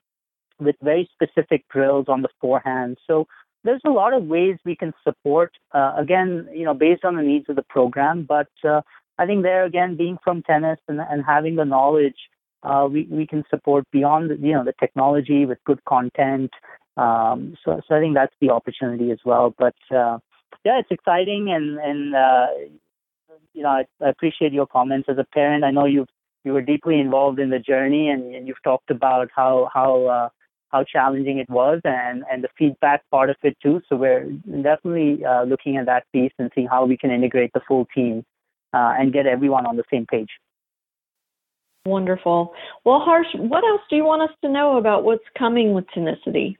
with 0.60 0.76
very 0.82 1.10
specific 1.14 1.66
drills 1.70 2.06
on 2.08 2.22
the 2.22 2.30
forehand. 2.40 2.98
So 3.08 3.28
there's 3.64 3.82
a 3.86 3.92
lot 3.92 4.14
of 4.14 4.24
ways 4.26 4.58
we 4.66 4.76
can 4.76 4.94
support, 5.04 5.54
uh, 5.74 5.94
again, 5.98 6.48
you 6.54 6.66
know, 6.66 6.74
based 6.74 7.06
on 7.06 7.16
the 7.16 7.24
needs 7.24 7.46
of 7.50 7.56
the 7.56 7.64
program. 7.64 8.24
But 8.24 8.50
uh, 8.64 8.82
I 9.18 9.26
think 9.26 9.44
there, 9.44 9.64
again, 9.66 9.96
being 9.96 10.18
from 10.24 10.44
tennis 10.44 10.80
and, 10.88 11.00
and 11.00 11.24
having 11.26 11.56
the 11.56 11.66
knowledge, 11.66 12.18
uh, 12.64 12.88
we, 12.90 13.08
we 13.10 13.28
can 13.28 13.44
support 13.50 13.86
beyond, 13.92 14.32
you 14.42 14.54
know, 14.54 14.64
the 14.64 14.74
technology 14.80 15.46
with 15.46 15.58
good 15.66 15.84
content, 15.86 16.52
um, 16.98 17.56
so, 17.64 17.82
so 17.88 17.96
I 17.96 18.00
think 18.00 18.14
that's 18.14 18.36
the 18.40 18.52
opportunity 18.52 19.12
as 19.12 19.20
well. 19.26 19.54
But 19.58 19.76
uh, 19.92 20.20
yeah, 20.64 20.80
it's 20.80 20.92
exciting, 20.92 21.52
and 21.52 21.80
and 21.80 22.16
uh, 22.16 22.48
you 23.54 23.64
know, 23.64 23.70
I, 23.70 23.86
I 24.02 24.10
appreciate 24.10 24.54
your 24.54 24.68
comments 24.68 25.10
as 25.10 25.18
a 25.18 25.26
parent. 25.34 25.64
I 25.64 25.72
know 25.72 25.86
you've 25.86 26.10
you 26.44 26.54
were 26.54 26.62
deeply 26.62 27.00
involved 27.00 27.40
in 27.40 27.50
the 27.50 27.60
journey, 27.60 28.10
and, 28.10 28.36
and 28.36 28.48
you've 28.48 28.62
talked 28.64 28.92
about 28.92 29.30
how 29.36 29.70
how 29.74 30.06
uh, 30.06 30.30
how 30.74 30.84
challenging 30.84 31.38
it 31.38 31.50
was, 31.50 31.80
and 31.86 32.24
and 32.30 32.44
the 32.44 32.50
feedback 32.58 33.04
part 33.12 33.30
of 33.30 33.38
it 33.44 33.56
too. 33.64 33.82
So 33.88 33.96
we're 33.96 34.26
definitely 34.70 35.24
uh, 35.24 35.44
looking 35.44 35.78
at 35.78 35.86
that 35.86 36.04
piece 36.12 36.34
and 36.38 36.52
seeing 36.54 36.68
how 36.68 36.86
we 36.86 36.98
can 36.98 37.12
integrate 37.12 37.52
the 37.54 37.62
full 37.68 37.86
team 37.96 38.26
uh, 38.74 38.94
and 38.98 39.14
get 39.14 39.26
everyone 39.26 39.66
on 39.66 39.78
the 39.78 39.84
same 39.92 40.06
page. 40.06 40.30
Wonderful. 41.86 42.54
Well, 42.86 43.00
Harsh, 43.00 43.28
what 43.36 43.64
else 43.64 43.82
do 43.90 43.96
you 43.98 44.06
want 44.06 44.22
us 44.22 44.36
to 44.44 44.50
know 44.50 44.78
about 44.78 45.04
what's 45.04 45.24
coming 45.38 45.74
with 45.74 45.86
Tenicity? 45.96 46.56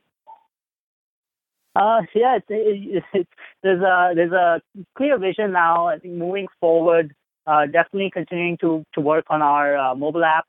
Uh, 1.76 2.02
yeah, 2.14 2.38
it's, 2.38 2.46
it's, 2.50 3.06
it's, 3.14 3.30
there's 3.64 3.82
a 3.82 4.12
there's 4.16 4.32
a 4.32 4.62
clear 4.96 5.18
vision 5.18 5.52
now. 5.52 5.88
I 5.88 5.98
think 5.98 6.14
moving 6.14 6.48
forward, 6.60 7.16
uh, 7.48 7.66
definitely 7.66 8.12
continuing 8.14 8.58
to 8.58 8.86
to 8.94 9.02
work 9.02 9.26
on 9.30 9.42
our 9.42 9.76
uh, 9.76 9.96
mobile 9.96 10.24
app, 10.24 10.46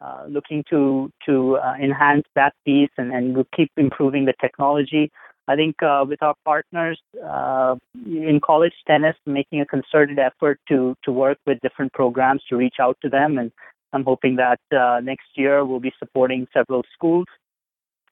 uh, 0.00 0.24
looking 0.28 0.62
to 0.70 1.10
to 1.26 1.56
uh, 1.56 1.74
enhance 1.82 2.24
that 2.36 2.54
piece 2.64 2.90
and 2.98 3.12
and 3.12 3.34
we'll 3.34 3.48
keep 3.56 3.72
improving 3.76 4.26
the 4.26 4.34
technology. 4.40 5.10
I 5.48 5.56
think 5.56 5.82
uh, 5.82 6.04
with 6.08 6.22
our 6.22 6.36
partners 6.44 7.00
uh, 7.24 7.74
in 8.06 8.38
college 8.44 8.74
tennis, 8.86 9.16
making 9.26 9.60
a 9.60 9.66
concerted 9.66 10.20
effort 10.20 10.60
to 10.68 10.94
to 11.02 11.10
work 11.10 11.38
with 11.46 11.58
different 11.62 11.92
programs 11.94 12.42
to 12.48 12.56
reach 12.56 12.76
out 12.80 12.96
to 13.02 13.08
them, 13.08 13.38
and 13.38 13.50
I'm 13.92 14.04
hoping 14.04 14.36
that 14.36 14.60
uh, 14.70 15.00
next 15.02 15.26
year 15.34 15.64
we'll 15.64 15.80
be 15.80 15.92
supporting 15.98 16.46
several 16.52 16.84
schools. 16.94 17.26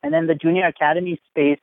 And 0.03 0.13
then 0.13 0.27
the 0.27 0.35
junior 0.35 0.67
academy 0.67 1.21
space, 1.31 1.61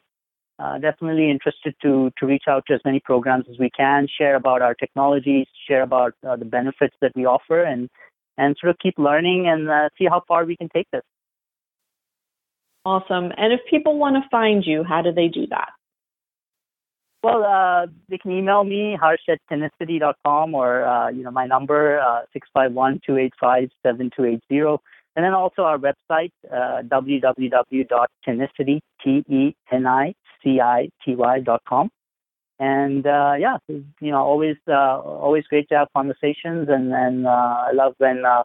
definitely 0.79 1.29
interested 1.31 1.75
to 1.81 2.11
to 2.17 2.25
reach 2.25 2.45
out 2.47 2.63
to 2.67 2.75
as 2.75 2.81
many 2.85 3.01
programs 3.01 3.45
as 3.51 3.57
we 3.59 3.69
can, 3.71 4.07
share 4.07 4.35
about 4.35 4.61
our 4.61 4.73
technologies, 4.73 5.47
share 5.67 5.81
about 5.81 6.13
the 6.21 6.45
benefits 6.45 6.95
that 7.01 7.11
we 7.13 7.25
offer, 7.25 7.61
and 7.61 7.89
and 8.37 8.57
sort 8.59 8.71
of 8.71 8.79
keep 8.79 8.95
learning 8.97 9.47
and 9.47 9.69
uh, 9.69 9.89
see 9.97 10.05
how 10.05 10.21
far 10.27 10.43
we 10.45 10.57
can 10.57 10.69
take 10.69 10.87
this. 10.91 11.03
Awesome. 12.85 13.31
And 13.37 13.53
if 13.53 13.61
people 13.69 13.97
want 13.97 14.17
to 14.17 14.27
find 14.29 14.65
you, 14.65 14.83
how 14.83 15.01
do 15.01 15.13
they 15.13 15.29
do 15.29 15.47
that? 15.47 15.69
Well, 17.23 17.43
uh, 17.45 17.87
they 18.09 18.17
can 18.17 18.31
email 18.31 18.65
me, 18.65 18.97
harsh 18.99 19.21
at 19.29 19.39
tenicity.com, 19.49 20.53
or, 20.53 20.85
uh, 20.85 21.07
you 21.09 21.23
know, 21.23 21.31
my 21.31 21.45
number, 21.45 22.01
uh, 22.01 22.23
651-285-7280. 22.33 24.79
And 25.15 25.23
then 25.23 25.33
also 25.33 25.61
our 25.61 25.77
website, 25.77 26.31
uh, 26.51 26.81
T-E-N-I-C-I-T-Y.com. 29.03 31.91
And, 32.71 33.03
uh, 33.05 33.33
yeah, 33.45 33.57
you 33.67 34.11
know, 34.13 34.23
always, 34.31 34.57
uh, 34.67 34.97
always 35.25 35.45
great 35.51 35.67
to 35.69 35.75
have 35.79 35.89
conversations. 35.99 36.63
And, 36.75 36.93
and 36.93 37.27
uh, 37.27 37.55
I 37.69 37.71
love 37.73 37.93
when 37.97 38.23
uh, 38.25 38.43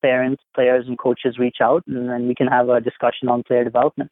parents, 0.00 0.42
players, 0.54 0.84
and 0.88 0.98
coaches 0.98 1.38
reach 1.38 1.58
out, 1.60 1.82
and 1.86 2.08
then 2.08 2.22
we 2.28 2.34
can 2.34 2.48
have 2.56 2.68
a 2.68 2.80
discussion 2.80 3.28
on 3.28 3.42
player 3.42 3.64
development. 3.64 4.10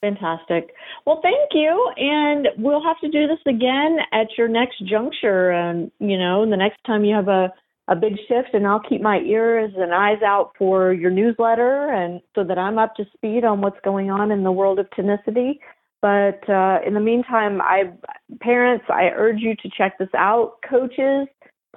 Fantastic. 0.00 0.64
Well, 1.04 1.20
thank 1.22 1.50
you. 1.52 1.92
And 1.98 2.48
we'll 2.56 2.82
have 2.82 2.98
to 3.00 3.10
do 3.10 3.26
this 3.26 3.42
again 3.46 3.98
at 4.12 4.28
your 4.38 4.48
next 4.48 4.78
juncture. 4.86 5.50
And, 5.50 5.90
you 5.98 6.18
know, 6.18 6.48
the 6.48 6.56
next 6.56 6.78
time 6.86 7.04
you 7.04 7.14
have 7.14 7.28
a, 7.28 7.52
a 7.86 7.96
big 7.96 8.14
shift, 8.28 8.54
and 8.54 8.66
I'll 8.66 8.80
keep 8.88 9.02
my 9.02 9.18
ears 9.18 9.72
and 9.76 9.92
eyes 9.92 10.22
out 10.24 10.52
for 10.58 10.94
your 10.94 11.10
newsletter 11.10 11.90
and 11.90 12.22
so 12.34 12.44
that 12.44 12.56
I'm 12.56 12.78
up 12.78 12.94
to 12.96 13.04
speed 13.14 13.44
on 13.44 13.60
what's 13.60 13.80
going 13.84 14.10
on 14.10 14.30
in 14.30 14.42
the 14.42 14.52
world 14.52 14.78
of 14.78 14.88
tenicity. 14.98 15.58
But 16.02 16.48
uh, 16.48 16.78
in 16.86 16.94
the 16.94 17.00
meantime, 17.00 17.60
I 17.60 17.92
parents, 18.40 18.84
I 18.88 19.10
urge 19.14 19.40
you 19.40 19.54
to 19.56 19.70
check 19.76 19.98
this 19.98 20.08
out. 20.16 20.54
Coaches, 20.68 21.28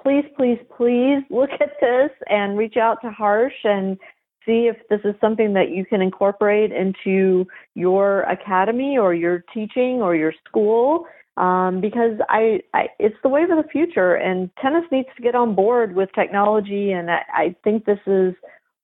please, 0.02 0.24
please, 0.36 0.58
please 0.76 1.22
look 1.30 1.50
at 1.60 1.72
this 1.80 2.10
and 2.28 2.56
reach 2.56 2.76
out 2.76 2.98
to 3.02 3.10
Harsh 3.10 3.64
and 3.64 3.98
see 4.46 4.70
if 4.70 4.76
this 4.88 5.00
is 5.04 5.14
something 5.20 5.54
that 5.54 5.70
you 5.70 5.84
can 5.84 6.02
incorporate 6.02 6.70
into 6.70 7.46
your 7.74 8.22
academy 8.22 8.98
or 8.98 9.14
your 9.14 9.44
teaching 9.52 10.00
or 10.02 10.14
your 10.14 10.32
school. 10.46 11.06
Um, 11.36 11.80
because 11.80 12.12
I, 12.28 12.60
I, 12.74 12.86
it's 13.00 13.16
the 13.24 13.28
wave 13.28 13.50
of 13.50 13.56
the 13.56 13.68
future, 13.68 14.14
and 14.14 14.48
tennis 14.62 14.84
needs 14.92 15.08
to 15.16 15.22
get 15.22 15.34
on 15.34 15.56
board 15.56 15.96
with 15.96 16.08
technology. 16.14 16.92
And 16.92 17.10
I, 17.10 17.22
I 17.32 17.56
think 17.64 17.86
this 17.86 17.98
is 18.06 18.34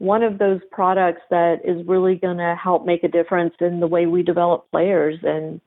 one 0.00 0.22
of 0.22 0.38
those 0.38 0.60
products 0.72 1.20
that 1.28 1.60
is 1.62 1.86
really 1.86 2.14
going 2.14 2.38
to 2.38 2.56
help 2.60 2.86
make 2.86 3.04
a 3.04 3.08
difference 3.08 3.54
in 3.60 3.80
the 3.80 3.86
way 3.86 4.06
we 4.06 4.22
develop 4.22 4.66
players. 4.70 5.18
And 5.22 5.60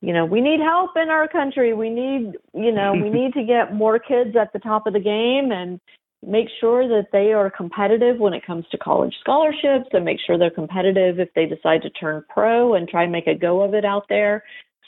you 0.00 0.14
know, 0.14 0.24
we 0.24 0.40
need 0.40 0.60
help 0.60 0.92
in 0.96 1.10
our 1.10 1.28
country. 1.28 1.74
We 1.74 1.90
need, 1.90 2.32
you 2.54 2.72
know, 2.72 2.92
we 2.92 3.10
need 3.20 3.34
to 3.34 3.44
get 3.44 3.74
more 3.74 3.98
kids 3.98 4.34
at 4.34 4.52
the 4.54 4.58
top 4.58 4.86
of 4.86 4.94
the 4.94 5.00
game 5.00 5.52
and 5.52 5.78
make 6.26 6.48
sure 6.58 6.88
that 6.88 7.08
they 7.12 7.34
are 7.34 7.50
competitive 7.50 8.18
when 8.18 8.32
it 8.32 8.46
comes 8.46 8.64
to 8.70 8.78
college 8.78 9.14
scholarships 9.20 9.90
and 9.92 10.06
make 10.06 10.18
sure 10.26 10.38
they're 10.38 10.50
competitive 10.50 11.20
if 11.20 11.28
they 11.34 11.44
decide 11.44 11.82
to 11.82 11.90
turn 11.90 12.24
pro 12.30 12.74
and 12.74 12.88
try 12.88 13.02
and 13.02 13.12
make 13.12 13.26
a 13.26 13.34
go 13.34 13.60
of 13.60 13.74
it 13.74 13.84
out 13.84 14.06
there. 14.08 14.42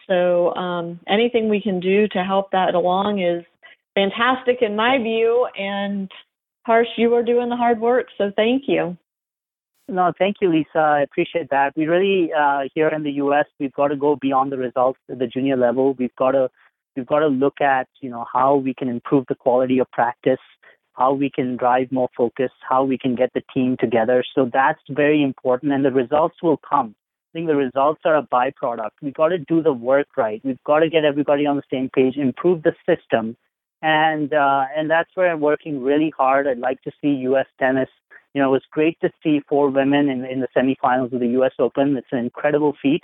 So, 0.08 0.54
um, 0.54 0.98
anything 1.06 1.50
we 1.50 1.60
can 1.60 1.78
do 1.78 2.08
to 2.08 2.24
help 2.24 2.50
that 2.52 2.74
along 2.74 3.20
is 3.20 3.44
fantastic 3.94 4.62
in 4.62 4.74
my 4.74 4.96
view. 4.96 5.46
And 5.58 6.10
Harsh, 6.68 6.88
you 6.98 7.14
are 7.14 7.22
doing 7.22 7.48
the 7.48 7.56
hard 7.56 7.80
work. 7.80 8.08
So, 8.18 8.30
thank 8.36 8.64
you. 8.66 8.98
No, 9.88 10.12
thank 10.18 10.36
you, 10.42 10.50
Lisa. 10.50 10.78
I 10.78 11.00
appreciate 11.00 11.48
that. 11.48 11.74
We 11.74 11.86
really 11.86 12.30
uh, 12.30 12.64
here 12.74 12.88
in 12.88 13.04
the 13.04 13.12
U.S. 13.12 13.46
we've 13.58 13.72
got 13.72 13.88
to 13.88 13.96
go 13.96 14.16
beyond 14.16 14.52
the 14.52 14.58
results 14.58 14.98
at 15.10 15.18
the 15.18 15.26
junior 15.26 15.56
level. 15.56 15.94
We've 15.94 16.14
got 16.16 16.32
to 16.32 16.50
we've 16.94 17.06
got 17.06 17.20
to 17.20 17.28
look 17.28 17.62
at 17.62 17.88
you 18.02 18.10
know 18.10 18.26
how 18.30 18.56
we 18.56 18.74
can 18.74 18.90
improve 18.90 19.24
the 19.30 19.34
quality 19.34 19.78
of 19.78 19.90
practice, 19.92 20.44
how 20.92 21.14
we 21.14 21.30
can 21.30 21.56
drive 21.56 21.90
more 21.90 22.10
focus, 22.14 22.50
how 22.68 22.84
we 22.84 22.98
can 22.98 23.14
get 23.14 23.32
the 23.32 23.42
team 23.54 23.78
together. 23.80 24.22
So 24.34 24.50
that's 24.52 24.82
very 24.90 25.22
important, 25.22 25.72
and 25.72 25.82
the 25.86 25.90
results 25.90 26.36
will 26.42 26.58
come. 26.58 26.94
I 27.30 27.30
think 27.32 27.46
the 27.46 27.56
results 27.56 28.02
are 28.04 28.18
a 28.18 28.22
byproduct. 28.22 28.90
We've 29.00 29.14
got 29.14 29.28
to 29.28 29.38
do 29.38 29.62
the 29.62 29.72
work 29.72 30.08
right. 30.18 30.42
We've 30.44 30.62
got 30.64 30.80
to 30.80 30.90
get 30.90 31.06
everybody 31.06 31.46
on 31.46 31.56
the 31.56 31.62
same 31.72 31.88
page, 31.88 32.18
improve 32.18 32.62
the 32.62 32.74
system, 32.86 33.38
and 33.82 34.32
uh, 34.32 34.64
and 34.76 34.90
that's 34.90 35.10
where 35.14 35.30
I'm 35.30 35.40
working 35.40 35.82
really 35.82 36.12
hard. 36.16 36.46
I'd 36.46 36.58
like 36.58 36.82
to 36.82 36.92
see 37.00 37.08
U.S. 37.08 37.46
tennis 37.58 37.88
you 38.34 38.42
know, 38.42 38.50
it 38.50 38.52
was 38.52 38.62
great 38.70 39.00
to 39.00 39.10
see 39.22 39.40
four 39.48 39.70
women 39.70 40.08
in, 40.08 40.24
in 40.24 40.40
the 40.40 40.48
semifinals 40.56 41.12
of 41.12 41.20
the 41.20 41.28
U.S. 41.38 41.52
Open. 41.58 41.96
It's 41.96 42.06
an 42.12 42.18
incredible 42.18 42.74
feat. 42.80 43.02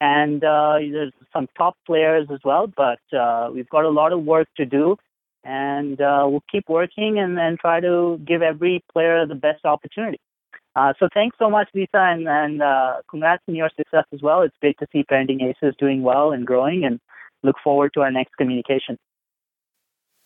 And 0.00 0.42
uh, 0.42 0.78
there's 0.80 1.12
some 1.32 1.46
top 1.56 1.76
players 1.86 2.26
as 2.32 2.40
well, 2.44 2.66
but 2.66 2.98
uh, 3.16 3.50
we've 3.54 3.68
got 3.68 3.84
a 3.84 3.90
lot 3.90 4.12
of 4.12 4.24
work 4.24 4.48
to 4.56 4.64
do. 4.64 4.96
And 5.44 6.00
uh, 6.00 6.26
we'll 6.28 6.42
keep 6.50 6.68
working 6.68 7.18
and, 7.18 7.38
and 7.38 7.58
try 7.58 7.80
to 7.80 8.18
give 8.26 8.42
every 8.42 8.82
player 8.92 9.26
the 9.26 9.34
best 9.34 9.64
opportunity. 9.64 10.18
Uh, 10.74 10.94
so 10.98 11.08
thanks 11.12 11.36
so 11.38 11.50
much, 11.50 11.68
Lisa, 11.74 11.90
and, 11.94 12.26
and 12.26 12.62
uh, 12.62 12.94
congrats 13.10 13.42
on 13.48 13.54
your 13.54 13.70
success 13.76 14.04
as 14.12 14.22
well. 14.22 14.42
It's 14.42 14.56
great 14.60 14.78
to 14.78 14.86
see 14.90 15.04
Parenting 15.04 15.42
Aces 15.42 15.74
doing 15.78 16.02
well 16.02 16.32
and 16.32 16.46
growing, 16.46 16.84
and 16.84 16.98
look 17.42 17.56
forward 17.62 17.92
to 17.94 18.00
our 18.00 18.10
next 18.10 18.36
communication. 18.36 18.98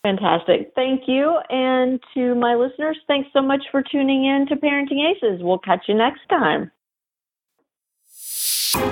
Fantastic. 0.07 0.71
Thank 0.77 1.09
you. 1.09 1.37
And 1.51 2.01
to 2.15 2.37
my 2.37 2.55
listeners, 2.55 2.97
thanks 3.09 3.29
so 3.33 3.43
much 3.43 3.63
for 3.73 3.83
tuning 3.83 4.25
in 4.25 4.47
to 4.47 4.55
Parenting 4.55 5.05
Aces. 5.05 5.43
We'll 5.43 5.59
catch 5.59 5.81
you 5.89 5.97
next 5.97 6.21
time. 6.31 6.71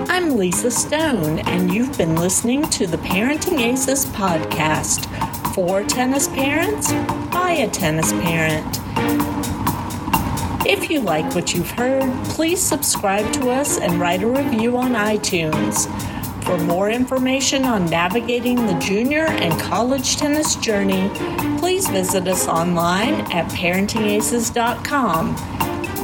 I'm 0.08 0.36
Lisa 0.36 0.72
Stone, 0.72 1.38
and 1.38 1.72
you've 1.72 1.96
been 1.96 2.16
listening 2.16 2.68
to 2.70 2.88
the 2.88 2.96
Parenting 2.96 3.60
Aces 3.60 4.06
podcast 4.06 5.06
for 5.54 5.84
tennis 5.84 6.26
parents 6.26 6.92
by 7.32 7.58
a 7.60 7.70
tennis 7.70 8.12
parent. 8.12 8.80
If 10.66 10.90
you 10.90 11.00
like 11.00 11.32
what 11.32 11.54
you've 11.54 11.70
heard, 11.70 12.12
please 12.24 12.60
subscribe 12.60 13.32
to 13.34 13.50
us 13.50 13.78
and 13.78 14.00
write 14.00 14.24
a 14.24 14.26
review 14.26 14.76
on 14.78 14.94
iTunes. 14.94 15.88
For 16.44 16.58
more 16.58 16.90
information 16.90 17.64
on 17.64 17.86
navigating 17.86 18.66
the 18.66 18.74
junior 18.74 19.24
and 19.24 19.58
college 19.58 20.16
tennis 20.16 20.56
journey, 20.56 21.10
please 21.58 21.88
visit 21.88 22.28
us 22.28 22.46
online 22.46 23.14
at 23.32 23.50
parentingaces.com. 23.50 25.36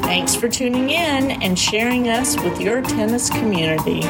Thanks 0.03 0.34
for 0.34 0.49
tuning 0.49 0.91
in 0.91 1.43
and 1.43 1.59
sharing 1.59 2.09
us 2.09 2.36
with 2.43 2.59
your 2.59 2.80
tennis 2.80 3.28
community. 3.28 4.01